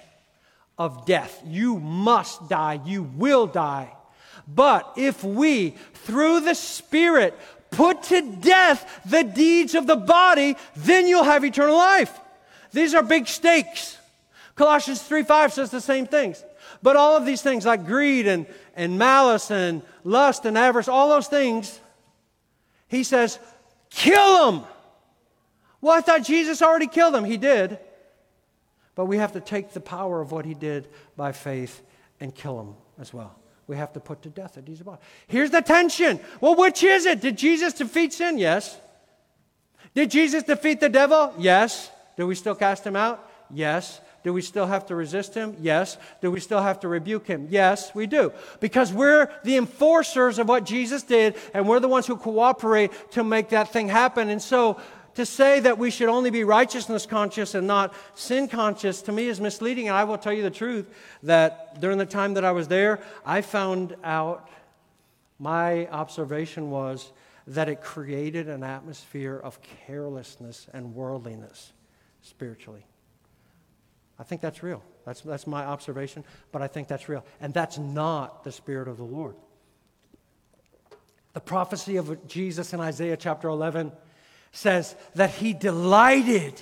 of 0.78 1.06
death. 1.06 1.42
You 1.46 1.80
must 1.80 2.50
die. 2.50 2.80
You 2.86 3.04
will 3.04 3.48
die. 3.48 3.92
But 4.48 4.94
if 4.98 5.24
we, 5.24 5.72
through 5.94 6.42
the 6.42 6.54
Spirit, 6.54 7.38
put 7.74 8.04
to 8.04 8.22
death 8.22 9.02
the 9.06 9.24
deeds 9.24 9.76
of 9.76 9.88
the 9.88 9.96
body, 9.96 10.56
then 10.76 11.08
you'll 11.08 11.24
have 11.24 11.44
eternal 11.44 11.76
life. 11.76 12.20
These 12.72 12.94
are 12.94 13.04
big 13.04 13.28
stakes. 13.28 13.98
Colossians 14.56 15.02
3 15.02 15.24
5 15.24 15.54
says 15.54 15.72
the 15.72 15.82
same 15.82 16.08
things. 16.08 16.44
But 16.82 16.96
all 16.96 17.16
of 17.16 17.26
these 17.26 17.42
things, 17.42 17.66
like 17.66 17.86
greed 17.86 18.28
and, 18.28 18.46
and 18.76 18.98
malice 18.98 19.52
and 19.52 19.82
lust 20.04 20.46
and 20.46 20.58
avarice, 20.58 20.88
all 20.88 21.10
those 21.10 21.28
things, 21.28 21.80
he 22.88 23.04
says, 23.04 23.40
kill 23.90 24.52
them 24.52 24.66
Well, 25.82 25.94
I 25.94 26.02
thought 26.02 26.24
Jesus 26.24 26.62
already 26.62 26.88
killed 26.88 27.14
them. 27.14 27.26
He 27.26 27.38
did. 27.38 27.80
But 28.96 29.06
we 29.06 29.18
have 29.18 29.34
to 29.34 29.42
take 29.42 29.74
the 29.74 29.82
power 29.82 30.22
of 30.22 30.32
what 30.32 30.46
he 30.46 30.54
did 30.54 30.88
by 31.18 31.32
faith 31.32 31.82
and 32.20 32.34
kill 32.34 32.58
them 32.58 32.76
as 33.00 33.14
well. 33.14 33.36
We 33.68 33.78
have 33.78 33.94
to 33.94 34.00
put 34.00 34.22
to 34.24 34.30
death 34.30 34.56
the 34.56 34.62
deeds 34.62 34.82
body. 34.82 35.02
Here's 35.28 35.52
the 35.52 35.62
tension. 35.62 36.20
Well, 36.42 36.56
which 36.56 36.84
is 36.84 37.06
it? 37.06 37.22
Did 37.22 37.38
Jesus 37.38 37.74
defeat 37.74 38.14
sin? 38.14 38.38
Yes. 38.38 38.78
Did 39.96 40.12
Jesus 40.12 40.44
defeat 40.44 40.80
the 40.80 40.90
devil? 40.90 41.34
Yes. 41.38 41.90
Do 42.18 42.28
we 42.28 42.36
still 42.36 42.56
cast 42.56 42.86
him 42.86 42.96
out? 42.96 43.30
Yes. 43.50 44.02
Do 44.24 44.32
we 44.32 44.42
still 44.42 44.66
have 44.66 44.86
to 44.88 44.96
resist 44.96 45.34
him? 45.34 45.56
Yes. 45.60 45.98
Do 46.22 46.32
we 46.32 46.40
still 46.40 46.62
have 46.62 46.80
to 46.82 46.88
rebuke 46.88 47.28
him? 47.28 47.48
Yes, 47.50 47.94
we 47.94 48.08
do. 48.08 48.32
Because 48.62 48.92
we're 48.94 49.30
the 49.44 49.58
enforcers 49.58 50.40
of 50.40 50.48
what 50.48 50.66
Jesus 50.66 51.04
did, 51.04 51.36
and 51.54 51.68
we're 51.68 51.82
the 51.82 51.90
ones 51.90 52.08
who 52.08 52.16
cooperate 52.16 52.92
to 53.12 53.24
make 53.24 53.50
that 53.50 53.74
thing 53.74 53.90
happen. 53.90 54.30
And 54.30 54.42
so, 54.42 54.80
to 55.16 55.26
say 55.26 55.60
that 55.60 55.78
we 55.78 55.92
should 55.92 56.10
only 56.10 56.30
be 56.30 56.44
righteousness 56.44 57.06
conscious 57.06 57.54
and 57.56 57.68
not 57.68 57.94
sin 58.16 58.48
conscious 58.48 59.02
to 59.04 59.12
me 59.12 59.28
is 59.28 59.40
misleading. 59.40 59.88
And 59.88 59.96
I 59.96 60.04
will 60.04 60.18
tell 60.18 60.34
you 60.34 60.44
the 60.44 60.52
truth 60.52 60.90
that 61.24 61.80
during 61.80 61.98
the 61.98 62.06
time 62.06 62.34
that 62.36 62.46
I 62.46 62.52
was 62.52 62.68
there, 62.68 63.00
I 63.26 63.42
found 63.42 63.96
out 64.04 64.50
my 65.40 65.88
observation 65.88 66.72
was 66.72 67.12
that 67.48 67.68
it 67.68 67.82
created 67.82 68.48
an 68.48 68.64
atmosphere 68.64 69.38
of 69.38 69.60
carelessness 69.86 70.68
and 70.74 70.96
worldliness 70.96 71.74
spiritually. 72.22 72.86
I 74.18 74.24
think 74.24 74.42
that's 74.42 74.64
real. 74.64 74.82
That's, 75.06 75.22
that's 75.22 75.48
my 75.48 75.66
observation, 75.66 76.24
but 76.52 76.62
I 76.62 76.68
think 76.68 76.88
that's 76.88 77.10
real. 77.10 77.26
And 77.42 77.54
that's 77.54 77.78
not 77.78 78.44
the 78.44 78.52
Spirit 78.52 78.88
of 78.88 78.98
the 78.98 79.04
Lord. 79.04 79.36
The 81.34 81.42
prophecy 81.42 81.98
of 81.98 82.26
Jesus 82.28 82.74
in 82.74 82.80
Isaiah 82.80 83.18
chapter 83.18 83.50
11 83.50 83.92
says 84.54 84.96
that 85.16 85.32
he 85.32 85.52
delighted, 85.52 86.62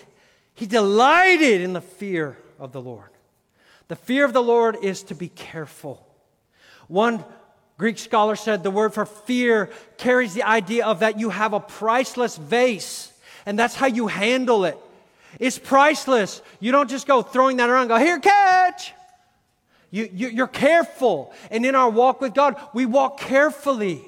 he 0.55 0.65
delighted 0.65 1.61
in 1.61 1.73
the 1.73 1.81
fear 1.81 2.37
of 2.57 2.71
the 2.71 2.81
Lord. 2.81 3.09
The 3.89 3.95
fear 3.95 4.25
of 4.25 4.33
the 4.33 4.41
Lord 4.41 4.77
is 4.81 5.03
to 5.03 5.15
be 5.15 5.27
careful. 5.27 6.03
One 6.87 7.23
Greek 7.77 7.97
scholar 7.97 8.35
said 8.35 8.63
the 8.63 8.71
word 8.71 8.93
for 8.93 9.05
fear 9.05 9.69
carries 9.97 10.33
the 10.33 10.43
idea 10.43 10.85
of 10.85 10.99
that 10.99 11.19
you 11.19 11.29
have 11.29 11.53
a 11.53 11.59
priceless 11.59 12.37
vase, 12.37 13.11
and 13.45 13.59
that's 13.59 13.75
how 13.75 13.87
you 13.87 14.07
handle 14.07 14.65
it. 14.65 14.77
It's 15.39 15.59
priceless. 15.59 16.41
You 16.59 16.71
don't 16.71 16.89
just 16.89 17.07
go 17.07 17.21
throwing 17.21 17.57
that 17.57 17.69
around 17.69 17.89
go, 17.89 17.97
here, 17.97 18.19
catch. 18.19 18.93
You, 19.89 20.09
you, 20.13 20.29
you're 20.29 20.47
careful. 20.47 21.33
And 21.49 21.65
in 21.65 21.75
our 21.75 21.89
walk 21.89 22.21
with 22.21 22.33
God, 22.33 22.55
we 22.73 22.85
walk 22.85 23.19
carefully. 23.19 24.01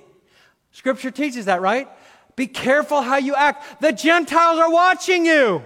Scripture 0.71 1.11
teaches 1.11 1.45
that, 1.45 1.61
right? 1.61 1.89
Be 2.35 2.47
careful 2.47 3.01
how 3.01 3.17
you 3.17 3.35
act. 3.35 3.81
The 3.81 3.91
Gentiles 3.91 4.59
are 4.59 4.71
watching 4.71 5.25
you. 5.25 5.63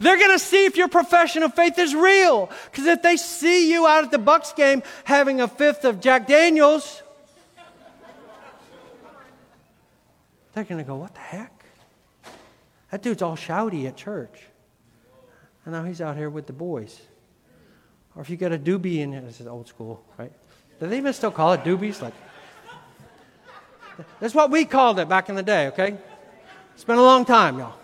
They're 0.00 0.18
going 0.18 0.32
to 0.32 0.38
see 0.38 0.64
if 0.64 0.76
your 0.76 0.88
profession 0.88 1.42
of 1.42 1.54
faith 1.54 1.78
is 1.78 1.94
real. 1.94 2.50
Because 2.70 2.86
if 2.86 3.02
they 3.02 3.16
see 3.16 3.70
you 3.70 3.86
out 3.86 4.04
at 4.04 4.10
the 4.10 4.18
Bucks 4.18 4.52
game 4.52 4.82
having 5.04 5.40
a 5.40 5.48
fifth 5.48 5.84
of 5.84 6.00
Jack 6.00 6.26
Daniels, 6.26 7.02
they're 10.54 10.64
going 10.64 10.78
to 10.78 10.84
go, 10.84 10.96
What 10.96 11.14
the 11.14 11.20
heck? 11.20 11.64
That 12.90 13.02
dude's 13.02 13.22
all 13.22 13.36
shouty 13.36 13.86
at 13.86 13.96
church. 13.96 14.42
And 15.64 15.74
now 15.74 15.84
he's 15.84 16.00
out 16.00 16.16
here 16.16 16.30
with 16.30 16.46
the 16.46 16.52
boys. 16.52 17.00
Or 18.14 18.22
if 18.22 18.30
you 18.30 18.36
get 18.36 18.52
a 18.52 18.58
doobie 18.58 18.98
in 18.98 19.10
this 19.10 19.40
is 19.40 19.46
old 19.46 19.68
school, 19.68 20.02
right? 20.16 20.32
Do 20.80 20.86
they 20.86 20.96
even 20.96 21.12
still 21.12 21.30
call 21.30 21.52
it 21.52 21.64
doobies? 21.64 22.00
Like, 22.00 22.14
that's 24.20 24.34
what 24.34 24.50
we 24.50 24.64
called 24.64 24.98
it 24.98 25.08
back 25.08 25.28
in 25.28 25.34
the 25.34 25.42
day, 25.42 25.68
okay? 25.68 25.96
It's 26.74 26.84
been 26.84 26.98
a 26.98 27.02
long 27.02 27.24
time, 27.24 27.58
y'all. 27.58 27.74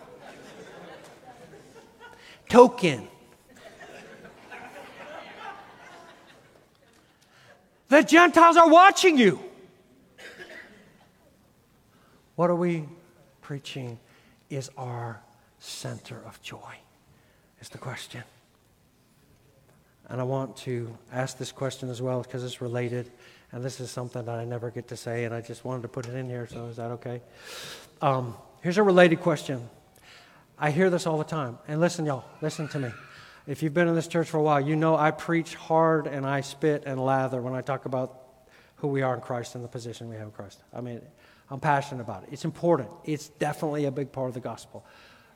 Token. 2.49 3.07
The 7.89 8.03
Gentiles 8.03 8.57
are 8.57 8.69
watching 8.69 9.17
you. 9.17 9.39
What 12.35 12.49
are 12.49 12.55
we 12.55 12.85
preaching 13.41 13.99
is 14.49 14.71
our 14.77 15.21
center 15.59 16.21
of 16.25 16.41
joy? 16.41 16.77
Is 17.61 17.69
the 17.69 17.77
question. 17.77 18.23
And 20.09 20.19
I 20.19 20.23
want 20.23 20.57
to 20.57 20.95
ask 21.11 21.37
this 21.37 21.51
question 21.51 21.89
as 21.89 22.01
well 22.01 22.21
because 22.21 22.43
it's 22.43 22.61
related. 22.61 23.11
And 23.51 23.63
this 23.63 23.79
is 23.79 23.91
something 23.91 24.25
that 24.25 24.35
I 24.35 24.45
never 24.45 24.71
get 24.71 24.87
to 24.89 24.97
say, 24.97 25.25
and 25.25 25.33
I 25.33 25.41
just 25.41 25.63
wanted 25.63 25.83
to 25.83 25.87
put 25.87 26.07
it 26.07 26.15
in 26.15 26.27
here, 26.27 26.47
so 26.47 26.65
is 26.65 26.77
that 26.77 26.91
okay? 26.91 27.21
Um, 28.01 28.35
here's 28.61 28.77
a 28.77 28.83
related 28.83 29.21
question. 29.21 29.69
I 30.57 30.71
hear 30.71 30.89
this 30.89 31.05
all 31.05 31.17
the 31.17 31.23
time. 31.23 31.57
And 31.67 31.79
listen, 31.79 32.05
y'all, 32.05 32.25
listen 32.41 32.67
to 32.69 32.79
me. 32.79 32.89
If 33.45 33.61
you've 33.61 33.73
been 33.73 33.87
in 33.87 33.95
this 33.95 34.07
church 34.07 34.29
for 34.29 34.37
a 34.37 34.41
while, 34.41 34.61
you 34.61 34.75
know 34.75 34.95
I 34.95 35.11
preach 35.11 35.55
hard 35.55 36.07
and 36.07 36.25
I 36.25 36.41
spit 36.41 36.83
and 36.85 37.03
lather 37.03 37.41
when 37.41 37.53
I 37.53 37.61
talk 37.61 37.85
about 37.85 38.23
who 38.77 38.87
we 38.87 39.01
are 39.01 39.13
in 39.15 39.21
Christ 39.21 39.55
and 39.55 39.63
the 39.63 39.67
position 39.67 40.09
we 40.09 40.15
have 40.15 40.25
in 40.25 40.31
Christ. 40.31 40.61
I 40.73 40.81
mean, 40.81 41.01
I'm 41.49 41.59
passionate 41.59 42.01
about 42.01 42.23
it. 42.23 42.29
It's 42.31 42.45
important. 42.45 42.89
It's 43.03 43.29
definitely 43.29 43.85
a 43.85 43.91
big 43.91 44.11
part 44.11 44.29
of 44.29 44.33
the 44.33 44.39
gospel. 44.39 44.85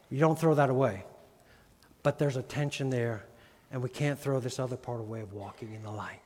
You 0.09 0.20
don't 0.20 0.39
throw 0.39 0.55
that 0.55 0.70
away. 0.70 1.03
But 2.03 2.20
there's 2.20 2.38
a 2.38 2.41
tension 2.41 2.89
there, 2.89 3.26
and 3.72 3.82
we 3.82 3.89
can't 3.89 4.20
throw 4.20 4.39
this 4.39 4.59
other 4.59 4.78
part 4.78 4.99
away 4.99 5.22
of 5.22 5.34
walking 5.34 5.74
in 5.74 5.84
the 5.84 5.91
light. 5.91 6.22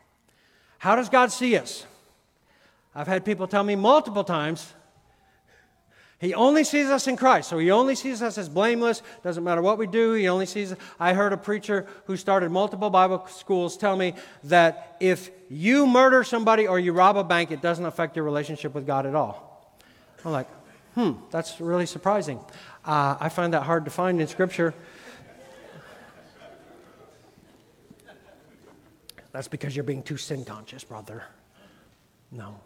How 0.78 0.96
does 0.96 1.10
God 1.10 1.32
see 1.32 1.58
us? 1.58 1.86
I've 2.94 3.08
had 3.08 3.24
people 3.24 3.48
tell 3.48 3.64
me 3.64 3.76
multiple 3.76 4.24
times 4.24 4.74
he 6.22 6.36
only 6.36 6.64
sees 6.64 6.86
us 6.86 7.08
in 7.08 7.18
Christ. 7.18 7.50
So 7.50 7.58
he 7.58 7.72
only 7.72 7.96
sees 7.96 8.22
us 8.22 8.38
as 8.38 8.48
blameless. 8.48 9.02
Doesn't 9.24 9.44
matter 9.44 9.64
what 9.64 9.80
we 9.80 9.88
do. 9.88 10.14
He 10.14 10.30
only 10.30 10.46
sees. 10.46 10.72
Us. 10.72 10.78
I 11.00 11.14
heard 11.14 11.34
a 11.34 11.38
preacher 11.38 11.88
who 12.06 12.16
started 12.16 12.52
multiple 12.52 12.92
Bible 12.92 13.26
schools 13.28 13.76
tell 13.76 13.96
me 13.96 14.14
that 14.44 14.98
if 15.00 15.32
you 15.50 15.88
murder 15.88 16.24
somebody 16.24 16.68
or 16.68 16.80
you 16.80 16.94
rob 16.94 17.18
a 17.18 17.24
bank, 17.24 17.50
it 17.50 17.60
doesn't 17.60 17.86
affect 17.86 18.16
your 18.16 18.24
relationship 18.24 18.76
with 18.76 18.86
God 18.86 19.08
at 19.08 19.16
all. 19.16 19.74
I'm 20.24 20.32
like, 20.32 20.48
hmm, 20.94 21.14
that's 21.32 21.60
really 21.60 21.88
surprising. 21.88 22.38
Uh, 22.86 23.18
I 23.20 23.30
find 23.30 23.56
that 23.56 23.64
hard 23.64 23.86
to 23.86 23.92
find 23.92 24.22
in 24.22 24.28
Scripture. 24.28 24.76
That's 29.32 29.48
because 29.48 29.76
you're 29.76 29.84
being 29.84 30.04
too 30.04 30.18
sin 30.18 30.44
conscious, 30.46 30.84
brother. 30.84 31.24
No. 32.32 32.60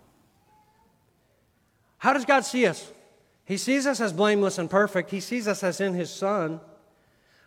How 1.97 2.13
does 2.13 2.25
God 2.25 2.45
see 2.45 2.65
us? 2.65 2.91
He 3.45 3.57
sees 3.57 3.85
us 3.85 4.01
as 4.01 4.11
blameless 4.11 4.57
and 4.57 4.69
perfect. 4.69 5.11
He 5.11 5.19
sees 5.19 5.47
us 5.47 5.63
as 5.63 5.79
in 5.79 5.93
His 5.93 6.09
Son. 6.09 6.59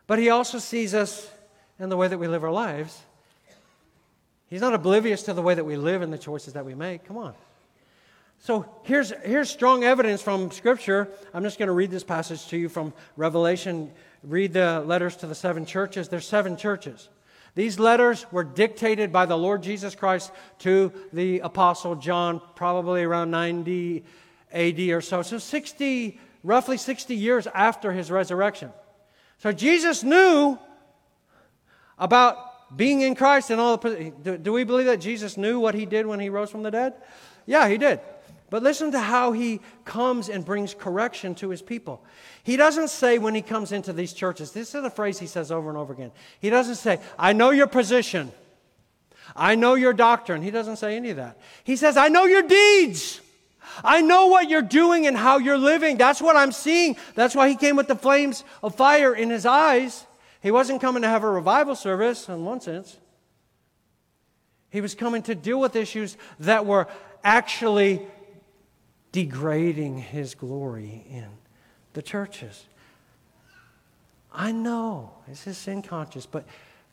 But 0.07 0.19
He 0.19 0.31
also 0.31 0.59
sees 0.59 0.95
us 0.95 1.31
in 1.79 1.89
the 1.89 1.97
way 1.97 2.09
that 2.09 2.19
we 2.19 2.29
live 2.29 2.45
our 2.45 2.53
lives. 2.53 3.01
He's 4.49 4.61
not 4.61 4.75
oblivious 4.75 5.25
to 5.25 5.35
the 5.35 5.43
way 5.43 5.55
that 5.55 5.64
we 5.64 5.77
live 5.77 6.03
and 6.03 6.12
the 6.12 6.19
choices 6.19 6.55
that 6.55 6.64
we 6.64 6.75
make. 6.75 7.05
Come 7.05 7.19
on. 7.19 7.35
So 8.41 8.64
here's, 8.85 9.12
here's 9.25 9.51
strong 9.51 9.85
evidence 9.85 10.23
from 10.23 10.51
Scripture. 10.51 11.09
I'm 11.35 11.43
just 11.43 11.59
going 11.59 11.66
to 11.66 11.73
read 11.73 11.91
this 11.91 12.05
passage 12.05 12.47
to 12.49 12.57
you 12.57 12.69
from 12.69 12.93
Revelation. 13.16 13.91
Read 14.23 14.53
the 14.53 14.81
letters 14.87 15.16
to 15.16 15.27
the 15.27 15.35
seven 15.35 15.66
churches. 15.66 16.09
There's 16.09 16.27
seven 16.27 16.57
churches. 16.57 17.09
These 17.59 17.80
letters 17.80 18.24
were 18.30 18.44
dictated 18.44 19.12
by 19.12 19.26
the 19.26 19.36
Lord 19.36 19.64
Jesus 19.64 19.96
Christ 19.96 20.30
to 20.61 20.92
the 21.12 21.40
Apostle 21.40 21.96
John, 21.96 22.40
probably 22.54 23.02
around 23.02 23.32
90 23.32 24.04
AD 24.52 24.78
or 24.78 25.00
so. 25.00 25.22
So 25.22 25.38
60, 25.38 26.20
roughly 26.44 26.76
60 26.76 27.16
years 27.16 27.48
after 27.48 27.90
his 27.90 28.12
resurrection. 28.12 28.70
So 29.38 29.50
Jesus 29.50 30.04
knew 30.04 30.56
about 31.98 32.76
being 32.76 33.00
in 33.00 33.16
Christ 33.16 33.50
and 33.50 33.61
all 33.61 33.76
the. 33.76 34.12
Do, 34.22 34.38
do 34.38 34.52
we 34.52 34.62
believe 34.62 34.86
that 34.86 35.00
Jesus 35.00 35.36
knew 35.36 35.59
what 35.59 35.74
he 35.74 35.84
did 35.84 36.06
when 36.06 36.20
he 36.20 36.28
rose 36.28 36.50
from 36.50 36.62
the 36.62 36.70
dead? 36.70 36.94
Yeah, 37.44 37.68
he 37.68 37.76
did. 37.76 37.98
But 38.51 38.62
listen 38.62 38.92
to 38.92 39.01
how 39.01 39.32
he 39.32 39.61
comes 39.84 40.28
and 40.28 40.44
brings 40.44 40.72
correction 40.72 41.34
to 41.36 41.51
his 41.51 41.61
people. 41.61 42.03
He 42.42 42.57
doesn't 42.57 42.88
say 42.88 43.18
when 43.18 43.34
he 43.34 43.42
comes 43.42 43.72
into 43.72 43.92
these 43.92 44.14
churches, 44.14 44.53
this 44.53 44.74
is 44.74 44.84
a 44.84 44.90
phrase 44.90 45.18
he 45.18 45.26
says 45.26 45.53
over 45.53 45.68
and 45.68 45.76
over 45.76 45.92
again. 45.92 46.12
He 46.40 46.49
doesn't 46.49 46.76
say, 46.76 46.99
I 47.18 47.34
know 47.34 47.51
your 47.51 47.66
position. 47.66 48.32
I 49.36 49.55
know 49.55 49.74
your 49.74 49.92
doctrine. 49.92 50.40
He 50.40 50.51
doesn't 50.51 50.76
say 50.76 50.96
any 50.96 51.11
of 51.11 51.16
that. 51.16 51.38
He 51.64 51.76
says, 51.76 51.99
I 51.99 52.09
know 52.09 52.24
your 52.24 52.42
deeds. 52.42 53.20
I 53.84 54.01
know 54.01 54.28
what 54.28 54.49
you're 54.49 54.62
doing 54.62 55.07
and 55.07 55.16
how 55.16 55.38
you're 55.38 55.59
living. 55.59 55.99
That's 55.99 56.22
what 56.22 56.34
I'm 56.34 56.53
seeing. 56.53 56.96
That's 57.14 57.34
why 57.34 57.51
he 57.51 57.55
came 57.55 57.76
with 57.76 57.86
the 57.86 57.96
flames 57.96 58.44
of 58.62 58.74
fire 58.74 59.14
in 59.14 59.28
his 59.28 59.44
eyes. 59.44 60.07
He 60.42 60.51
wasn't 60.51 60.80
coming 60.80 61.03
to 61.03 61.09
have 61.09 61.22
a 61.22 61.30
revival 61.30 61.74
service, 61.74 62.28
in 62.28 62.46
one 62.46 62.62
sense. 62.62 62.96
He 64.70 64.80
was 64.80 64.94
coming 64.94 65.22
to 65.22 65.34
deal 65.34 65.61
with 65.61 65.76
issues 65.76 66.16
that 66.40 66.64
were 66.64 66.88
actually 67.22 68.07
degrading 69.12 69.98
his 69.98 70.34
glory 70.34 71.04
in 71.11 71.28
the 71.94 72.02
churches. 72.02 72.66
I 74.32 74.52
know 74.52 75.12
this 75.26 75.46
is 75.46 75.56
sin 75.56 75.82
conscious, 75.82 76.26
but 76.26 76.44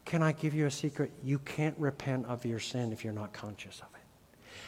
can 0.05 0.21
I 0.21 0.31
give 0.31 0.53
you 0.53 0.65
a 0.65 0.71
secret? 0.71 1.11
You 1.23 1.39
can't 1.39 1.75
repent 1.77 2.27
of 2.27 2.45
your 2.45 2.59
sin 2.59 2.91
if 2.93 3.03
you're 3.03 3.13
not 3.13 3.33
conscious 3.33 3.79
of 3.79 3.87
it. 3.95 4.01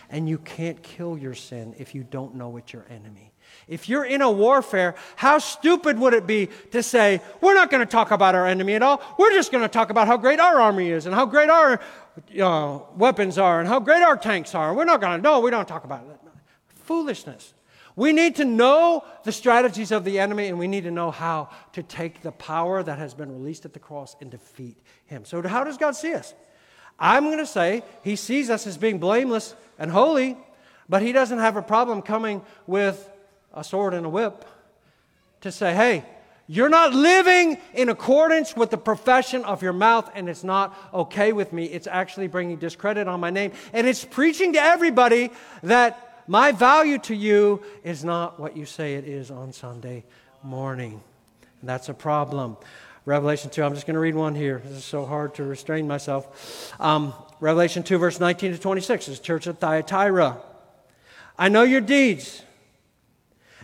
And 0.09 0.27
you 0.27 0.37
can't 0.39 0.81
kill 0.81 1.17
your 1.17 1.33
sin 1.33 1.75
if 1.77 1.93
you 1.93 2.03
don't 2.03 2.35
know 2.35 2.57
it's 2.57 2.73
your 2.73 2.85
enemy. 2.89 3.31
If 3.67 3.87
you're 3.87 4.05
in 4.05 4.21
a 4.21 4.31
warfare, 4.31 4.95
how 5.15 5.39
stupid 5.39 5.97
would 5.99 6.13
it 6.13 6.27
be 6.27 6.49
to 6.71 6.83
say, 6.83 7.21
we're 7.41 7.53
not 7.53 7.69
going 7.69 7.85
to 7.85 7.91
talk 7.91 8.11
about 8.11 8.35
our 8.35 8.45
enemy 8.47 8.75
at 8.75 8.83
all. 8.83 9.01
We're 9.17 9.31
just 9.31 9.51
going 9.51 9.63
to 9.63 9.69
talk 9.69 9.89
about 9.89 10.07
how 10.07 10.17
great 10.17 10.39
our 10.39 10.59
army 10.59 10.89
is 10.89 11.05
and 11.05 11.15
how 11.15 11.25
great 11.25 11.49
our 11.49 11.79
uh, 12.41 12.79
weapons 12.95 13.37
are 13.37 13.59
and 13.59 13.67
how 13.67 13.79
great 13.79 14.01
our 14.01 14.17
tanks 14.17 14.53
are. 14.55 14.73
We're 14.73 14.85
not 14.85 15.01
going 15.01 15.17
to, 15.17 15.21
no, 15.21 15.39
we 15.39 15.51
don't 15.51 15.67
talk 15.67 15.83
about 15.83 16.03
it. 16.09 16.16
Foolishness. 16.87 17.53
We 17.95 18.13
need 18.13 18.35
to 18.35 18.45
know 18.45 19.03
the 19.23 19.31
strategies 19.31 19.91
of 19.91 20.03
the 20.03 20.19
enemy 20.19 20.47
and 20.47 20.59
we 20.59 20.67
need 20.67 20.83
to 20.83 20.91
know 20.91 21.09
how 21.09 21.49
to 21.73 21.83
take 21.83 22.21
the 22.21 22.31
power 22.31 22.83
that 22.83 22.99
has 22.99 23.13
been 23.13 23.31
released 23.31 23.65
at 23.65 23.73
the 23.73 23.79
cross 23.79 24.15
and 24.21 24.29
defeat 24.29 24.77
him. 25.07 25.25
So, 25.25 25.41
how 25.47 25.63
does 25.63 25.77
God 25.77 25.95
see 25.95 26.13
us? 26.13 26.33
I'm 26.99 27.25
going 27.25 27.39
to 27.39 27.45
say 27.45 27.83
he 28.03 28.15
sees 28.15 28.49
us 28.49 28.67
as 28.67 28.77
being 28.77 28.99
blameless 28.99 29.55
and 29.77 29.91
holy, 29.91 30.37
but 30.87 31.01
he 31.01 31.11
doesn't 31.11 31.39
have 31.39 31.57
a 31.57 31.61
problem 31.61 32.01
coming 32.01 32.41
with 32.65 33.09
a 33.53 33.63
sword 33.63 33.93
and 33.93 34.05
a 34.05 34.09
whip 34.09 34.45
to 35.41 35.51
say, 35.51 35.73
hey, 35.73 36.05
you're 36.47 36.69
not 36.69 36.93
living 36.93 37.57
in 37.73 37.89
accordance 37.89 38.55
with 38.55 38.69
the 38.69 38.77
profession 38.77 39.43
of 39.43 39.61
your 39.61 39.73
mouth, 39.73 40.09
and 40.15 40.29
it's 40.29 40.45
not 40.45 40.77
okay 40.93 41.33
with 41.33 41.51
me. 41.51 41.65
It's 41.65 41.87
actually 41.87 42.27
bringing 42.27 42.57
discredit 42.57 43.07
on 43.07 43.19
my 43.19 43.29
name. 43.29 43.51
And 43.73 43.85
it's 43.85 44.05
preaching 44.05 44.53
to 44.53 44.61
everybody 44.61 45.31
that 45.63 46.06
my 46.27 46.51
value 46.51 46.97
to 46.99 47.15
you 47.15 47.63
is 47.83 48.03
not 48.03 48.39
what 48.39 48.55
you 48.55 48.65
say 48.65 48.95
it 48.95 49.05
is 49.05 49.31
on 49.31 49.53
Sunday 49.53 50.03
morning. 50.43 51.01
And 51.61 51.69
that's 51.69 51.89
a 51.89 51.93
problem. 51.93 52.57
Revelation 53.05 53.49
2, 53.49 53.63
I'm 53.63 53.73
just 53.73 53.87
going 53.87 53.93
to 53.95 54.01
read 54.01 54.15
one 54.15 54.35
here. 54.35 54.61
This 54.65 54.79
is 54.79 54.85
so 54.85 55.05
hard 55.05 55.35
to 55.35 55.43
restrain 55.43 55.87
myself. 55.87 56.75
Um, 56.79 57.13
Revelation 57.39 57.83
2, 57.83 57.97
verse 57.97 58.19
19 58.19 58.51
to 58.51 58.57
26 58.57 59.07
is 59.07 59.19
Church 59.19 59.47
of 59.47 59.59
Thyatira. 59.59 60.37
I 61.37 61.47
know 61.47 61.63
your 61.63 61.81
deeds 61.81 62.43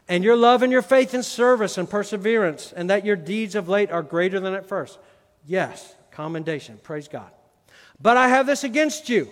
and 0.08 0.24
your 0.24 0.38
love 0.38 0.64
and 0.64 0.72
your 0.72 0.82
faith 0.82 1.14
and 1.14 1.26
service 1.26 1.78
and 1.78 1.90
perseverance, 1.90 2.74
and 2.74 2.90
that 2.90 3.06
your 3.06 3.16
deeds 3.16 3.56
of 3.56 3.68
late 3.68 3.92
are 3.92 4.04
greater 4.04 4.40
than 4.40 4.54
at 4.54 4.68
first. 4.68 5.00
Yes, 5.46 5.96
commendation. 6.12 6.80
Praise 6.84 7.08
God. 7.08 7.30
But 8.02 8.18
I 8.18 8.28
have 8.30 8.46
this 8.46 8.64
against 8.64 9.10
you 9.10 9.30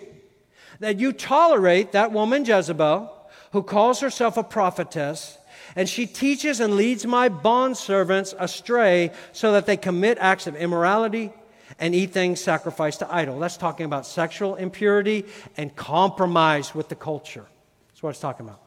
that 0.80 0.98
you 0.98 1.12
tolerate 1.12 1.92
that 1.92 2.12
woman 2.12 2.44
Jezebel, 2.44 3.10
who 3.52 3.62
calls 3.62 4.00
herself 4.00 4.36
a 4.36 4.42
prophetess, 4.42 5.38
and 5.76 5.88
she 5.88 6.06
teaches 6.06 6.60
and 6.60 6.74
leads 6.74 7.06
my 7.06 7.28
bondservants 7.28 8.34
astray 8.38 9.10
so 9.32 9.52
that 9.52 9.66
they 9.66 9.76
commit 9.76 10.18
acts 10.18 10.46
of 10.46 10.56
immorality 10.56 11.32
and 11.78 11.94
eat 11.94 12.10
things 12.10 12.40
sacrificed 12.40 12.98
to 12.98 13.14
idol. 13.14 13.38
That's 13.38 13.56
talking 13.56 13.86
about 13.86 14.06
sexual 14.06 14.56
impurity 14.56 15.24
and 15.56 15.74
compromise 15.74 16.74
with 16.74 16.88
the 16.88 16.94
culture. 16.94 17.46
That's 17.88 18.02
what 18.02 18.10
it's 18.10 18.20
talking 18.20 18.46
about. 18.46 18.60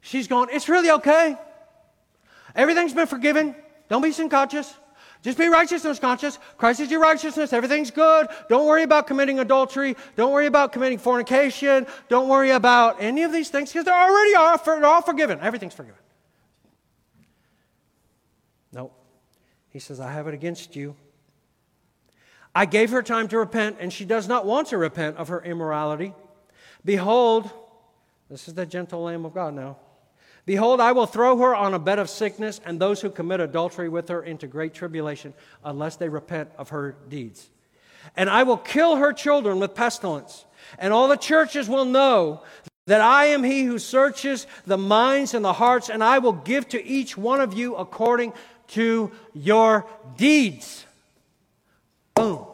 She's 0.00 0.28
going, 0.28 0.48
It's 0.52 0.68
really 0.68 0.90
okay. 0.90 1.36
Everything's 2.54 2.94
been 2.94 3.06
forgiven. 3.06 3.54
Don't 3.88 4.02
be 4.02 4.12
sin 4.12 4.28
conscious. 4.28 4.72
Just 5.22 5.36
be 5.36 5.48
righteousness 5.48 5.98
conscious. 5.98 6.38
Christ 6.56 6.80
is 6.80 6.90
your 6.90 7.00
righteousness. 7.00 7.52
Everything's 7.52 7.90
good. 7.90 8.28
Don't 8.48 8.66
worry 8.66 8.84
about 8.84 9.06
committing 9.06 9.40
adultery. 9.40 9.96
Don't 10.16 10.32
worry 10.32 10.46
about 10.46 10.72
committing 10.72 10.98
fornication. 10.98 11.86
Don't 12.08 12.28
worry 12.28 12.50
about 12.50 12.96
any 13.00 13.24
of 13.24 13.32
these 13.32 13.50
things 13.50 13.72
because 13.72 13.84
they're 13.84 13.94
already 13.94 14.34
all, 14.36 14.84
all 14.84 15.02
forgiven. 15.02 15.40
Everything's 15.40 15.74
forgiven. 15.74 15.98
No. 18.72 18.92
He 19.70 19.80
says, 19.80 19.98
I 19.98 20.12
have 20.12 20.28
it 20.28 20.34
against 20.34 20.76
you. 20.76 20.94
I 22.54 22.64
gave 22.64 22.90
her 22.90 23.02
time 23.02 23.28
to 23.28 23.38
repent, 23.38 23.76
and 23.80 23.92
she 23.92 24.04
does 24.04 24.28
not 24.28 24.46
want 24.46 24.68
to 24.68 24.78
repent 24.78 25.16
of 25.16 25.28
her 25.28 25.42
immorality. 25.42 26.14
Behold, 26.84 27.50
this 28.30 28.48
is 28.48 28.54
the 28.54 28.66
gentle 28.66 29.02
Lamb 29.02 29.24
of 29.24 29.34
God 29.34 29.54
now. 29.54 29.76
Behold, 30.48 30.80
I 30.80 30.92
will 30.92 31.04
throw 31.04 31.36
her 31.36 31.54
on 31.54 31.74
a 31.74 31.78
bed 31.78 31.98
of 31.98 32.08
sickness, 32.08 32.58
and 32.64 32.80
those 32.80 33.02
who 33.02 33.10
commit 33.10 33.38
adultery 33.38 33.90
with 33.90 34.08
her 34.08 34.22
into 34.22 34.46
great 34.46 34.72
tribulation, 34.72 35.34
unless 35.62 35.96
they 35.96 36.08
repent 36.08 36.48
of 36.56 36.70
her 36.70 36.96
deeds. 37.10 37.50
And 38.16 38.30
I 38.30 38.44
will 38.44 38.56
kill 38.56 38.96
her 38.96 39.12
children 39.12 39.60
with 39.60 39.74
pestilence, 39.74 40.46
and 40.78 40.90
all 40.90 41.06
the 41.06 41.18
churches 41.18 41.68
will 41.68 41.84
know 41.84 42.44
that 42.86 43.02
I 43.02 43.26
am 43.26 43.44
he 43.44 43.64
who 43.64 43.78
searches 43.78 44.46
the 44.64 44.78
minds 44.78 45.34
and 45.34 45.44
the 45.44 45.52
hearts, 45.52 45.90
and 45.90 46.02
I 46.02 46.18
will 46.18 46.32
give 46.32 46.66
to 46.70 46.82
each 46.82 47.14
one 47.14 47.42
of 47.42 47.52
you 47.52 47.76
according 47.76 48.32
to 48.68 49.12
your 49.34 49.84
deeds. 50.16 50.86
Boom. 52.14 52.46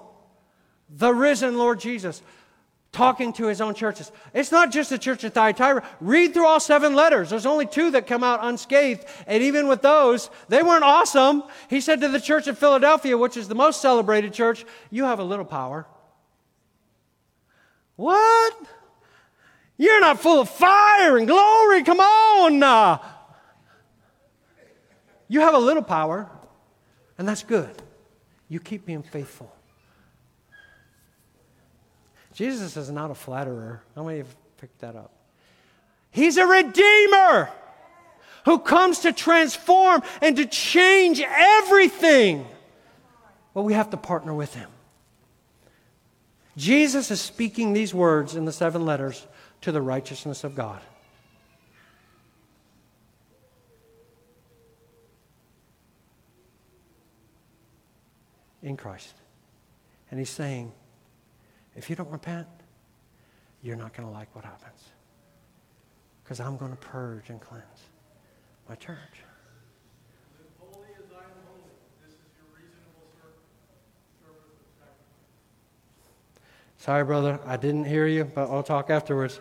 The 0.91 1.15
risen 1.15 1.59
Lord 1.59 1.79
Jesus 1.79 2.23
talking 2.95 3.33
to 3.35 3.47
his 3.47 3.61
own 3.61 3.75
churches. 3.75 4.11
It's 4.33 4.53
not 4.53 4.73
just 4.73 4.89
the 4.89 4.99
church 4.99 5.25
of 5.25 5.35
Thyatira. 5.35 5.87
Read 6.01 6.33
through 6.33 6.47
all 6.47 6.61
seven 6.61 6.95
letters. 6.95 7.29
There's 7.29 7.45
only 7.45 7.67
two 7.67 7.91
that 7.91 8.07
come 8.07 8.25
out 8.25 8.39
unscathed. 8.43 9.05
And 9.27 9.43
even 9.43 9.69
with 9.69 9.83
those, 9.83 10.31
they 10.49 10.63
weren't 10.63 10.85
awesome. 10.85 11.43
He 11.69 11.81
said 11.81 12.01
to 12.01 12.09
the 12.09 12.21
church 12.21 12.47
of 12.47 12.59
Philadelphia, 12.59 13.19
which 13.19 13.37
is 13.37 13.49
the 13.49 13.55
most 13.55 13.83
celebrated 13.83 14.33
church, 14.33 14.65
You 14.91 15.05
have 15.05 15.19
a 15.19 15.25
little 15.25 15.45
power. 15.45 15.87
What? 17.97 18.55
You're 19.77 20.01
not 20.01 20.21
full 20.21 20.41
of 20.41 20.49
fire 20.49 21.19
and 21.19 21.27
glory. 21.27 21.83
Come 21.83 22.01
on. 22.01 23.01
You 25.29 25.41
have 25.41 25.55
a 25.55 25.59
little 25.59 25.83
power, 25.83 26.31
and 27.19 27.27
that's 27.27 27.43
good. 27.43 27.83
You 28.49 28.61
keep 28.61 28.87
being 28.87 29.03
faithful. 29.03 29.54
Jesus 32.35 32.77
is 32.77 32.91
not 32.91 33.11
a 33.11 33.15
flatterer. 33.15 33.83
How 33.95 34.03
many 34.03 34.19
have 34.19 34.37
picked 34.59 34.81
that 34.81 34.97
up? 34.97 35.13
He's 36.11 36.37
a 36.37 36.47
redeemer 36.47 37.49
who 38.45 38.59
comes 38.59 39.01
to 39.01 39.13
transform 39.13 40.03
and 40.21 40.37
to 40.37 40.47
change 40.47 41.21
everything. 41.21 42.47
Well, 43.55 43.65
we 43.65 43.73
have 43.73 43.91
to 43.91 43.97
partner 43.97 44.35
with 44.35 44.55
him. 44.55 44.69
Jesus 46.57 47.11
is 47.11 47.21
speaking 47.21 47.73
these 47.73 47.95
words 47.95 48.35
in 48.35 48.45
the 48.45 48.53
seven 48.53 48.85
letters 48.85 49.27
to 49.63 49.73
the 49.73 49.81
righteousness 49.81 50.45
of 50.45 50.55
God. 50.55 50.81
In 58.63 58.77
Christ. 58.77 59.15
And 60.11 60.19
he's 60.19 60.31
saying, 60.31 60.73
if 61.77 61.91
you 61.91 61.97
don't 61.97 62.11
repent, 62.11 62.47
you're 63.63 63.77
not 63.77 63.95
going 63.95 64.09
to 64.09 64.13
like 64.13 64.35
what 64.35 64.45
happens. 64.45 64.91
Because 66.23 66.41
I'm 66.41 66.57
going 66.57 66.71
to 66.71 66.77
purge 66.77 67.31
and 67.31 67.41
cleanse 67.41 67.65
my 68.69 68.75
church. 68.75 68.97
Sorry, 76.85 77.03
brother, 77.03 77.41
I 77.47 77.57
didn't 77.57 77.85
hear 77.85 78.07
you, 78.07 78.25
but 78.25 78.51
I'll 78.51 78.63
talk 78.63 78.91
afterwards. 78.91 79.41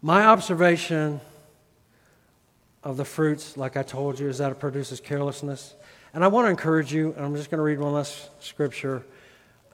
My 0.00 0.24
observation 0.26 1.20
of 2.84 2.96
the 2.96 3.04
fruits, 3.04 3.56
like 3.56 3.76
I 3.76 3.82
told 3.82 4.20
you, 4.20 4.28
is 4.28 4.38
that 4.38 4.52
it 4.52 4.60
produces 4.60 5.00
carelessness. 5.00 5.74
And 6.12 6.24
I 6.24 6.28
want 6.28 6.46
to 6.46 6.50
encourage 6.50 6.92
you, 6.92 7.12
and 7.16 7.24
I'm 7.24 7.36
just 7.36 7.50
going 7.50 7.58
to 7.58 7.62
read 7.62 7.78
one 7.78 7.92
last 7.92 8.30
scripture 8.42 9.04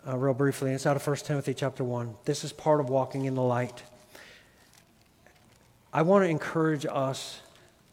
uh, 0.07 0.17
real 0.17 0.35
briefly. 0.35 0.73
It's 0.73 0.87
out 0.87 0.97
of 0.97 1.07
1 1.07 1.17
Timothy 1.17 1.55
chapter 1.55 1.83
1. 1.83 2.15
This 2.25 2.45
is 2.45 2.53
part 2.53 2.81
of 2.81 2.91
walking 2.91 3.25
in 3.25 3.35
the 3.35 3.43
light. 3.43 3.83
I 5.93 6.03
want 6.03 6.25
to 6.25 6.29
encourage 6.29 6.85
us 6.85 7.41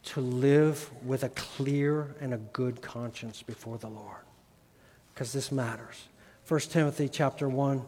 to 0.04 0.20
live 0.20 0.90
with 1.06 1.24
a 1.24 1.30
clear 1.30 2.14
and 2.20 2.34
a 2.34 2.38
good 2.38 2.82
conscience 2.82 3.42
before 3.42 3.78
the 3.78 3.88
Lord 3.88 4.24
because 5.14 5.32
this 5.32 5.52
matters. 5.52 6.08
1 6.48 6.60
Timothy 6.62 7.08
chapter 7.08 7.48
1 7.48 7.82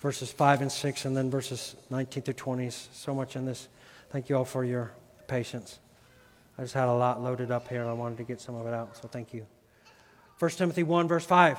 verses 0.00 0.30
5 0.30 0.60
and 0.60 0.70
6 0.70 1.04
and 1.06 1.16
then 1.16 1.30
verses 1.30 1.76
19 1.88 2.22
through 2.22 2.34
20 2.34 2.68
so 2.70 3.14
much 3.14 3.36
in 3.36 3.46
this. 3.46 3.68
Thank 4.10 4.28
you 4.28 4.36
all 4.36 4.44
for 4.44 4.64
your 4.64 4.92
patience. 5.26 5.78
I 6.58 6.62
just 6.62 6.74
had 6.74 6.88
a 6.88 6.92
lot 6.92 7.22
loaded 7.22 7.50
up 7.50 7.68
here 7.68 7.80
and 7.80 7.88
I 7.88 7.94
wanted 7.94 8.18
to 8.18 8.24
get 8.24 8.42
some 8.42 8.54
of 8.54 8.66
it 8.66 8.74
out, 8.74 8.94
so 8.98 9.08
thank 9.08 9.32
you. 9.32 9.46
1 10.42 10.50
Timothy 10.50 10.82
1, 10.82 11.06
verse 11.06 11.24
5. 11.24 11.56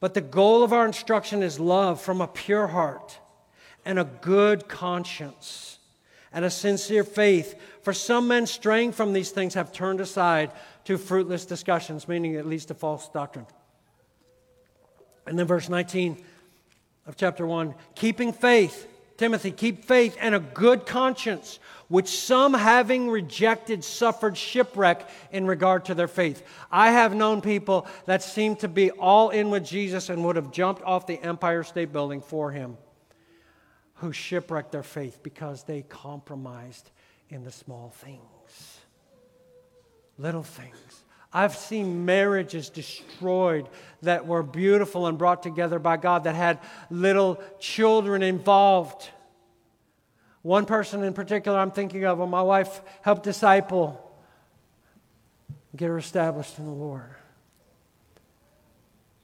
But 0.00 0.14
the 0.14 0.22
goal 0.22 0.62
of 0.62 0.72
our 0.72 0.86
instruction 0.86 1.42
is 1.42 1.60
love 1.60 2.00
from 2.00 2.22
a 2.22 2.26
pure 2.26 2.68
heart 2.68 3.18
and 3.84 3.98
a 3.98 4.04
good 4.22 4.66
conscience 4.66 5.78
and 6.32 6.42
a 6.42 6.48
sincere 6.48 7.04
faith. 7.04 7.54
For 7.82 7.92
some 7.92 8.28
men 8.28 8.46
straying 8.46 8.92
from 8.92 9.12
these 9.12 9.30
things 9.30 9.52
have 9.52 9.74
turned 9.74 10.00
aside 10.00 10.52
to 10.86 10.96
fruitless 10.96 11.44
discussions, 11.44 12.08
meaning 12.08 12.32
it 12.32 12.46
leads 12.46 12.64
to 12.64 12.74
false 12.74 13.10
doctrine. 13.10 13.44
And 15.26 15.38
then 15.38 15.46
verse 15.46 15.68
19 15.68 16.16
of 17.06 17.18
chapter 17.18 17.46
1 17.46 17.74
keeping 17.94 18.32
faith, 18.32 18.88
Timothy, 19.18 19.50
keep 19.50 19.84
faith 19.84 20.16
and 20.18 20.34
a 20.34 20.40
good 20.40 20.86
conscience, 20.86 21.58
which 21.92 22.08
some 22.08 22.54
having 22.54 23.10
rejected 23.10 23.84
suffered 23.84 24.34
shipwreck 24.34 25.06
in 25.30 25.46
regard 25.46 25.84
to 25.84 25.94
their 25.94 26.08
faith. 26.08 26.42
I 26.70 26.90
have 26.90 27.14
known 27.14 27.42
people 27.42 27.86
that 28.06 28.22
seemed 28.22 28.60
to 28.60 28.68
be 28.68 28.90
all 28.92 29.28
in 29.28 29.50
with 29.50 29.66
Jesus 29.66 30.08
and 30.08 30.24
would 30.24 30.36
have 30.36 30.50
jumped 30.50 30.82
off 30.84 31.06
the 31.06 31.22
Empire 31.22 31.62
State 31.62 31.92
Building 31.92 32.22
for 32.22 32.50
him, 32.50 32.78
who 33.96 34.10
shipwrecked 34.10 34.72
their 34.72 34.82
faith 34.82 35.22
because 35.22 35.64
they 35.64 35.82
compromised 35.82 36.90
in 37.28 37.44
the 37.44 37.52
small 37.52 37.90
things, 37.90 38.78
little 40.16 40.42
things. 40.42 41.04
I've 41.30 41.54
seen 41.54 42.06
marriages 42.06 42.70
destroyed 42.70 43.68
that 44.00 44.26
were 44.26 44.42
beautiful 44.42 45.08
and 45.08 45.18
brought 45.18 45.42
together 45.42 45.78
by 45.78 45.98
God 45.98 46.24
that 46.24 46.36
had 46.36 46.58
little 46.88 47.38
children 47.60 48.22
involved. 48.22 49.10
One 50.42 50.66
person 50.66 51.04
in 51.04 51.14
particular 51.14 51.58
I'm 51.58 51.70
thinking 51.70 52.04
of, 52.04 52.18
my 52.28 52.42
wife 52.42 52.80
helped 53.00 53.22
disciple, 53.22 54.12
get 55.76 55.88
her 55.88 55.98
established 55.98 56.58
in 56.58 56.66
the 56.66 56.72
Lord. 56.72 57.14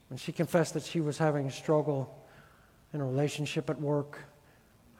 And 0.09 0.19
she 0.19 0.31
confessed 0.31 0.73
that 0.73 0.83
she 0.83 1.01
was 1.01 1.17
having 1.17 1.45
a 1.45 1.51
struggle 1.51 2.15
in 2.93 3.01
a 3.01 3.05
relationship 3.05 3.69
at 3.69 3.79
work, 3.79 4.19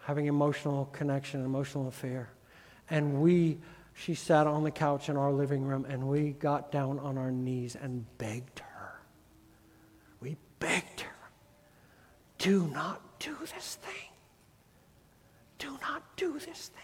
having 0.04 0.28
emotional 0.28 0.86
connection, 0.92 1.44
emotional 1.44 1.88
affair. 1.88 2.30
And 2.90 3.22
we, 3.22 3.58
she 3.94 4.14
sat 4.14 4.46
on 4.46 4.64
the 4.64 4.72
couch 4.72 5.10
in 5.10 5.18
our 5.18 5.32
living 5.32 5.64
room 5.64 5.86
and 5.86 6.08
we 6.08 6.32
got 6.32 6.72
down 6.72 7.00
on 7.00 7.18
our 7.18 7.32
knees 7.32 7.76
and 7.76 8.06
begged 8.18 8.60
her. 8.60 9.00
We 10.20 10.36
begged 10.60 11.02
her, 11.02 11.16
do 12.38 12.68
not 12.68 13.20
do 13.20 13.36
this 13.42 13.76
thing. 13.76 14.09
Do 15.60 15.78
not 15.82 16.04
do 16.16 16.34
this 16.34 16.72
thing. 16.74 16.84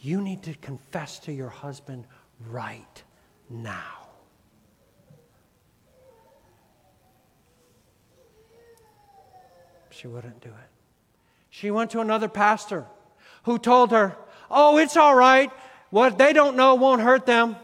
You 0.00 0.20
need 0.20 0.42
to 0.42 0.54
confess 0.54 1.20
to 1.20 1.32
your 1.32 1.48
husband 1.48 2.04
right 2.50 3.02
now. 3.48 4.08
She 9.90 10.08
wouldn't 10.08 10.40
do 10.40 10.48
it. 10.48 10.70
She 11.50 11.70
went 11.70 11.92
to 11.92 12.00
another 12.00 12.28
pastor 12.28 12.86
who 13.44 13.58
told 13.58 13.92
her, 13.92 14.16
Oh, 14.50 14.78
it's 14.78 14.96
all 14.96 15.14
right. 15.14 15.50
What 15.90 16.18
they 16.18 16.32
don't 16.32 16.56
know 16.56 16.74
won't 16.74 17.00
hurt 17.00 17.24
them. 17.24 17.56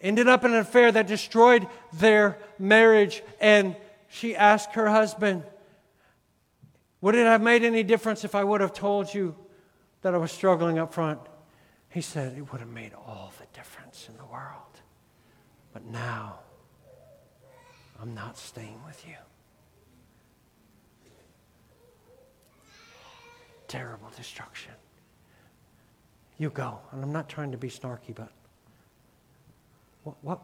Ended 0.00 0.28
up 0.28 0.44
in 0.44 0.52
an 0.52 0.58
affair 0.58 0.92
that 0.92 1.06
destroyed 1.06 1.66
their 1.92 2.38
marriage. 2.58 3.22
And 3.40 3.76
she 4.08 4.36
asked 4.36 4.74
her 4.74 4.88
husband, 4.88 5.42
Would 7.00 7.14
it 7.14 7.26
have 7.26 7.42
made 7.42 7.64
any 7.64 7.82
difference 7.82 8.24
if 8.24 8.34
I 8.34 8.44
would 8.44 8.60
have 8.60 8.72
told 8.72 9.12
you 9.12 9.34
that 10.02 10.14
I 10.14 10.18
was 10.18 10.30
struggling 10.30 10.78
up 10.78 10.94
front? 10.94 11.20
He 11.90 12.00
said, 12.00 12.36
It 12.36 12.52
would 12.52 12.60
have 12.60 12.70
made 12.70 12.92
all 12.94 13.32
the 13.38 13.46
difference 13.56 14.08
in 14.08 14.16
the 14.16 14.26
world. 14.26 14.80
But 15.72 15.84
now, 15.84 16.40
I'm 18.00 18.14
not 18.14 18.38
staying 18.38 18.80
with 18.86 19.04
you. 19.06 19.14
Terrible 23.66 24.10
destruction. 24.16 24.72
You 26.38 26.50
go. 26.50 26.78
And 26.92 27.02
I'm 27.02 27.12
not 27.12 27.28
trying 27.28 27.52
to 27.52 27.58
be 27.58 27.68
snarky, 27.68 28.14
but 28.14 28.30
what, 30.08 30.24
what, 30.24 30.40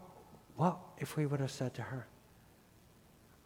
what 0.57 0.79
if 0.99 1.17
we 1.17 1.27
would 1.27 1.41
have 1.41 1.51
said 1.51 1.75
to 1.75 1.83
her, 1.83 2.07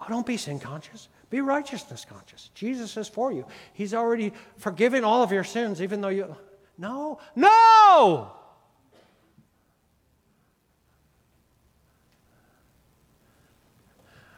Oh, 0.01 0.07
don't 0.09 0.27
be 0.27 0.37
sin 0.37 0.61
conscious. 0.61 1.09
Be 1.31 1.41
righteousness 1.41 2.07
conscious. 2.09 2.51
Jesus 2.55 2.97
is 2.97 3.09
for 3.09 3.33
you. 3.33 3.47
He's 3.73 3.95
already 3.95 4.33
forgiven 4.57 5.05
all 5.05 5.23
of 5.23 5.33
your 5.33 5.45
sins, 5.45 5.83
even 5.83 6.01
though 6.01 6.09
you. 6.09 6.37
No, 6.79 7.19
no! 7.35 8.33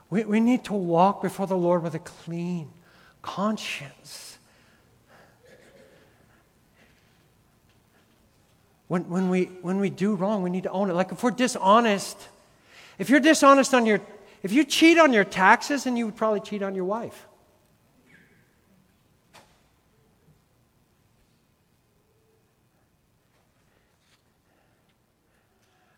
We, 0.08 0.24
we 0.24 0.40
need 0.40 0.64
to 0.64 0.72
walk 0.72 1.22
before 1.22 1.46
the 1.46 1.56
Lord 1.56 1.82
with 1.82 1.94
a 1.94 2.00
clean 2.00 2.70
conscience. 3.22 4.29
When, 8.90 9.08
when, 9.08 9.30
we, 9.30 9.44
when 9.62 9.78
we 9.78 9.88
do 9.88 10.16
wrong, 10.16 10.42
we 10.42 10.50
need 10.50 10.64
to 10.64 10.70
own 10.72 10.90
it. 10.90 10.94
Like 10.94 11.12
if 11.12 11.22
we're 11.22 11.30
dishonest, 11.30 12.26
if 12.98 13.08
you're 13.08 13.20
dishonest 13.20 13.72
on 13.72 13.86
your, 13.86 14.00
if 14.42 14.50
you 14.50 14.64
cheat 14.64 14.98
on 14.98 15.12
your 15.12 15.22
taxes, 15.22 15.84
then 15.84 15.96
you 15.96 16.06
would 16.06 16.16
probably 16.16 16.40
cheat 16.40 16.60
on 16.60 16.74
your 16.74 16.86
wife. 16.86 17.28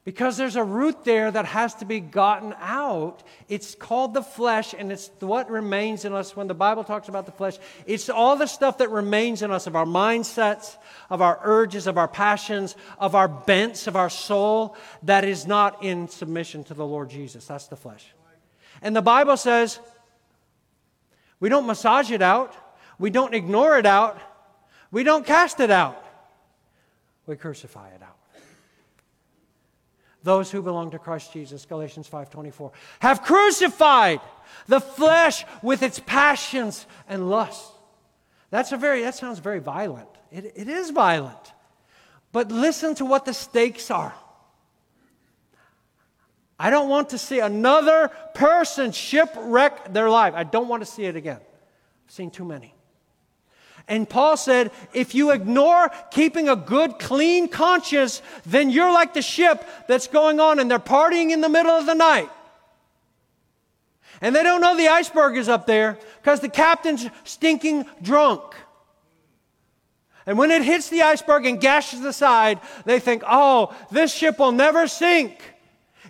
Because 0.04 0.36
there's 0.36 0.56
a 0.56 0.64
root 0.64 1.04
there 1.04 1.30
that 1.30 1.44
has 1.44 1.76
to 1.76 1.84
be 1.84 2.00
gotten 2.00 2.54
out. 2.58 3.22
It's 3.48 3.76
called 3.76 4.14
the 4.14 4.22
flesh, 4.22 4.74
and 4.76 4.90
it's 4.90 5.12
what 5.20 5.48
remains 5.48 6.04
in 6.04 6.12
us 6.12 6.34
when 6.34 6.48
the 6.48 6.54
Bible 6.54 6.82
talks 6.82 7.08
about 7.08 7.24
the 7.24 7.32
flesh. 7.32 7.56
It's 7.86 8.08
all 8.08 8.34
the 8.34 8.48
stuff 8.48 8.78
that 8.78 8.90
remains 8.90 9.42
in 9.42 9.52
us 9.52 9.68
of 9.68 9.76
our 9.76 9.84
mindsets, 9.84 10.76
of 11.08 11.22
our 11.22 11.38
urges, 11.44 11.86
of 11.86 11.98
our 11.98 12.08
passions, 12.08 12.74
of 12.98 13.14
our 13.14 13.28
bents, 13.28 13.86
of 13.86 13.94
our 13.94 14.10
soul 14.10 14.76
that 15.04 15.22
is 15.24 15.46
not 15.46 15.84
in 15.84 16.08
submission 16.08 16.64
to 16.64 16.74
the 16.74 16.86
Lord 16.86 17.08
Jesus. 17.08 17.46
That's 17.46 17.68
the 17.68 17.76
flesh. 17.76 18.12
And 18.80 18.96
the 18.96 19.02
Bible 19.02 19.36
says 19.36 19.78
we 21.38 21.48
don't 21.48 21.66
massage 21.66 22.10
it 22.10 22.22
out, 22.22 22.56
we 22.98 23.10
don't 23.10 23.34
ignore 23.34 23.78
it 23.78 23.86
out, 23.86 24.20
we 24.90 25.04
don't 25.04 25.24
cast 25.24 25.60
it 25.60 25.70
out, 25.70 26.04
we 27.26 27.36
crucify 27.36 27.90
it 27.90 28.02
out 28.02 28.11
those 30.22 30.50
who 30.50 30.62
belong 30.62 30.90
to 30.92 30.98
Christ 30.98 31.32
Jesus, 31.32 31.66
Galatians 31.66 32.08
5:24, 32.08 32.72
have 33.00 33.22
crucified 33.22 34.20
the 34.66 34.80
flesh 34.80 35.44
with 35.62 35.82
its 35.82 36.00
passions 36.00 36.86
and 37.08 37.30
lusts. 37.30 37.70
That's 38.50 38.72
a 38.72 38.76
very 38.76 39.02
that 39.02 39.14
sounds 39.14 39.38
very 39.38 39.58
violent. 39.58 40.08
It, 40.30 40.52
it 40.54 40.68
is 40.68 40.90
violent. 40.90 41.52
But 42.32 42.50
listen 42.50 42.94
to 42.96 43.04
what 43.04 43.24
the 43.24 43.34
stakes 43.34 43.90
are. 43.90 44.14
I 46.58 46.70
don't 46.70 46.88
want 46.88 47.10
to 47.10 47.18
see 47.18 47.40
another 47.40 48.08
person 48.34 48.92
shipwreck 48.92 49.92
their 49.92 50.08
life. 50.08 50.34
I 50.34 50.44
don't 50.44 50.68
want 50.68 50.82
to 50.82 50.86
see 50.86 51.04
it 51.04 51.16
again. 51.16 51.40
I've 52.06 52.12
seen 52.12 52.30
too 52.30 52.44
many. 52.44 52.71
And 53.88 54.08
Paul 54.08 54.36
said, 54.36 54.70
if 54.94 55.14
you 55.14 55.32
ignore 55.32 55.90
keeping 56.10 56.48
a 56.48 56.56
good, 56.56 56.98
clean 56.98 57.48
conscience, 57.48 58.22
then 58.46 58.70
you're 58.70 58.92
like 58.92 59.14
the 59.14 59.22
ship 59.22 59.68
that's 59.88 60.06
going 60.06 60.40
on 60.40 60.58
and 60.58 60.70
they're 60.70 60.78
partying 60.78 61.30
in 61.30 61.40
the 61.40 61.48
middle 61.48 61.72
of 61.72 61.86
the 61.86 61.94
night. 61.94 62.30
And 64.20 64.36
they 64.36 64.44
don't 64.44 64.60
know 64.60 64.76
the 64.76 64.88
iceberg 64.88 65.36
is 65.36 65.48
up 65.48 65.66
there 65.66 65.98
because 66.20 66.40
the 66.40 66.48
captain's 66.48 67.08
stinking 67.24 67.86
drunk. 68.00 68.42
And 70.26 70.38
when 70.38 70.52
it 70.52 70.62
hits 70.62 70.88
the 70.88 71.02
iceberg 71.02 71.46
and 71.46 71.60
gashes 71.60 72.00
the 72.00 72.12
side, 72.12 72.60
they 72.84 73.00
think, 73.00 73.24
oh, 73.26 73.74
this 73.90 74.14
ship 74.14 74.38
will 74.38 74.52
never 74.52 74.86
sink. 74.86 75.40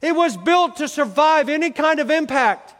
It 0.03 0.15
was 0.15 0.37
built 0.37 0.77
to 0.77 0.89
survive 0.89 1.49
any 1.49 1.71
kind 1.71 2.01
of 2.01 2.11
impact. 2.11 2.75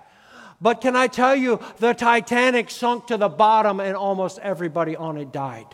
But 0.63 0.81
can 0.81 0.95
I 0.95 1.09
tell 1.09 1.35
you, 1.35 1.59
the 1.79 1.93
Titanic 1.93 2.71
sunk 2.71 3.09
to 3.09 3.17
the 3.17 3.29
bottom 3.29 3.81
and 3.81 3.97
almost 3.97 4.39
everybody 4.39 4.95
on 4.95 5.17
it 5.19 5.33
died. 5.33 5.67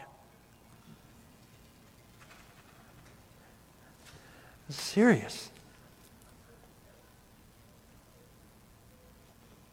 Serious. 4.71 5.51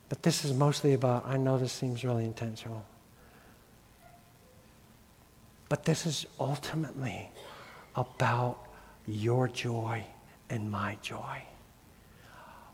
But 0.09 0.21
this 0.21 0.43
is 0.43 0.53
mostly 0.53 0.93
about, 0.93 1.25
I 1.25 1.37
know 1.37 1.57
this 1.57 1.71
seems 1.71 2.03
really 2.03 2.25
intentional. 2.25 2.85
But 5.69 5.85
this 5.85 6.05
is 6.05 6.25
ultimately 6.41 7.29
about 7.95 8.57
your 9.07 9.47
joy 9.47 10.03
and 10.49 10.69
my 10.69 10.97
joy. 11.01 11.43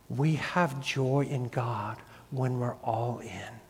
We 0.09 0.35
have 0.35 0.81
joy 0.81 1.27
in 1.29 1.47
God 1.47 1.97
when 2.31 2.59
we're 2.59 2.75
all 2.83 3.19
in 3.19 3.61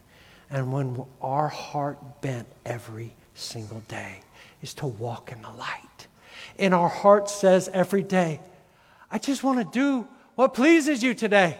and 0.49 0.71
when 0.71 1.03
our 1.21 1.47
heart 1.47 2.21
bent 2.21 2.47
every 2.65 3.13
single 3.33 3.81
day 3.87 4.21
is 4.61 4.73
to 4.75 4.85
walk 4.85 5.31
in 5.31 5.41
the 5.41 5.49
light. 5.51 6.07
And 6.59 6.73
our 6.73 6.89
heart 6.89 7.29
says 7.29 7.69
every 7.73 8.03
day, 8.03 8.39
I 9.09 9.17
just 9.17 9.43
want 9.43 9.59
to 9.59 9.79
do 9.79 10.07
what 10.35 10.53
pleases 10.53 11.01
you 11.01 11.13
today. 11.13 11.57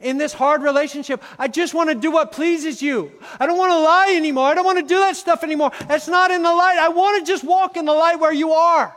In 0.00 0.18
this 0.18 0.32
hard 0.32 0.62
relationship, 0.62 1.22
I 1.38 1.48
just 1.48 1.72
want 1.72 1.88
to 1.90 1.94
do 1.94 2.10
what 2.10 2.32
pleases 2.32 2.82
you. 2.82 3.12
I 3.38 3.46
don't 3.46 3.58
want 3.58 3.70
to 3.70 3.78
lie 3.78 4.14
anymore. 4.16 4.46
I 4.46 4.54
don't 4.54 4.64
want 4.64 4.78
to 4.78 4.86
do 4.86 4.98
that 4.98 5.16
stuff 5.16 5.44
anymore. 5.44 5.70
That's 5.86 6.08
not 6.08 6.30
in 6.30 6.42
the 6.42 6.52
light. 6.52 6.78
I 6.78 6.88
want 6.88 7.24
to 7.24 7.30
just 7.30 7.44
walk 7.44 7.76
in 7.76 7.84
the 7.84 7.92
light 7.92 8.18
where 8.18 8.32
you 8.32 8.52
are. 8.52 8.94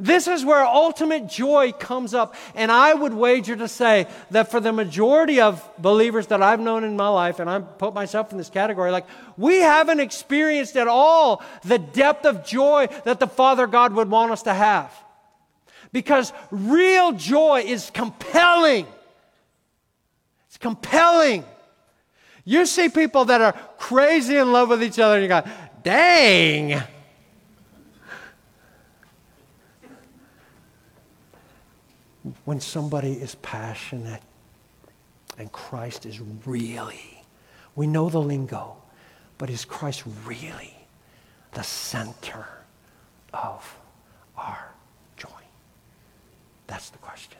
This 0.00 0.26
is 0.26 0.46
where 0.46 0.64
ultimate 0.64 1.26
joy 1.28 1.72
comes 1.72 2.14
up. 2.14 2.34
And 2.54 2.72
I 2.72 2.94
would 2.94 3.12
wager 3.12 3.54
to 3.54 3.68
say 3.68 4.06
that 4.30 4.50
for 4.50 4.58
the 4.58 4.72
majority 4.72 5.42
of 5.42 5.62
believers 5.78 6.28
that 6.28 6.42
I've 6.42 6.58
known 6.58 6.84
in 6.84 6.96
my 6.96 7.08
life, 7.08 7.38
and 7.38 7.50
I 7.50 7.60
put 7.60 7.92
myself 7.92 8.32
in 8.32 8.38
this 8.38 8.48
category, 8.48 8.90
like 8.90 9.06
we 9.36 9.58
haven't 9.58 10.00
experienced 10.00 10.74
at 10.76 10.88
all 10.88 11.42
the 11.64 11.78
depth 11.78 12.24
of 12.24 12.46
joy 12.46 12.88
that 13.04 13.20
the 13.20 13.26
Father 13.26 13.66
God 13.66 13.92
would 13.92 14.10
want 14.10 14.32
us 14.32 14.42
to 14.44 14.54
have. 14.54 14.90
Because 15.92 16.32
real 16.50 17.12
joy 17.12 17.64
is 17.66 17.90
compelling. 17.90 18.86
It's 20.48 20.56
compelling. 20.56 21.44
You 22.46 22.64
see 22.64 22.88
people 22.88 23.26
that 23.26 23.42
are 23.42 23.52
crazy 23.76 24.36
in 24.36 24.50
love 24.50 24.70
with 24.70 24.82
each 24.82 24.98
other, 24.98 25.16
and 25.16 25.22
you 25.22 25.28
go, 25.28 25.42
dang. 25.82 26.82
When 32.50 32.58
somebody 32.58 33.12
is 33.12 33.36
passionate 33.36 34.22
and 35.38 35.52
Christ 35.52 36.04
is 36.04 36.18
really, 36.44 37.22
we 37.76 37.86
know 37.86 38.08
the 38.08 38.20
lingo, 38.20 38.74
but 39.38 39.48
is 39.50 39.64
Christ 39.64 40.02
really 40.26 40.74
the 41.52 41.62
center 41.62 42.48
of 43.32 43.78
our 44.36 44.72
joy? 45.16 45.28
That's 46.66 46.90
the 46.90 46.98
question. 46.98 47.38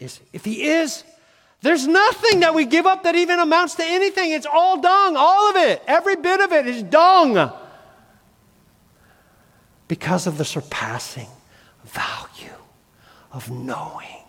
Is 0.00 0.18
if 0.32 0.44
he 0.44 0.64
is, 0.64 1.04
there's 1.60 1.86
nothing 1.86 2.40
that 2.40 2.52
we 2.52 2.64
give 2.64 2.86
up 2.86 3.04
that 3.04 3.14
even 3.14 3.38
amounts 3.38 3.76
to 3.76 3.84
anything. 3.84 4.32
It's 4.32 4.46
all 4.52 4.80
dung, 4.80 5.14
all 5.16 5.50
of 5.50 5.56
it. 5.58 5.80
Every 5.86 6.16
bit 6.16 6.40
of 6.40 6.50
it 6.50 6.66
is 6.66 6.82
dung. 6.82 7.52
Because 9.86 10.26
of 10.26 10.38
the 10.38 10.44
surpassing 10.44 11.28
value 11.84 12.58
of 13.30 13.48
knowing, 13.48 14.24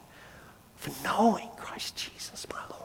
of 0.88 1.04
knowing 1.04 1.50
Christ 1.58 1.96
Jesus, 1.96 2.48
my 2.52 2.62
Lord. 2.70 2.82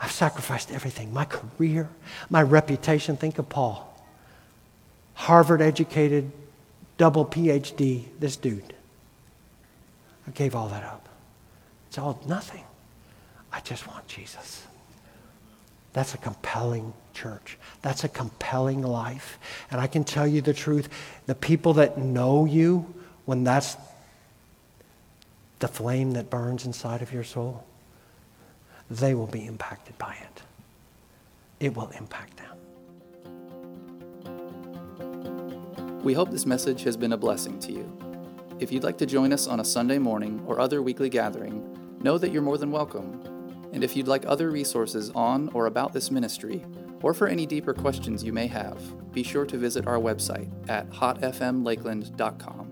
I've 0.00 0.12
sacrificed 0.12 0.72
everything 0.72 1.12
my 1.12 1.24
career, 1.24 1.88
my 2.28 2.42
reputation. 2.42 3.16
Think 3.16 3.38
of 3.38 3.48
Paul. 3.48 3.88
Harvard 5.14 5.60
educated, 5.60 6.32
double 6.98 7.24
PhD, 7.24 8.04
this 8.18 8.36
dude. 8.36 8.74
I 10.26 10.30
gave 10.32 10.54
all 10.54 10.68
that 10.68 10.84
up. 10.84 11.08
It's 11.88 11.98
all 11.98 12.20
nothing. 12.26 12.64
I 13.52 13.60
just 13.60 13.86
want 13.86 14.06
Jesus. 14.08 14.66
That's 15.92 16.14
a 16.14 16.18
compelling 16.18 16.94
church. 17.12 17.58
That's 17.82 18.04
a 18.04 18.08
compelling 18.08 18.82
life. 18.82 19.38
And 19.70 19.80
I 19.80 19.86
can 19.86 20.04
tell 20.04 20.26
you 20.26 20.40
the 20.40 20.54
truth 20.54 20.88
the 21.26 21.34
people 21.34 21.74
that 21.74 21.98
know 21.98 22.44
you, 22.44 22.92
when 23.26 23.44
that's 23.44 23.76
the 25.62 25.68
flame 25.68 26.10
that 26.10 26.28
burns 26.28 26.66
inside 26.66 27.00
of 27.02 27.12
your 27.12 27.22
soul, 27.22 27.64
they 28.90 29.14
will 29.14 29.28
be 29.28 29.46
impacted 29.46 29.96
by 29.96 30.12
it. 30.12 30.42
It 31.60 31.76
will 31.76 31.88
impact 31.90 32.36
them. 32.36 32.56
We 36.02 36.14
hope 36.14 36.32
this 36.32 36.46
message 36.46 36.82
has 36.82 36.96
been 36.96 37.12
a 37.12 37.16
blessing 37.16 37.60
to 37.60 37.70
you. 37.70 37.88
If 38.58 38.72
you'd 38.72 38.82
like 38.82 38.98
to 38.98 39.06
join 39.06 39.32
us 39.32 39.46
on 39.46 39.60
a 39.60 39.64
Sunday 39.64 39.98
morning 39.98 40.42
or 40.48 40.58
other 40.58 40.82
weekly 40.82 41.08
gathering, 41.08 41.64
know 42.02 42.18
that 42.18 42.32
you're 42.32 42.42
more 42.42 42.58
than 42.58 42.72
welcome. 42.72 43.22
And 43.72 43.84
if 43.84 43.96
you'd 43.96 44.08
like 44.08 44.24
other 44.26 44.50
resources 44.50 45.12
on 45.14 45.48
or 45.54 45.66
about 45.66 45.92
this 45.92 46.10
ministry, 46.10 46.64
or 47.02 47.14
for 47.14 47.28
any 47.28 47.46
deeper 47.46 47.72
questions 47.72 48.24
you 48.24 48.32
may 48.32 48.48
have, 48.48 48.82
be 49.12 49.22
sure 49.22 49.46
to 49.46 49.56
visit 49.56 49.86
our 49.86 49.98
website 49.98 50.50
at 50.68 50.90
hotfmlakeland.com. 50.90 52.71